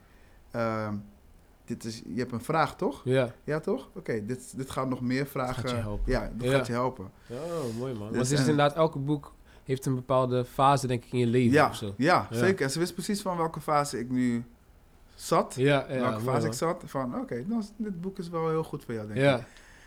ehm, 0.50 0.94
dit 1.64 1.84
is, 1.84 2.02
je 2.06 2.18
hebt 2.18 2.32
een 2.32 2.40
vraag 2.40 2.76
toch? 2.76 3.00
Ja. 3.04 3.32
Ja 3.44 3.60
toch? 3.60 3.88
Oké, 3.94 4.24
dit, 4.26 4.56
dit 4.56 4.70
gaat 4.70 4.88
nog 4.88 5.00
meer 5.00 5.26
vragen. 5.26 5.54
gaat 5.54 5.70
je 5.70 5.76
helpen. 5.76 6.12
Ja, 6.12 6.30
gaat 6.38 6.66
je 6.66 6.72
helpen. 6.72 7.10
Oh, 7.30 7.76
mooi 7.78 7.92
man. 7.94 8.08
Dus 8.08 8.16
Want 8.16 8.16
het 8.16 8.30
is 8.30 8.44
en- 8.44 8.50
inderdaad, 8.50 8.74
elke 8.76 8.98
boek 8.98 9.32
heeft 9.64 9.86
een 9.86 9.94
bepaalde 9.94 10.44
fase, 10.44 10.86
denk 10.86 11.04
ik, 11.04 11.12
in 11.12 11.18
je 11.18 11.26
leven 11.26 11.52
Ja, 11.52 11.68
of 11.68 11.76
zo. 11.76 11.94
ja, 11.96 12.26
Ja. 12.30 12.36
zeker. 12.36 12.64
En 12.64 12.70
ze 12.70 12.78
wist 12.78 12.92
precies 12.94 13.22
van 13.22 13.36
welke 13.36 13.60
fase 13.60 13.98
ik 13.98 14.10
nu 14.10 14.44
zat. 15.14 15.54
Ja, 15.56 15.86
ja. 15.88 16.00
welke 16.00 16.20
fase 16.20 16.46
ik 16.46 16.52
zat. 16.52 16.82
Van 16.86 17.18
oké, 17.20 17.44
nou, 17.46 17.62
dit 17.76 18.00
boek 18.00 18.18
is 18.18 18.28
wel 18.28 18.48
heel 18.48 18.64
goed 18.64 18.84
voor 18.84 18.94
jou, 18.94 19.06
denk 19.06 19.18
ik. 19.18 19.24
Ja, 19.24 19.40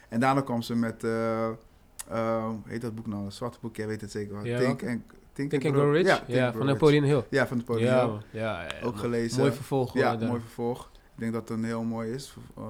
En 0.09 0.19
daarna 0.19 0.41
kwam 0.41 0.61
ze 0.61 0.75
met, 0.75 1.01
hoe 1.01 2.57
heet 2.65 2.81
dat 2.81 2.95
boek 2.95 3.07
nou? 3.07 3.23
Een 3.25 3.31
zwarte 3.31 3.57
boek, 3.61 3.75
jij 3.75 3.87
weet 3.87 4.01
het 4.01 4.11
zeker 4.11 4.33
wel. 4.33 4.45
Ja, 4.45 4.59
Think, 4.59 4.81
welke? 4.81 4.93
and, 4.95 5.01
Think, 5.33 5.49
Think 5.49 5.65
and 5.65 5.75
Grow 5.75 5.93
Rich? 5.93 6.21
Ja, 6.27 6.53
van. 6.53 6.65
Napoleon 6.65 7.03
Hill. 7.03 7.23
Ja, 7.29 7.47
van 7.47 7.57
Napoleon 7.57 7.85
ja, 7.85 8.05
Hill. 8.07 8.17
ja, 8.41 8.61
ja, 8.61 8.69
Ook 8.83 8.97
gelezen. 8.97 9.39
Mooi 9.39 9.51
vervolg. 9.51 9.93
Ja, 9.93 10.17
mooi 10.17 10.39
vervolg. 10.39 10.89
Ik 10.93 11.19
denk 11.19 11.33
dat 11.33 11.49
het 11.49 11.57
een 11.57 11.63
heel 11.65 11.83
mooi 11.83 12.11
is, 12.11 12.35
eh, 12.57 12.63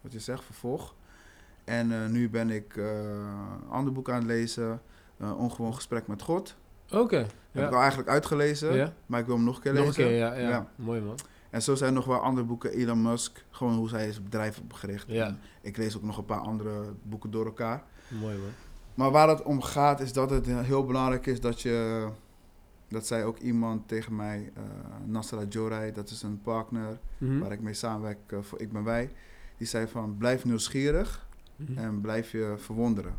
wat 0.00 0.12
je 0.12 0.20
zegt, 0.20 0.44
vervolg. 0.44 0.94
En 1.64 1.92
eh, 1.92 2.06
nu 2.06 2.30
ben 2.30 2.50
ik 2.50 2.76
eh, 2.76 2.84
een 3.64 3.70
ander 3.70 3.92
boek 3.92 4.10
aan 4.10 4.16
het 4.18 4.26
lezen, 4.26 4.82
Ongewoon 5.36 5.74
Gesprek 5.74 6.06
met 6.06 6.22
God. 6.22 6.56
Oké. 6.92 7.26
Heb 7.50 7.66
ik 7.66 7.72
al 7.72 7.80
eigenlijk 7.80 8.08
uitgelezen, 8.08 8.94
maar 9.06 9.20
ik 9.20 9.26
wil 9.26 9.34
hem 9.34 9.44
nog 9.44 9.56
een 9.56 9.62
keer 9.62 9.72
Nog 9.72 9.80
een 9.82 9.86
lezen. 9.86 10.32
keer, 10.32 10.40
ja. 10.40 10.70
Mooi 10.76 11.00
man. 11.00 11.18
En 11.50 11.62
zo 11.62 11.74
zijn 11.74 11.94
nog 11.94 12.04
wel 12.04 12.18
andere 12.18 12.46
boeken, 12.46 12.72
Elon 12.72 13.02
Musk, 13.02 13.44
gewoon 13.50 13.74
hoe 13.74 13.88
zij 13.88 14.12
zijn 14.12 14.24
bedrijf 14.24 14.58
opgericht. 14.58 15.04
Ja. 15.08 15.26
En 15.26 15.38
ik 15.62 15.76
lees 15.76 15.96
ook 15.96 16.02
nog 16.02 16.18
een 16.18 16.24
paar 16.24 16.40
andere 16.40 16.92
boeken 17.02 17.30
door 17.30 17.44
elkaar. 17.44 17.82
Mooi 18.08 18.36
man. 18.36 18.50
Maar 19.00 19.10
waar 19.10 19.28
het 19.28 19.42
om 19.42 19.62
gaat 19.62 20.00
is 20.00 20.12
dat 20.12 20.30
het 20.30 20.46
heel 20.46 20.84
belangrijk 20.86 21.26
is 21.26 21.40
dat 21.40 21.60
je... 21.62 22.08
Dat 22.88 23.06
zei 23.06 23.24
ook 23.24 23.38
iemand 23.38 23.88
tegen 23.88 24.16
mij, 24.16 24.50
eh 24.54 24.62
Nasra 25.06 25.42
Jorai, 25.48 25.92
dat 25.92 26.10
is 26.10 26.22
een 26.22 26.40
partner 26.42 26.98
Mhm. 27.18 27.38
waar 27.38 27.52
ik 27.52 27.60
mee 27.60 27.74
samenwerk 27.74 28.18
eh, 28.26 28.38
voor 28.42 28.60
Ik 28.60 28.72
Ben 28.72 28.84
Wij. 28.84 29.10
Die 29.56 29.66
zei 29.66 29.86
van, 29.86 30.16
blijf 30.18 30.44
nieuwsgierig 30.44 31.28
Mhm. 31.56 31.78
en 31.78 32.00
blijf 32.00 32.30
je 32.32 32.54
verwonderen. 32.58 33.14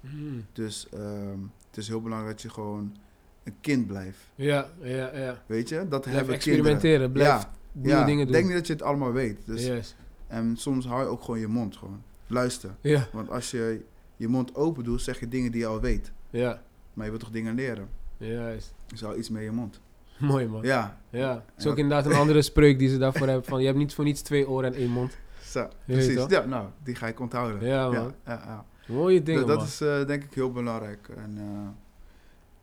Mhm. 0.00 0.14
Dus 0.52 0.88
ehm, 0.88 1.38
het 1.68 1.76
is 1.76 1.88
heel 1.88 2.02
belangrijk 2.02 2.32
dat 2.32 2.42
je 2.42 2.50
gewoon 2.50 2.96
een 3.44 3.54
kind 3.60 3.86
blijft. 3.86 4.18
Ja, 4.34 4.66
ja, 4.80 5.16
ja. 5.16 5.42
Weet 5.46 5.68
je? 5.68 5.88
Dat 5.88 6.00
Blijf 6.00 6.16
hebben 6.16 6.34
experimenteren. 6.34 7.12
Blijf 7.12 7.28
Ja, 7.42 7.50
nieuwe 7.72 7.98
ja, 7.98 8.04
dingen 8.04 8.24
doen. 8.24 8.32
denk 8.32 8.44
niet 8.46 8.54
dat 8.54 8.66
je 8.66 8.72
het 8.72 8.82
allemaal 8.82 9.12
weet. 9.12 9.46
Dus, 9.46 9.66
Yes. 9.66 9.96
En 10.26 10.56
soms 10.56 10.86
hou 10.86 11.00
je 11.02 11.06
ook 11.08 11.22
gewoon 11.22 11.40
je 11.40 11.48
mond 11.48 11.76
gewoon. 11.76 12.02
Luister. 12.26 12.70
Ja, 12.80 13.08
Want 13.12 13.30
als 13.30 13.50
je 13.50 13.84
je 14.16 14.28
mond 14.28 14.54
open 14.54 14.84
doet, 14.84 15.02
zeg 15.02 15.20
je 15.20 15.28
dingen 15.28 15.52
die 15.52 15.60
je 15.60 15.66
al 15.66 15.80
weet. 15.80 16.12
ja. 16.30 16.62
Maar 16.94 17.04
je 17.04 17.10
wilt 17.10 17.22
toch 17.22 17.32
dingen 17.32 17.54
leren? 17.54 17.88
Juist. 18.16 18.74
Dus 18.86 19.00
hou 19.00 19.16
iets 19.16 19.28
met 19.30 19.42
je 19.42 19.50
mond. 19.50 19.80
Mooi 20.18 20.46
man. 20.46 20.62
Ja, 20.62 20.98
Ja. 21.10 21.30
Het 21.34 21.42
is 21.56 21.64
En 21.64 21.70
ook 21.70 21.76
dat- 21.76 21.84
inderdaad 21.84 22.06
een 22.12 22.18
andere 22.18 22.42
spreuk 22.52 22.78
die 22.78 22.88
ze 22.88 22.98
daarvoor 22.98 23.26
hebben. 23.26 23.44
Van, 23.44 23.60
je 23.60 23.66
hebt 23.66 23.78
niet 23.78 23.94
voor 23.94 24.04
niets 24.04 24.20
twee 24.22 24.48
oren 24.48 24.72
en 24.74 24.78
één 24.80 24.90
mond. 24.90 25.16
zo, 25.42 25.68
precies. 25.86 26.24
Ja, 26.28 26.44
nou, 26.44 26.68
die 26.82 26.94
ga 26.94 27.06
ik 27.06 27.20
onthouden. 27.20 27.68
Ja, 27.68 27.90
man. 27.90 28.14
ja, 28.26 28.42
ja. 28.44 28.64
Mooie 28.88 29.22
dingen 29.22 29.46
Dat- 29.46 29.58
dat 29.58 29.66
is 29.68 29.80
eh, 29.80 30.06
denk 30.06 30.22
ik 30.24 30.34
heel 30.34 30.52
belangrijk. 30.52 31.08
En, 31.16 31.34
eh, 31.38 31.68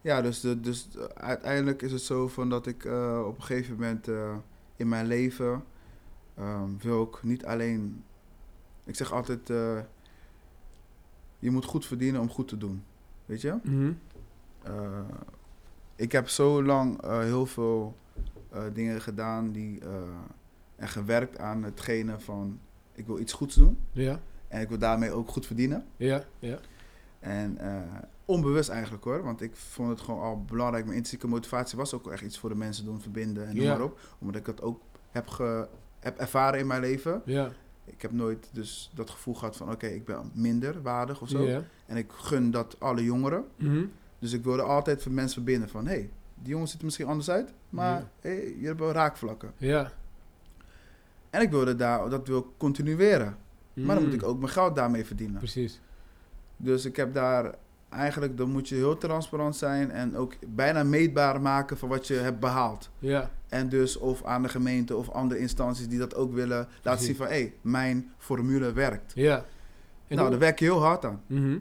ja, 0.02 0.22
dus, 0.22 0.40
de, 0.40 0.60
dus 0.60 0.88
uiteindelijk 1.14 1.82
is 1.82 1.92
het 1.92 2.02
zo 2.02 2.28
van 2.28 2.50
dat 2.50 2.68
ik 2.68 2.86
eh, 2.86 3.24
op 3.28 3.36
een 3.38 3.44
gegeven 3.44 3.74
moment 3.74 4.08
in 4.76 4.88
mijn 4.90 5.08
leven 5.08 5.64
ehm, 6.38 6.70
wil 6.80 7.04
ik 7.04 7.24
niet 7.24 7.46
alleen. 7.46 8.04
Ik 8.86 8.96
zeg 8.96 9.12
altijd: 9.14 9.50
je 11.44 11.52
moet 11.52 11.66
goed 11.66 11.86
verdienen 11.86 12.22
om 12.22 12.30
goed 12.30 12.48
te 12.48 12.58
doen. 12.58 12.84
Weet 13.26 13.42
je? 13.42 13.56
Mhm. 13.64 13.92
Eh, 14.64 15.00
ik 15.96 16.12
heb 16.12 16.30
zo 16.30 16.64
lang 16.64 17.02
eh, 17.02 17.20
heel 17.20 17.46
veel 17.46 17.96
eh, 18.50 18.62
dingen 18.74 19.02
gedaan 19.02 19.52
die, 19.52 19.80
en 20.76 20.88
gewerkt 20.88 21.38
aan 21.38 21.64
hetgene 21.64 22.20
van 22.20 22.60
ik 22.94 23.06
wil 23.06 23.20
iets 23.20 23.34
goeds 23.34 23.56
doen 23.56 23.78
Ja, 23.92 24.20
en 24.48 24.62
ik 24.62 24.70
wil 24.70 24.78
daarmee 24.78 25.12
ook 25.12 25.30
goed 25.30 25.46
verdienen. 25.46 25.86
ja, 25.98 26.24
ja. 26.40 26.60
En 27.20 27.58
onbewust 28.26 28.70
eigenlijk 28.70 29.04
hoor, 29.04 29.24
want 29.24 29.42
ik 29.42 29.56
vond 29.56 29.90
het 29.90 30.02
gewoon 30.02 30.22
al 30.22 30.44
belangrijk. 30.44 30.84
Mijn 30.86 30.98
intrinsieke 30.98 31.28
motivatie 31.28 31.78
was 31.78 31.94
ook 31.94 32.12
echt 32.12 32.22
iets 32.24 32.40
voor 32.40 32.50
de 32.50 32.56
mensen 32.56 32.86
doen, 32.86 33.02
verbinden 33.02 33.48
en 33.48 33.56
noem 33.56 33.64
Ja. 33.66 33.72
maar 33.78 33.84
op. 33.86 34.00
Omdat 34.20 34.36
ik 34.36 34.46
dat 34.46 34.62
ook 34.62 34.82
heb, 35.12 35.28
ge, 35.28 35.68
heb 36.00 36.18
ervaren 36.18 36.60
in 36.60 36.68
mijn 36.68 36.82
leven. 36.82 37.22
Ja, 37.26 37.52
Ik 37.86 38.02
heb 38.02 38.12
nooit 38.12 38.50
dus 38.52 38.92
dat 38.94 39.10
gevoel 39.10 39.34
gehad 39.34 39.58
van 39.58 39.72
oké, 39.72 39.88
ik 39.88 40.06
ben 40.06 40.32
minder 40.34 40.82
waardig 40.82 41.22
of 41.22 41.30
zo. 41.30 41.64
En 41.86 41.98
ik 41.98 42.12
gun 42.12 42.52
dat 42.52 42.76
alle 42.80 43.04
jongeren. 43.04 43.46
Mhm. 43.56 43.86
Dus 44.20 44.34
ik 44.34 44.44
wilde 44.44 44.62
altijd 44.62 45.02
voor 45.02 45.12
mensen 45.12 45.34
verbinden 45.34 45.70
van... 45.70 45.86
hé, 45.86 45.94
hey, 45.94 46.10
die 46.36 46.52
jongens 46.52 46.72
ziet 46.72 46.80
er 46.80 46.86
misschien 46.86 47.08
anders 47.08 47.30
uit... 47.30 47.54
maar 47.70 48.10
hey, 48.20 48.56
je 48.60 48.66
hebt 48.66 48.80
wel 48.80 48.92
raakvlakken. 48.92 49.52
Ja. 49.58 49.92
En 51.30 51.42
ik 51.42 51.50
wilde 51.50 51.76
daar, 51.76 52.10
dat 52.10 52.28
wil 52.28 52.54
continueren. 52.58 53.38
Maar 53.74 53.96
dan 53.96 54.04
moet 54.04 54.14
Mm. 54.14 54.20
ik 54.20 54.24
ook 54.24 54.40
mijn 54.40 54.52
geld 54.52 54.76
daarmee 54.76 55.06
verdienen. 55.06 55.38
Precies. 55.38 55.80
Dus 56.58 56.86
ik 56.86 56.96
heb 56.96 57.14
daar 57.14 57.56
eigenlijk... 57.94 58.38
dan 58.38 58.50
moet 58.50 58.70
je 58.70 58.76
heel 58.76 58.98
transparant 58.98 59.56
zijn... 59.56 59.92
en 59.92 60.18
ook 60.18 60.34
bijna 60.48 60.84
meetbaar 60.84 61.42
maken 61.42 61.78
van 61.78 61.90
wat 61.90 62.08
je 62.08 62.14
hebt 62.14 62.40
behaald. 62.40 62.90
Ja, 63.00 63.30
En 63.50 63.70
dus 63.70 63.98
of 63.98 64.24
aan 64.24 64.42
de 64.42 64.50
gemeente 64.50 64.96
of 64.96 65.10
andere 65.10 65.40
instanties 65.40 65.88
die 65.88 66.00
dat 66.00 66.16
ook 66.16 66.34
willen... 66.34 66.68
laten 66.82 67.06
zien 67.06 67.16
van... 67.16 67.26
hé, 67.28 67.34
hey, 67.34 67.54
mijn 67.62 68.12
formule 68.18 68.74
werkt. 68.74 69.12
ja. 69.16 69.46
En 70.08 70.16
nou, 70.20 70.30
daar 70.30 70.40
werk 70.40 70.60
je 70.60 70.66
heel 70.66 70.82
hard 70.82 71.06
aan. 71.06 71.22
Mhm. 71.28 71.58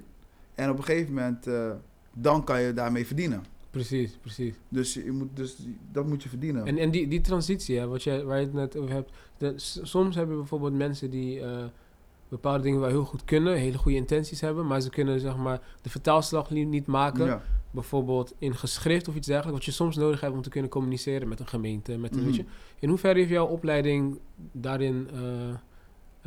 En 0.55 0.71
op 0.71 0.79
een 0.79 0.85
gegeven 0.85 1.15
moment... 1.15 1.47
eh, 1.47 1.71
dan 2.13 2.45
kan 2.45 2.61
je 2.63 2.73
daarmee 2.73 3.07
verdienen. 3.07 3.45
Precies, 3.71 4.17
precies. 4.21 4.55
Dus, 4.69 4.95
je 4.95 5.13
moet, 5.13 5.29
dus 5.35 5.57
dat 5.93 6.07
moet 6.07 6.23
je 6.23 6.29
verdienen. 6.29 6.67
En, 6.67 6.79
en 6.79 6.91
die, 6.91 7.09
die 7.09 7.21
transitie, 7.21 7.79
hè, 7.79 7.87
wat 7.87 8.03
je, 8.03 8.25
waar 8.25 8.39
je 8.39 8.45
het 8.45 8.55
net 8.55 8.77
over 8.77 8.91
hebt. 8.91 9.11
De, 9.37 9.53
soms 9.83 10.17
hebben 10.17 10.37
bijvoorbeeld 10.37 10.75
mensen 10.75 11.11
die 11.11 11.41
eh, 11.41 11.65
bepaalde 12.33 12.63
dingen 12.63 12.81
wel 12.81 12.89
heel 12.89 13.05
goed 13.05 13.25
kunnen, 13.25 13.55
hele 13.57 13.79
goede 13.79 13.97
intenties 13.97 14.41
hebben, 14.41 14.67
maar 14.67 14.81
ze 14.81 14.91
kunnen 14.91 15.21
zeg 15.21 15.37
maar 15.37 15.61
de 15.83 15.91
vertaalslag 15.91 16.51
niet 16.51 16.87
maken. 16.87 17.25
Ja. 17.27 17.43
Bijvoorbeeld 17.71 18.35
in 18.39 18.57
geschrift 18.57 19.09
of 19.09 19.15
iets 19.15 19.27
dergelijks, 19.27 19.57
wat 19.59 19.65
je 19.65 19.73
soms 19.83 19.97
nodig 19.97 20.21
hebt 20.21 20.33
om 20.35 20.43
te 20.43 20.49
kunnen 20.49 20.71
communiceren 20.71 21.29
met 21.29 21.41
een 21.41 21.47
gemeente. 21.47 21.97
Met 21.99 22.11
een, 22.13 22.17
Mhm. 22.19 22.27
weet 22.27 22.37
je. 22.37 22.45
In 22.79 22.89
hoeverre 22.89 23.19
heeft 23.19 23.31
jouw 23.31 23.47
opleiding 23.47 24.19
daarin, 24.53 25.09
eh, 25.15 25.49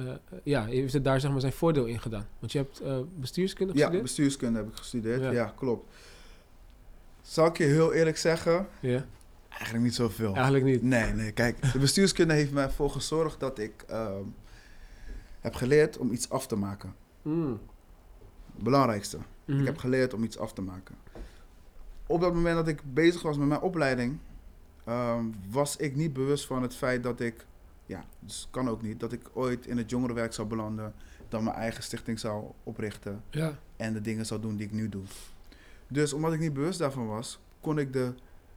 eh, 0.06 0.16
ja, 0.44 0.66
heeft 0.66 0.94
het 0.94 1.04
daar 1.04 1.20
zeg 1.20 1.32
maar 1.32 1.40
zijn 1.40 1.54
voordeel 1.54 1.86
in 1.86 2.00
gedaan? 2.00 2.28
Want 2.40 2.52
je 2.52 2.58
hebt 2.58 2.80
eh, 2.80 2.98
bestuurskunde 3.16 3.74
Ja, 3.74 3.78
gestudeerd? 3.80 4.04
bestuurskunde 4.04 4.58
heb 4.60 4.68
ik 4.68 4.76
gestudeerd. 4.76 5.22
Ja. 5.22 5.32
Ja, 5.32 5.54
klopt. 5.58 5.94
Zal 7.22 7.46
ik 7.46 7.58
je 7.58 7.64
heel 7.64 7.94
eerlijk 7.94 8.18
zeggen? 8.18 8.68
Ja, 8.80 9.06
Eigenlijk 9.50 9.84
niet 9.84 9.96
zoveel. 9.96 10.34
eigenlijk 10.34 10.66
niet. 10.66 10.82
Nee, 10.82 11.14
nee. 11.14 11.32
Kijk, 11.32 11.72
de 11.74 11.80
bestuurskunde 11.80 12.34
heeft 12.34 12.52
mij 12.52 12.64
ervoor 12.64 12.90
gezorgd 12.90 13.40
dat 13.40 13.60
ik 13.60 13.84
ehm, 13.88 14.22
heb 15.46 15.56
geleerd 15.56 15.98
om 15.98 16.12
iets 16.12 16.30
af 16.30 16.48
te 16.48 16.56
maken. 16.56 16.96
Mm. 17.22 17.60
Belangrijkste. 18.56 19.18
Ik 19.46 19.66
heb 19.66 19.78
geleerd 19.78 20.14
om 20.14 20.24
iets 20.24 20.38
af 20.38 20.54
te 20.54 20.62
maken. 20.62 20.96
Op 22.08 22.22
dat 22.22 22.34
moment 22.34 22.56
dat 22.56 22.68
ik 22.68 22.94
bezig 22.94 23.22
was 23.22 23.38
met 23.38 23.48
mijn 23.48 23.62
opleiding, 23.62 24.18
ehm, 24.84 25.26
was 25.50 25.76
ik 25.76 25.96
niet 25.96 26.14
bewust 26.14 26.46
van 26.46 26.62
het 26.62 26.76
feit 26.76 27.04
dat 27.04 27.20
ik, 27.20 27.46
ja, 27.86 28.06
dus 28.20 28.48
kan 28.52 28.70
ook 28.70 28.82
niet, 28.82 29.00
dat 29.00 29.12
ik 29.12 29.22
ooit 29.34 29.68
in 29.68 29.78
het 29.78 29.90
jongerenwerk 29.90 30.34
zou 30.34 30.48
belanden, 30.48 30.94
dan 31.30 31.44
mijn 31.44 31.56
eigen 31.56 31.84
stichting 31.84 32.20
zou 32.20 32.46
oprichten 32.64 33.24
Ja, 33.30 33.60
en 33.76 33.94
de 33.94 34.02
dingen 34.02 34.26
zou 34.26 34.42
doen 34.42 34.56
die 34.56 34.66
ik 34.66 34.72
nu 34.72 34.90
doe. 34.90 35.04
Dus 35.88 36.14
omdat 36.14 36.34
ik 36.34 36.40
niet 36.40 36.54
bewust 36.54 36.80
daarvan 36.80 37.08
was, 37.08 37.40
kon 37.62 37.80
ik 37.80 37.94
de, 37.94 38.14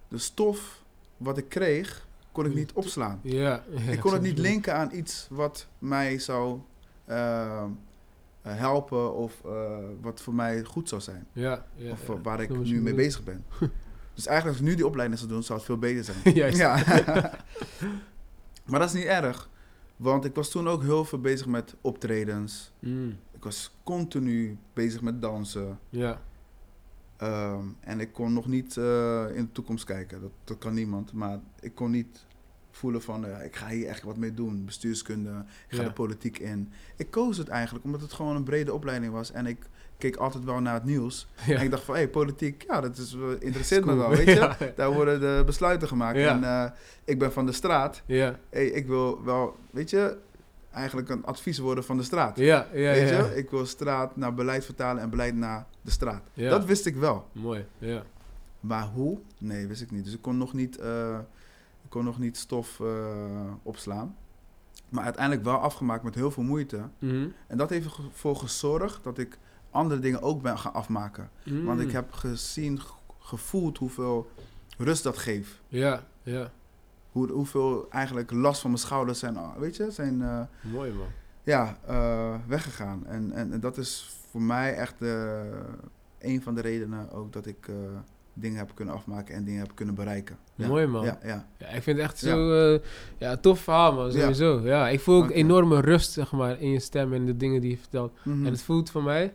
de 0.09 0.19
stof 0.19 0.83
wat 1.17 1.39
ik 1.39 1.49
kreeg, 1.49 2.07
kon 2.33 2.47
ik 2.47 2.55
niet 2.55 2.73
opslaan. 2.73 3.21
ja. 3.23 3.65
Ik 3.89 4.01
kon 4.01 4.13
het 4.13 4.23
niet 4.31 4.39
linken 4.39 4.75
aan 4.75 4.91
iets 4.93 5.27
wat 5.31 5.67
mij 5.79 6.19
zou 6.19 6.61
eh, 7.09 7.65
helpen 8.43 9.15
of 9.15 9.45
eh, 9.45 9.79
wat 10.01 10.21
voor 10.21 10.35
mij 10.35 10.65
goed 10.65 10.89
zou 10.89 11.01
zijn. 11.01 11.27
Ja, 11.33 11.65
ja. 11.75 11.91
of 11.91 12.07
ja. 12.07 12.15
eh, 12.15 12.21
waar 12.23 12.41
ik 12.41 12.59
nu 12.65 12.81
mee 12.81 12.95
bezig 12.95 13.25
ben. 13.25 13.45
dus 14.15 14.27
eigenlijk 14.27 14.47
als 14.47 14.57
ik 14.57 14.71
nu 14.71 14.75
die 14.75 14.87
opleiding 14.87 15.19
zou 15.19 15.33
doen, 15.33 15.43
zou 15.43 15.59
het 15.59 15.67
veel 15.67 15.79
beter 15.79 16.05
zijn. 16.05 16.35
Juist. 16.35 16.59
Ja. 16.59 16.75
maar 18.69 18.81
dat 18.81 18.89
is 18.89 18.95
niet 18.95 19.05
erg. 19.05 19.51
Want 19.97 20.25
ik 20.25 20.35
was 20.35 20.51
toen 20.51 20.69
ook 20.69 20.83
heel 20.83 21.05
veel 21.05 21.21
bezig 21.21 21.47
met 21.47 21.75
optredens. 21.81 22.73
Mm. 22.79 23.17
Ik 23.33 23.45
was 23.45 23.75
continu 23.83 24.59
bezig 24.73 25.01
met 25.01 25.23
dansen. 25.23 25.79
Ja, 25.89 26.21
Ehm, 27.19 27.65
en 27.81 28.01
ik 28.01 28.13
kon 28.13 28.33
nog 28.33 28.47
niet 28.47 28.77
eh, 28.77 29.27
in 29.35 29.45
de 29.45 29.53
toekomst 29.53 29.85
kijken. 29.85 30.21
Dat, 30.21 30.31
dat 30.45 30.59
kan 30.59 30.75
niemand. 30.75 31.13
Maar 31.13 31.41
ik 31.61 31.75
kon 31.75 31.91
niet 31.91 32.27
voelen 32.79 33.03
van, 33.03 33.21
ja, 33.29 33.37
ik 33.39 33.57
ga 33.57 33.69
hier 33.69 33.87
echt 33.89 34.03
wat 34.03 34.17
mee 34.17 34.35
doen. 34.35 34.65
Bestuurskunde, 34.65 35.31
ik 35.69 35.77
ga 35.77 35.83
Ja. 35.83 35.89
de 35.89 35.95
politiek 35.95 36.39
in. 36.39 36.73
Ik 36.97 37.11
koos 37.11 37.37
het 37.37 37.49
eigenlijk 37.49 37.85
omdat 37.85 38.01
het 38.01 38.13
gewoon 38.13 38.37
een 38.37 38.43
brede 38.45 38.73
opleiding 38.75 39.13
was. 39.13 39.33
En 39.33 39.47
ik 39.47 39.59
keek 39.99 40.17
altijd 40.17 40.45
wel 40.45 40.61
naar 40.61 40.75
het 40.75 40.85
nieuws. 40.85 41.29
Ja. 41.47 41.57
En 41.57 41.63
ik 41.65 41.71
dacht 41.71 41.83
van, 41.83 41.95
hé, 41.95 42.01
hey, 42.01 42.11
politiek, 42.11 42.65
ja, 42.69 42.81
dat 42.81 42.97
is, 42.97 43.15
wel- 43.15 43.37
interesseert 43.39 43.85
me 43.85 43.93
Cool. 43.97 44.09
wel, 44.09 44.17
weet 44.17 44.27
je. 44.27 44.35
Ja. 44.41 44.57
Daar 44.77 44.93
worden 44.93 45.21
de 45.21 45.43
besluiten 45.47 45.89
gemaakt. 45.89 46.19
Ja. 46.19 46.29
En 46.35 46.45
eh, 46.45 46.71
ik 47.05 47.19
ben 47.19 47.33
van 47.33 47.47
de 47.47 47.53
straat. 47.53 48.03
Ja, 48.07 48.39
Hey, 48.51 48.67
ik 48.67 48.87
wil 48.87 49.25
wel, 49.25 49.57
weet 49.71 49.91
je, 49.91 50.17
eigenlijk 50.71 51.09
een 51.09 51.25
advies 51.25 51.59
worden 51.59 51.85
van 51.85 51.97
de 51.97 52.03
straat. 52.03 52.37
ja, 52.39 52.67
ja. 52.73 52.93
weet 52.93 53.09
ja. 53.09 53.25
je, 53.25 53.37
ik 53.37 53.51
wil 53.51 53.67
straat 53.67 54.17
naar 54.17 54.35
beleid 54.35 54.65
vertalen 54.65 55.03
en 55.03 55.11
beleid 55.11 55.35
naar 55.37 55.67
de 55.83 55.91
straat. 55.91 56.23
Ja. 56.33 56.51
Dat 56.51 56.65
wist 56.65 56.87
ik 56.87 56.97
wel. 56.97 57.29
Mooi, 57.33 57.67
ja. 57.79 58.03
Maar 58.61 58.85
hoe? 58.87 59.19
Nee, 59.39 59.67
wist 59.67 59.83
ik 59.83 59.91
niet. 59.91 60.05
Dus 60.05 60.15
ik 60.15 60.23
kon 60.23 60.37
nog 60.39 60.53
niet, 60.53 60.79
eh, 60.79 61.19
kon 61.99 62.07
nog 62.07 62.19
niet 62.19 62.37
stof 62.37 62.81
eh, 62.81 62.87
opslaan. 63.63 64.17
Maar 64.89 65.05
uiteindelijk 65.05 65.45
wel 65.45 65.57
afgemaakt 65.59 66.03
met 66.03 66.15
heel 66.15 66.31
veel 66.31 66.43
moeite. 66.43 66.89
Mhm. 66.99 67.29
En 67.47 67.57
dat 67.59 67.71
heeft 67.71 67.87
ervoor 67.97 68.37
gezorgd 68.37 69.05
dat 69.05 69.19
ik 69.19 69.39
andere 69.71 70.01
dingen 70.01 70.23
ook 70.23 70.43
ben 70.43 70.59
gaan 70.59 70.73
afmaken. 70.75 71.31
Want 71.65 71.81
ik 71.81 71.91
heb 71.91 72.13
gezien, 72.13 72.81
ge- 72.81 72.93
gevoeld 73.19 73.79
hoeveel 73.79 74.31
rust 74.77 75.03
dat 75.03 75.19
geeft. 75.19 75.61
Ja, 75.69 76.05
ja. 76.23 76.51
Hoe, 77.13 77.31
hoeveel 77.31 77.91
eigenlijk 77.91 78.31
last 78.31 78.61
van 78.61 78.71
mijn 78.71 78.83
schouders 78.83 79.19
zijn, 79.19 79.37
ah, 79.37 79.57
weet 79.57 79.77
je, 79.77 79.91
zijn 79.91 80.23
eh, 80.23 80.41
Mooi, 80.61 80.93
man. 80.93 81.07
ja, 81.43 81.79
eh, 81.87 82.35
weggegaan. 82.47 83.07
En, 83.07 83.33
en, 83.33 83.53
en 83.53 83.61
dat 83.61 83.77
is 83.79 84.21
voor 84.31 84.43
mij 84.43 84.75
echt 84.75 84.95
een 86.19 86.43
van 86.43 86.55
de 86.55 86.61
redenen 86.61 87.11
ook 87.11 87.33
dat 87.33 87.47
ik 87.47 87.69
dingen 88.41 88.59
heb 88.59 88.71
kunnen 88.75 88.95
afmaken 88.95 89.35
en 89.35 89.45
dingen 89.45 89.61
heb 89.61 89.71
kunnen 89.75 89.95
bereiken. 89.95 90.37
Ja. 90.55 90.69
Mooi, 90.69 90.87
man. 90.87 91.05
Ja, 91.05 91.19
ja. 91.25 91.47
Ja, 91.59 91.67
ik 91.67 91.83
vind 91.83 91.97
het 91.97 92.07
echt 92.07 92.19
zo... 92.19 92.73
eh, 92.75 92.81
ja, 93.19 93.37
tof 93.37 93.61
verhaal, 93.61 93.93
man. 93.93 94.13
Sowieso. 94.13 94.61
Ja, 94.65 94.89
ik 94.89 95.01
voel 95.01 95.23
ook 95.23 95.31
enorme 95.31 95.81
rust, 95.81 96.13
zeg 96.13 96.33
maar, 96.33 96.61
in 96.61 96.71
je 96.71 96.81
stem 96.81 97.13
en 97.13 97.27
de 97.27 97.37
dingen 97.37 97.61
die 97.61 97.71
je 97.71 97.79
vertelt. 97.79 98.13
Mhm. 98.23 98.47
En 98.47 98.53
het 98.53 98.63
voelt 98.63 98.91
voor 98.91 99.03
mij 99.03 99.33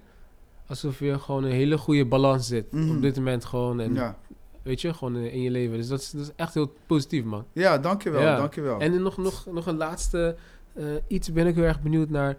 alsof 0.68 1.00
je 1.00 1.20
gewoon 1.20 1.44
een 1.44 1.52
hele 1.52 1.78
goede 1.78 2.06
balans 2.06 2.48
zit. 2.48 2.72
Mhm. 2.72 2.96
Op 2.96 3.02
dit 3.02 3.16
moment 3.16 3.46
gewoon. 3.46 3.80
En 3.80 4.16
weet 4.62 4.82
je, 4.82 4.94
gewoon 4.94 5.16
in, 5.16 5.42
je 5.42 5.52
leven. 5.52 5.78
Dus 5.78 5.88
dat 5.88 6.00
is, 6.00 6.12
dat 6.12 6.22
is 6.22 6.32
echt 6.36 6.54
heel 6.54 6.74
positief, 6.86 7.24
man. 7.24 7.46
ja, 7.54 7.78
dankjewel, 7.78 8.38
dankjewel. 8.38 8.80
En 8.80 9.02
nog, 9.02 9.18
nog, 9.18 9.46
nog 9.52 9.66
een 9.66 9.78
laatste 9.78 10.36
eh, 10.74 10.86
iets 11.08 11.32
ben 11.32 11.48
ik 11.48 11.56
heel 11.56 11.64
erg 11.64 11.82
benieuwd 11.82 12.10
naar. 12.10 12.38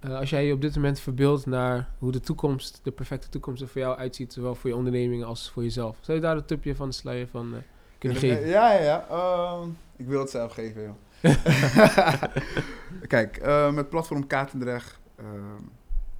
Eh, 0.00 0.16
als 0.16 0.30
jij 0.30 0.46
je 0.46 0.52
op 0.52 0.60
dit 0.60 0.74
moment 0.74 1.00
verbeeldt 1.00 1.46
naar 1.46 1.88
hoe 1.98 2.12
de 2.12 2.20
toekomst, 2.20 2.80
de 2.82 2.90
perfecte 2.90 3.28
toekomst 3.28 3.62
er 3.62 3.68
voor 3.68 3.80
jou 3.80 3.98
uitziet, 3.98 4.32
zowel 4.32 4.54
voor 4.54 4.70
je 4.70 4.76
onderneming 4.76 5.24
als 5.24 5.50
voor 5.50 5.62
jezelf. 5.62 5.96
Zou 6.00 6.16
je 6.16 6.22
daar 6.22 6.36
een 6.36 6.44
tipje 6.44 6.76
van 6.76 6.88
de 6.88 6.94
sluier 6.94 7.28
van 7.28 7.54
eh, 7.54 7.60
kunnen 7.98 8.18
geven? 8.18 8.46
Ja, 8.46 8.72
ja, 8.72 8.80
ja. 8.82 9.06
Ehm, 9.08 9.68
ik 9.96 10.06
wil 10.06 10.20
het 10.20 10.30
zelf 10.30 10.52
geven, 10.52 10.82
joh. 10.82 10.94
Kijk, 13.06 13.36
eh, 13.36 13.72
met 13.72 13.88
platform 13.88 14.26
Katendrecht 14.26 14.98
ehm, 15.16 15.62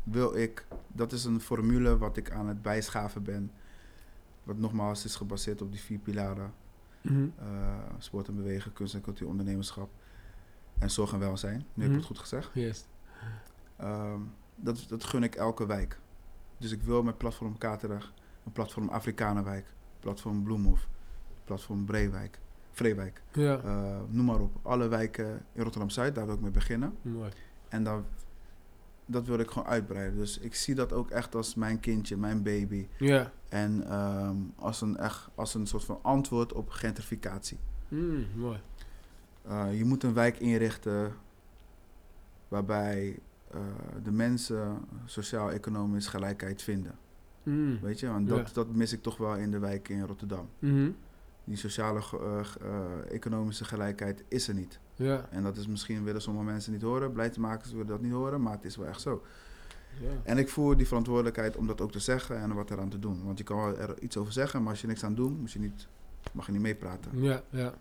wil 0.02 0.36
ik... 0.36 0.66
Dat 0.92 1.12
is 1.12 1.24
een 1.24 1.40
formule 1.40 1.98
wat 1.98 2.16
ik 2.16 2.30
aan 2.30 2.48
het 2.48 2.62
bijschaven 2.62 3.22
ben. 3.22 3.50
Wat 4.42 4.58
nogmaals 4.58 5.04
is 5.04 5.16
gebaseerd 5.16 5.62
op 5.62 5.70
die 5.72 5.80
vier 5.80 5.98
pilaren. 5.98 6.52
Mhm. 7.00 7.28
sport 7.98 8.28
en 8.28 8.36
bewegen, 8.36 8.72
kunst 8.72 8.94
en 8.94 9.00
cultuur, 9.00 9.28
ondernemerschap. 9.28 9.88
En 10.78 10.90
zorg 10.90 11.12
en 11.12 11.18
welzijn. 11.18 11.56
Nu 11.56 11.82
heb 11.82 11.84
Mhm. 11.84 11.90
ik 11.92 11.96
het 11.96 12.06
goed 12.06 12.18
gezegd. 12.18 12.50
Juist. 12.54 12.88
Dat, 14.74 14.84
dat 14.88 15.04
gun 15.04 15.22
ik 15.22 15.34
elke 15.34 15.66
wijk. 15.66 15.98
Dus 16.58 16.72
ik 16.72 16.82
wil 16.82 17.02
met 17.02 17.18
platform 17.18 17.58
Katendrecht, 17.58 18.12
een 18.44 18.52
platform 18.52 18.88
Afrikanenwijk, 18.88 19.66
platform 20.00 20.42
Bloemhof, 20.42 20.88
platform 21.44 21.84
Breewijk, 21.84 22.38
Vreewijk. 22.70 23.22
Ja, 23.32 23.60
Eh, 23.60 24.00
noem 24.08 24.24
maar 24.24 24.40
op. 24.40 24.56
Alle 24.62 24.88
wijken 24.88 25.44
in 25.52 25.62
Rotterdam-Zuid, 25.62 26.14
daar 26.14 26.26
wil 26.26 26.34
ik 26.34 26.40
mee 26.40 26.50
beginnen. 26.50 26.96
mooi. 27.02 27.30
En 27.68 27.82
dan, 27.84 28.04
dat 29.06 29.26
wil 29.26 29.38
ik 29.38 29.50
gewoon 29.50 29.68
uitbreiden. 29.68 30.18
Dus 30.18 30.38
ik 30.38 30.54
zie 30.54 30.74
dat 30.74 30.92
ook 30.92 31.10
echt 31.10 31.34
als 31.34 31.54
mijn 31.54 31.80
kindje, 31.80 32.16
mijn 32.16 32.42
baby. 32.42 32.88
Ja. 32.98 33.32
En 33.48 33.88
ehm, 33.88 34.36
als, 34.56 34.80
een 34.80 34.96
echt, 34.96 35.28
als 35.34 35.54
een 35.54 35.66
soort 35.66 35.84
van 35.84 35.98
antwoord 36.02 36.52
op 36.52 36.70
gentrificatie. 36.70 37.58
Mm, 37.88 38.26
mooi. 38.34 38.60
Eh, 39.42 39.78
je 39.78 39.84
moet 39.84 40.02
een 40.02 40.14
wijk 40.14 40.38
inrichten 40.38 41.12
waarbij 42.48 43.18
eh, 43.50 43.60
de 44.02 44.10
mensen 44.12 44.78
sociaal-economisch 45.04 46.06
gelijkheid 46.06 46.62
vinden. 46.62 46.94
Mm. 47.42 47.78
Weet 47.82 48.00
je, 48.00 48.06
want 48.08 48.28
Ja. 48.28 48.34
dat, 48.36 48.54
dat 48.54 48.74
mis 48.74 48.92
ik 48.92 49.02
toch 49.02 49.16
wel 49.16 49.34
in 49.36 49.50
de 49.50 49.58
wijk 49.58 49.88
in 49.88 50.02
Rotterdam. 50.02 50.48
Mhm. 50.58 50.90
Die 51.44 51.56
sociale 51.56 52.02
ge- 52.02 52.18
eh, 52.60 52.66
eh, 52.70 53.14
economische 53.14 53.64
gelijkheid 53.64 54.24
is 54.28 54.48
er 54.48 54.54
niet. 54.54 54.78
Ja. 54.94 55.26
En 55.30 55.42
dat 55.42 55.56
is 55.56 55.66
misschien 55.66 56.04
willen 56.04 56.22
sommige 56.22 56.44
mensen 56.46 56.72
niet 56.72 56.82
horen, 56.82 57.12
beleidsmakers 57.12 57.70
willen 57.70 57.86
dat 57.86 58.00
niet 58.00 58.12
horen, 58.12 58.42
maar 58.42 58.52
het 58.52 58.64
is 58.64 58.76
wel 58.76 58.86
echt 58.86 59.00
zo. 59.00 59.22
ja. 60.00 60.08
En 60.22 60.38
ik 60.38 60.48
voel 60.48 60.76
die 60.76 60.86
verantwoordelijkheid 60.86 61.56
om 61.56 61.66
dat 61.66 61.80
ook 61.80 61.92
te 61.92 61.98
zeggen 61.98 62.38
en 62.40 62.54
wat 62.54 62.70
eraan 62.70 62.88
te 62.88 62.98
doen. 62.98 63.24
Want 63.24 63.38
je 63.38 63.44
kan 63.44 63.76
er 63.76 64.02
iets 64.02 64.16
over 64.16 64.32
zeggen, 64.32 64.60
maar 64.62 64.70
als 64.70 64.80
je 64.80 64.86
niks 64.86 65.04
aan 65.04 65.14
doet, 65.14 65.38
moet 65.38 65.52
je 65.52 65.58
niet, 65.58 65.86
mag 66.32 66.46
je 66.46 66.52
niet 66.52 66.60
meepraten. 66.60 67.20
Ja, 67.22 67.42
ja. 67.50 67.74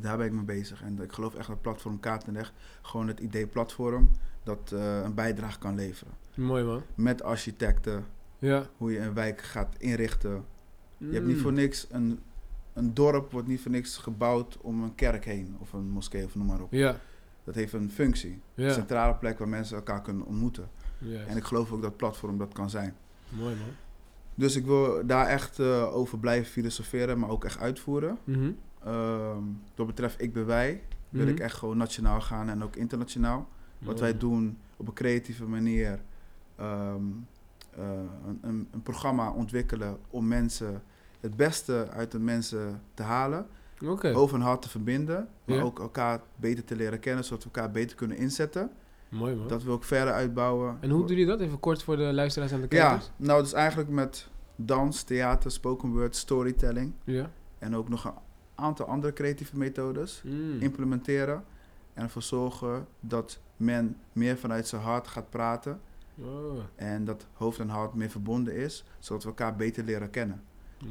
Daar 0.00 0.16
ben 0.16 0.26
ik 0.26 0.32
mee 0.32 0.44
bezig. 0.44 0.82
En 0.82 1.00
ik 1.02 1.12
geloof 1.12 1.34
echt 1.34 1.48
dat 1.48 1.60
platform 1.60 2.00
Kaartenleg 2.00 2.52
gewoon 2.82 3.08
het 3.08 3.20
idee 3.20 3.46
platform 3.46 4.10
dat 4.42 4.72
eh, 4.74 5.00
een 5.02 5.14
bijdrage 5.14 5.58
kan 5.58 5.74
leveren. 5.74 6.12
Mooi 6.34 6.64
man. 6.64 6.82
Met 6.94 7.22
architecten, 7.22 8.04
Ja. 8.38 8.66
hoe 8.76 8.92
je 8.92 8.98
een 8.98 9.14
wijk 9.14 9.40
gaat 9.42 9.74
inrichten. 9.78 10.44
Je 10.96 11.12
hebt 11.12 11.26
niet 11.26 11.36
Mm. 11.36 11.42
voor 11.42 11.52
niks, 11.52 11.86
een, 11.90 12.20
een 12.72 12.94
dorp 12.94 13.32
wordt 13.32 13.48
niet 13.48 13.60
voor 13.60 13.70
niks 13.70 13.96
gebouwd 13.96 14.58
om 14.60 14.82
een 14.82 14.94
kerk 14.94 15.24
heen. 15.24 15.56
Of 15.58 15.72
een 15.72 15.90
moskee 15.90 16.24
of 16.24 16.34
noem 16.34 16.46
maar 16.46 16.60
op. 16.60 16.72
Ja. 16.72 16.96
Dat 17.44 17.54
heeft 17.54 17.72
een 17.72 17.90
functie. 17.90 18.40
Een 18.54 18.64
Ja. 18.64 18.72
centrale 18.72 19.14
plek 19.14 19.38
waar 19.38 19.48
mensen 19.48 19.76
elkaar 19.76 20.02
kunnen 20.02 20.26
ontmoeten. 20.26 20.68
Juist. 20.98 21.28
En 21.28 21.36
ik 21.36 21.44
geloof 21.44 21.72
ook 21.72 21.82
dat 21.82 21.96
platform 21.96 22.38
dat 22.38 22.52
kan 22.52 22.70
zijn. 22.70 22.96
Mooi 23.28 23.54
man. 23.54 23.68
Dus 24.34 24.56
ik 24.56 24.64
wil 24.64 25.06
daar 25.06 25.26
echt 25.26 25.58
eh, 25.58 25.94
over 25.96 26.18
blijven 26.18 26.50
filosoferen, 26.52 27.18
maar 27.18 27.28
ook 27.30 27.44
echt 27.44 27.58
uitvoeren. 27.58 28.18
Mhm. 28.24 28.50
Ehm 28.84 29.42
wat 29.74 29.86
betreft 29.86 30.20
Ik 30.22 30.32
Ben 30.32 30.46
Wij, 30.46 30.82
wil 31.08 31.22
Mhm. 31.24 31.30
ik 31.32 31.40
echt 31.40 31.54
gewoon 31.56 31.76
nationaal 31.76 32.20
gaan 32.20 32.48
en 32.48 32.62
ook 32.62 32.76
internationaal. 32.76 33.48
Wat 33.78 34.00
wij 34.00 34.16
doen 34.18 34.58
op 34.76 34.88
een 34.88 34.94
creatieve 34.94 35.44
manier. 35.46 36.00
ehm, 36.56 37.02
eh, 37.76 37.82
een, 38.26 38.38
een, 38.42 38.68
een 38.70 38.82
programma 38.82 39.30
ontwikkelen 39.32 39.98
om 40.10 40.28
mensen 40.28 40.82
het 41.20 41.36
beste 41.36 41.88
uit 41.90 42.10
de 42.12 42.18
mensen 42.18 42.82
te 42.94 43.02
halen. 43.02 43.46
Oké. 43.84 44.14
Over 44.14 44.36
hun 44.36 44.46
hart 44.46 44.62
te 44.62 44.68
verbinden. 44.68 45.28
Maar 45.44 45.56
Ja. 45.56 45.62
ook 45.62 45.78
elkaar 45.80 46.20
beter 46.36 46.64
te 46.64 46.76
leren 46.76 47.00
kennen, 47.00 47.24
zodat 47.24 47.44
we 47.44 47.50
elkaar 47.52 47.70
beter 47.70 47.96
kunnen 47.96 48.16
inzetten. 48.16 48.70
Mooi 49.08 49.34
man. 49.34 49.48
Dat 49.48 49.62
wil 49.62 49.74
ik 49.74 49.82
verder 49.84 50.12
uitbouwen. 50.14 50.76
En 50.80 50.90
hoe 50.90 51.06
doe 51.06 51.16
je 51.16 51.26
dat? 51.26 51.40
Even 51.40 51.60
kort 51.60 51.82
voor 51.82 51.96
de 51.96 52.02
luisteraars 52.12 52.52
en 52.52 52.60
de 52.60 52.66
Ja, 52.76 52.88
kijkers. 52.88 53.10
nou 53.16 53.42
dus 53.42 53.52
eigenlijk 53.52 53.90
met 53.90 54.28
dans, 54.56 55.02
theater, 55.02 55.50
spoken 55.50 55.90
word, 55.92 56.16
storytelling. 56.16 56.92
Ja. 57.04 57.30
En 57.58 57.76
ook 57.76 57.88
nog 57.88 58.04
een 58.04 58.12
aantal 58.60 58.86
andere 58.86 59.12
creatieve 59.12 59.56
methodes 59.56 60.22
Mm. 60.26 60.60
implementeren. 60.60 61.44
En 61.94 62.02
ervoor 62.02 62.22
zorgen 62.22 62.86
dat 63.00 63.40
men 63.56 63.96
meer 64.12 64.36
vanuit 64.38 64.66
zijn 64.68 64.82
hart 64.82 65.06
gaat 65.08 65.30
praten. 65.30 65.80
Oh, 66.18 66.58
En 66.74 67.04
dat 67.04 67.26
hoofd 67.32 67.58
en 67.58 67.68
hart 67.68 67.94
meer 67.94 68.10
verbonden 68.10 68.54
is. 68.56 68.84
Zodat 68.98 69.22
we 69.22 69.28
elkaar 69.28 69.56
beter 69.56 69.84
leren 69.84 70.10
kennen. 70.10 70.42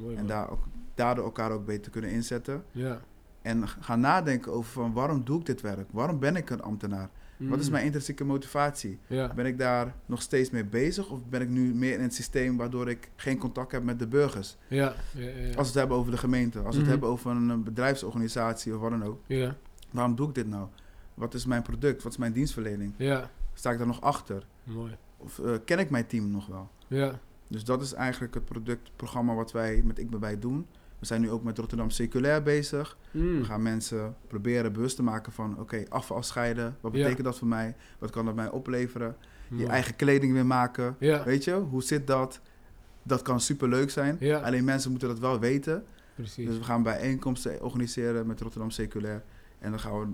mooi 0.01 0.15
En 0.15 0.25
daar 0.27 0.49
ook, 0.49 0.63
daardoor 0.95 1.23
elkaar 1.25 1.51
ook 1.51 1.65
beter 1.65 1.91
kunnen 1.91 2.09
inzetten. 2.11 2.63
Ja. 2.71 2.99
En 3.41 3.67
gaan 3.67 3.99
nadenken 3.99 4.51
over 4.51 4.71
van 4.71 4.93
waarom 4.93 5.23
doe 5.23 5.39
ik 5.39 5.45
dit 5.45 5.61
werk? 5.61 5.87
Waarom 5.91 6.19
ben 6.19 6.35
ik 6.35 6.49
een 6.49 6.61
ambtenaar? 6.61 7.09
Wat 7.39 7.59
is 7.59 7.65
Mm. 7.65 7.71
mijn 7.71 7.85
intrinsieke 7.85 8.23
motivatie? 8.23 8.99
Ja. 9.07 9.33
Ben 9.33 9.45
ik 9.45 9.57
daar 9.57 9.95
nog 10.05 10.21
steeds 10.21 10.49
mee 10.49 10.65
bezig? 10.65 11.09
Of 11.09 11.25
ben 11.25 11.41
ik 11.41 11.49
nu 11.49 11.73
meer 11.73 11.93
in 11.93 12.01
het 12.01 12.13
systeem 12.13 12.57
waardoor 12.57 12.89
ik 12.89 13.09
geen 13.15 13.37
contact 13.37 13.71
heb 13.71 13.83
met 13.83 13.99
de 13.99 14.07
burgers? 14.07 14.57
Ja. 14.67 14.93
Ja. 15.13 15.27
Ja. 15.27 15.45
Als 15.45 15.53
we 15.55 15.61
het 15.61 15.73
hebben 15.73 15.97
over 15.97 16.11
de 16.11 16.17
gemeente, 16.17 16.57
als 16.57 16.65
we 16.67 16.71
Mhm. 16.71 16.79
het 16.81 16.89
hebben 16.89 17.09
over 17.09 17.31
een 17.31 17.63
bedrijfsorganisatie 17.63 18.73
of 18.75 18.81
wat 18.81 18.89
dan 18.91 19.03
ook. 19.03 19.21
Waarom 19.91 20.15
doe 20.15 20.27
ik 20.27 20.35
dit 20.35 20.47
nou? 20.47 20.67
Wat 21.13 21.33
is 21.33 21.45
mijn 21.45 21.61
product? 21.61 22.03
Wat 22.03 22.11
is 22.11 22.17
mijn 22.17 22.33
dienstverlening? 22.33 22.93
Sta 23.53 23.71
ik 23.71 23.77
daar 23.77 23.87
nog 23.87 24.01
achter? 24.01 24.45
Mooi. 24.63 24.97
Of 25.17 25.39
eh, 25.39 25.53
ken 25.65 25.79
ik 25.79 25.89
mijn 25.89 26.05
team 26.07 26.31
nog 26.31 26.47
wel? 26.47 26.69
Dus 27.47 27.63
dat 27.63 27.81
is 27.81 27.93
eigenlijk 27.93 28.33
het 28.33 28.45
productprogramma 28.45 29.33
wat 29.33 29.51
wij 29.51 29.81
met 29.85 29.99
Ik 29.99 30.09
Ben 30.09 30.19
Bij 30.19 30.39
doen. 30.39 30.65
We 30.99 31.05
zijn 31.05 31.21
nu 31.21 31.29
ook 31.29 31.43
met 31.43 31.57
Rotterdam 31.57 31.89
Circulair 31.89 32.43
bezig. 32.43 32.97
Mm. 33.11 33.37
We 33.39 33.45
gaan 33.45 33.61
mensen 33.61 34.15
proberen 34.27 34.73
bewust 34.73 34.95
te 34.95 35.03
maken 35.03 35.31
van... 35.31 35.59
oké, 35.59 35.83
afval 35.89 36.23
scheiden. 36.23 36.77
Wat 36.81 36.91
Ja. 36.93 36.97
betekent 37.01 37.23
dat 37.25 37.37
voor 37.37 37.47
mij? 37.47 37.75
Wat 37.99 38.09
kan 38.11 38.25
dat 38.25 38.35
mij 38.35 38.49
opleveren? 38.49 39.15
Mooi. 39.47 39.63
Je 39.63 39.69
eigen 39.69 39.95
kleding 39.95 40.33
weer 40.33 40.45
maken. 40.45 40.95
Ja. 40.99 41.23
Weet 41.23 41.43
je, 41.43 41.53
hoe 41.53 41.83
zit 41.83 42.07
dat? 42.07 42.41
Dat 43.03 43.21
kan 43.21 43.39
superleuk 43.41 43.89
zijn. 43.89 44.17
Ja. 44.19 44.39
Alleen 44.39 44.63
mensen 44.63 44.91
moeten 44.91 45.09
dat 45.09 45.19
wel 45.19 45.39
weten. 45.39 45.83
Precies. 46.15 46.45
Dus 46.47 46.57
we 46.57 46.63
gaan 46.63 46.83
bijeenkomsten 46.83 47.63
organiseren 47.63 48.27
met 48.27 48.41
Rotterdam 48.41 48.71
Circulair. 48.71 49.23
En 49.59 49.69
dan 49.69 49.79
gaan 49.79 49.99
we 49.99 50.07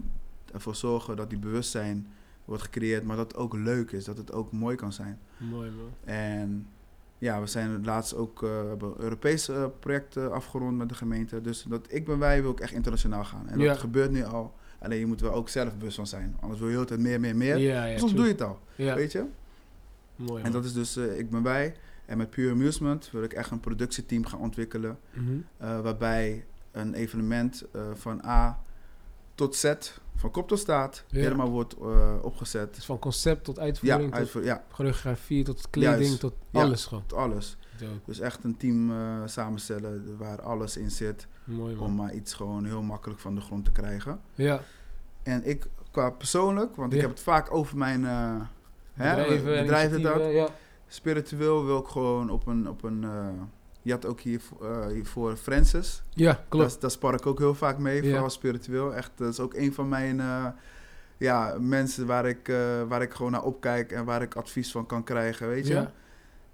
ervoor 0.54 0.76
zorgen 0.76 1.16
dat 1.16 1.30
die 1.30 1.40
bewustzijn 1.40 2.08
wordt 2.46 2.64
gecreëerd, 2.64 3.04
maar 3.04 3.16
dat 3.18 3.28
het 3.28 3.38
ook 3.42 3.54
leuk 3.54 3.92
is, 3.92 4.04
dat 4.06 4.18
het 4.18 4.32
ook 4.34 4.52
mooi 4.52 4.76
kan 4.76 4.94
zijn. 4.94 5.20
Mooi 5.38 5.70
man. 5.72 6.14
En 6.16 6.68
ja, 7.18 7.40
we 7.42 7.48
zijn 7.48 7.86
laatst 7.86 8.16
ook 8.16 8.42
hebben 8.42 8.88
een 8.90 9.02
Europees 9.04 9.50
eh, 9.50 9.66
project 9.80 10.18
eh, 10.18 10.28
afgerond 10.28 10.78
met 10.78 10.90
de 10.90 10.96
gemeente. 10.96 11.42
Dus 11.42 11.64
dat 11.68 11.86
ik 11.90 12.06
ben 12.06 12.20
wij 12.20 12.42
wil 12.42 12.52
ik 12.52 12.60
echt 12.60 12.72
internationaal 12.74 13.24
gaan. 13.24 13.48
En 13.50 13.60
Ja. 13.60 13.68
dat 13.68 13.78
gebeurt 13.78 14.12
nu 14.12 14.24
al. 14.24 14.54
Alleen 14.80 15.00
je 15.00 15.06
moet 15.06 15.22
er 15.22 15.32
ook 15.32 15.50
zelf 15.50 15.78
bewust 15.78 15.96
van 15.96 16.08
zijn. 16.08 16.38
Anders 16.40 16.60
wil 16.60 16.70
je 16.70 16.74
heel 16.76 16.86
de 16.86 16.90
tijd 16.90 17.00
meer, 17.00 17.20
meer, 17.20 17.36
meer. 17.36 17.58
Ja, 17.58 17.86
ja, 17.86 17.98
Soms 17.98 18.12
true. 18.12 18.24
doe 18.24 18.26
je 18.26 18.32
het 18.40 18.42
al, 18.42 18.60
weet 18.96 19.12
je. 19.12 19.24
mooi 20.16 20.44
En 20.44 20.52
dat 20.52 20.66
is 20.66 20.74
dus 20.74 20.96
eh, 20.98 21.20
ik 21.20 21.30
ben 21.30 21.44
wij. 21.44 21.76
En 22.06 22.18
met 22.18 22.30
Pure 22.30 22.52
Amusement 22.52 23.10
wil 23.12 23.24
ik 23.24 23.34
echt 23.34 23.52
een 23.52 23.60
productieteam 23.60 24.26
gaan 24.26 24.40
ontwikkelen. 24.40 24.98
Mhm. 25.14 25.82
waarbij 25.82 26.46
een 26.72 26.94
evenement 26.94 27.64
van 27.94 28.22
A 28.26 28.60
tot 29.36 29.56
Z, 29.56 29.74
van 30.16 30.32
kop 30.32 30.48
tot 30.48 30.60
staat, 30.60 31.04
Ja. 31.08 31.20
helemaal 31.20 31.50
wordt 31.50 31.76
eh, 31.78 32.14
opgezet. 32.22 32.76
Dus 32.76 32.86
van 32.86 33.00
concept 33.00 33.44
tot 33.44 33.56
Ja, 33.56 33.62
uitvoering, 33.62 34.10
tot 34.10 34.20
uitvoer, 34.20 34.44
ja, 34.44 34.64
choreografie, 34.72 35.44
tot 35.44 35.70
kleding, 35.70 36.00
Juist. 36.06 36.20
tot 36.20 36.34
Ja. 36.50 36.62
alles 36.62 36.86
gewoon. 36.86 37.04
tot 37.06 37.18
alles. 37.18 37.58
Dus 38.06 38.20
echt 38.20 38.44
een 38.44 38.58
team 38.58 38.92
eh, 38.92 39.22
samenstellen 39.26 40.18
waar 40.18 40.42
alles 40.42 40.78
in 40.78 40.92
zit. 40.92 41.28
Mooi. 41.44 41.78
Om 41.78 41.96
maar 41.96 42.14
iets 42.14 42.34
gewoon 42.34 42.66
heel 42.66 42.82
makkelijk 42.82 43.20
van 43.20 43.36
de 43.36 43.42
grond 43.42 43.66
te 43.66 43.72
krijgen. 43.72 44.20
Ja, 44.36 44.62
En 45.24 45.46
ik, 45.50 45.68
qua 45.92 46.10
persoonlijk, 46.10 46.76
want 46.76 46.90
Ja. 46.92 46.96
ik 46.96 47.02
heb 47.02 47.12
het 47.12 47.20
vaak 47.20 47.54
over 47.54 47.78
mijn 47.78 48.06
eh 48.06 48.36
hè, 48.94 49.16
bedrijven, 49.16 49.46
bedrijf 49.62 49.94
en 49.94 50.02
dat. 50.02 50.32
Ja, 50.34 50.48
Spiritueel 50.88 51.66
wil 51.66 51.80
ik 51.80 51.88
gewoon 51.88 52.30
op 52.30 52.48
een. 52.48 52.70
Op 52.70 52.84
een 52.84 53.04
eh, 53.04 53.28
je 53.86 53.92
had 53.92 54.06
ook 54.06 54.20
hier, 54.20 54.42
eh, 54.62 54.88
hiervoor 54.88 55.36
Francis. 55.36 56.04
ja 56.14 56.44
klopt. 56.50 56.72
Daar, 56.72 56.80
daar 56.80 56.92
spar 56.92 57.14
ik 57.14 57.26
ook 57.26 57.40
heel 57.40 57.56
vaak 57.56 57.78
mee, 57.78 58.04
Ja. 58.04 58.10
vooral 58.10 58.30
spiritueel. 58.30 58.94
Echt, 58.96 59.12
dat 59.16 59.32
is 59.34 59.40
ook 59.40 59.54
een 59.54 59.74
van 59.74 59.90
mijn 59.90 60.20
eh, 60.20 60.46
ja, 61.18 61.56
mensen 61.60 62.06
waar 62.06 62.26
ik, 62.26 62.48
eh, 62.48 62.58
waar 62.88 63.02
ik 63.02 63.14
gewoon 63.14 63.32
naar 63.32 63.44
opkijk 63.44 63.92
en 63.92 64.06
waar 64.06 64.22
ik 64.22 64.36
advies 64.36 64.72
van 64.72 64.86
kan 64.86 65.04
krijgen, 65.04 65.48
weet 65.48 65.68
je. 65.68 65.74
Ja. 65.74 65.92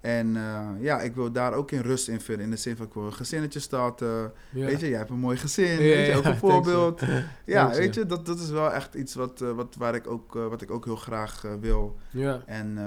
En 0.00 0.36
ja, 0.80 1.00
ik 1.00 1.14
wil 1.14 1.32
daar 1.32 1.52
ook 1.52 1.70
in 1.70 1.80
rust 1.80 2.08
in 2.08 2.20
vinden. 2.20 2.44
In 2.44 2.50
de 2.50 2.56
zin 2.56 2.76
van, 2.76 2.86
ik 2.86 2.94
wil 2.94 3.04
een 3.06 3.12
gezinnetje 3.12 3.60
starten. 3.60 4.32
Ja. 4.50 4.66
Weet 4.66 4.80
je, 4.80 4.88
jij 4.88 4.98
hebt 4.98 5.10
een 5.10 5.18
mooi 5.18 5.36
gezin. 5.36 5.70
Ja, 5.70 5.76
weet 5.78 6.06
je, 6.06 6.16
ook 6.16 6.24
een 6.24 6.36
voorbeeld. 6.48 7.00
Ja, 7.44 7.62
Thanks, 7.62 7.76
weet 7.78 7.94
je, 7.94 8.06
dat, 8.06 8.26
dat 8.26 8.38
is 8.38 8.50
wel 8.50 8.72
echt 8.72 8.94
iets 8.94 9.14
wat, 9.14 9.38
wat, 9.38 9.74
waar 9.78 9.94
ik 9.94 10.06
ook, 10.06 10.32
wat 10.32 10.62
ik 10.62 10.70
ook 10.70 10.84
heel 10.84 10.96
graag 10.96 11.44
wil. 11.60 11.96
Ja, 12.10 12.42
En 12.46 12.78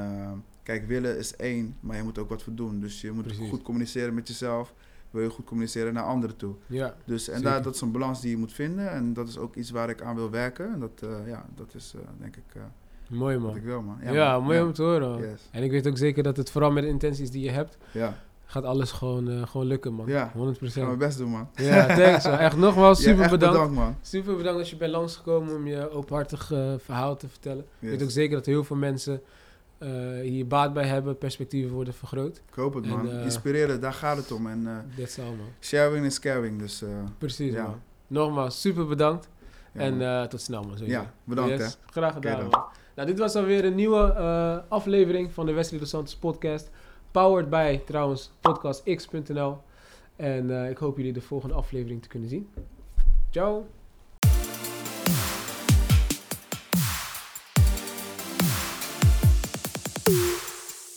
kijk, 0.65 0.87
willen 0.87 1.17
is 1.17 1.35
één, 1.35 1.75
maar 1.79 1.97
je 1.97 2.03
moet 2.03 2.17
ook 2.17 2.29
wat 2.29 2.43
voor 2.43 2.53
doen. 2.55 2.79
Dus 2.79 3.01
je 3.01 3.11
moet 3.11 3.23
Precies. 3.23 3.49
goed 3.49 3.61
communiceren 3.61 4.13
met 4.13 4.27
jezelf. 4.27 4.73
Wil 5.11 5.23
je 5.23 5.29
goed 5.29 5.45
communiceren 5.45 5.93
naar 5.93 6.03
anderen 6.03 6.35
toe. 6.35 6.53
ja. 6.67 6.95
Dus, 7.05 7.29
en 7.29 7.41
daar, 7.41 7.61
dat 7.61 7.75
is 7.75 7.81
een 7.81 7.91
balans 7.91 8.21
die 8.21 8.29
je 8.29 8.37
moet 8.37 8.53
vinden. 8.53 8.91
En 8.91 9.13
dat 9.13 9.27
is 9.27 9.37
ook 9.37 9.55
iets 9.55 9.69
waar 9.69 9.89
ik 9.89 10.01
aan 10.01 10.15
wil 10.15 10.29
werken. 10.29 10.73
En 10.73 10.79
dat, 10.79 10.91
eh, 11.03 11.27
ja, 11.27 11.45
dat 11.55 11.73
is 11.75 11.93
eh, 11.95 12.01
denk 12.19 12.35
ik 12.35 12.43
eh, 12.55 12.61
Mooi 13.07 13.37
wat 13.37 13.47
man. 13.47 13.55
ik 13.55 13.63
wil, 13.63 13.81
man. 13.81 13.97
Ja, 14.13 14.31
man. 14.37 14.43
mooi 14.43 14.61
om 14.61 14.73
te 14.73 14.81
horen. 14.81 15.19
Yes. 15.29 15.41
En 15.51 15.63
ik 15.63 15.71
weet 15.71 15.87
ook 15.87 15.97
zeker 15.97 16.23
dat 16.23 16.37
het 16.37 16.49
vooral 16.51 16.71
met 16.71 16.83
de 16.83 16.89
intenties 16.89 17.31
die 17.31 17.43
je 17.43 17.51
hebt, 17.51 17.77
Ja, 17.91 18.17
gaat 18.45 18.63
alles 18.63 18.91
gewoon, 18.91 19.47
gewoon 19.47 19.67
lukken 19.67 19.93
man. 19.93 20.07
Ja. 20.07 20.31
100%. 20.37 20.61
ik 20.61 20.71
ga 20.71 20.85
mijn 20.85 20.97
best 20.97 21.17
doen, 21.17 21.29
man. 21.29 21.47
Ja, 21.55 21.85
thanks 21.95 22.23
man. 22.25 22.37
Echt 22.37 22.57
nogmaals, 22.57 22.99
Ja, 23.03 23.05
super 23.09 23.21
echt 23.21 23.31
bedankt. 23.31 23.73
man. 23.73 23.95
Super 24.01 24.35
bedankt 24.35 24.57
dat 24.59 24.69
je 24.69 24.75
bent 24.77 24.91
langsgekomen 24.91 25.55
om 25.55 25.67
je 25.67 25.89
openhartig 25.91 26.45
verhaal 26.77 27.17
te 27.17 27.27
vertellen. 27.27 27.65
Ik 27.79 27.89
weet 27.89 28.03
ook 28.03 28.09
zeker 28.11 28.35
dat 28.35 28.45
heel 28.45 28.63
veel 28.63 28.75
mensen 28.75 29.21
eh, 29.77 29.89
hier 30.21 30.47
baat 30.47 30.73
bij 30.73 30.85
hebben, 30.87 31.17
perspectieven 31.17 31.71
worden 31.73 31.93
vergroot. 31.93 32.41
Ik 32.47 32.53
hoop 32.53 32.73
het, 32.73 32.83
En, 32.85 32.89
man. 32.89 33.09
eh, 33.09 33.23
Inspireren, 33.23 33.81
daar 33.81 33.93
gaat 33.93 34.17
het 34.17 34.31
om. 34.31 34.47
En 34.47 34.67
eh, 34.67 34.97
That's 34.97 35.19
all 35.19 35.25
man. 35.25 35.47
sharing 35.61 36.05
is 36.05 36.19
caring. 36.19 36.59
Dus 36.59 36.83
Precies 37.17 37.53
Ja. 37.53 37.63
man. 37.63 37.81
Nogmaals, 38.07 38.61
super 38.61 38.87
bedankt. 38.87 39.29
ja, 39.73 39.79
en 39.81 40.29
tot 40.29 40.41
snel 40.41 40.63
man. 40.63 40.77
ja, 40.85 41.13
bedankt 41.23 41.51
Yes, 41.51 41.61
hè. 41.61 41.91
Graag 41.91 42.13
gedaan 42.13 42.47
man. 42.49 42.63
Nou, 42.95 43.07
dit 43.07 43.19
was 43.19 43.35
alweer 43.35 43.65
een 43.65 43.75
nieuwe 43.75 44.13
aflevering 44.67 45.31
van 45.33 45.45
de 45.45 45.51
Wesley 45.51 45.79
Dos 45.79 45.89
Santos 45.89 46.15
podcast. 46.15 46.69
Powered 47.11 47.49
by 47.49 47.79
trouwens 47.85 48.31
podcastx.nl. 48.41 49.57
En 50.15 50.69
ik 50.69 50.77
hoop 50.77 50.97
jullie 50.97 51.13
de 51.13 51.21
volgende 51.21 51.55
aflevering 51.55 52.01
te 52.01 52.07
kunnen 52.07 52.29
zien. 52.29 52.49
Ciao. 53.29 53.65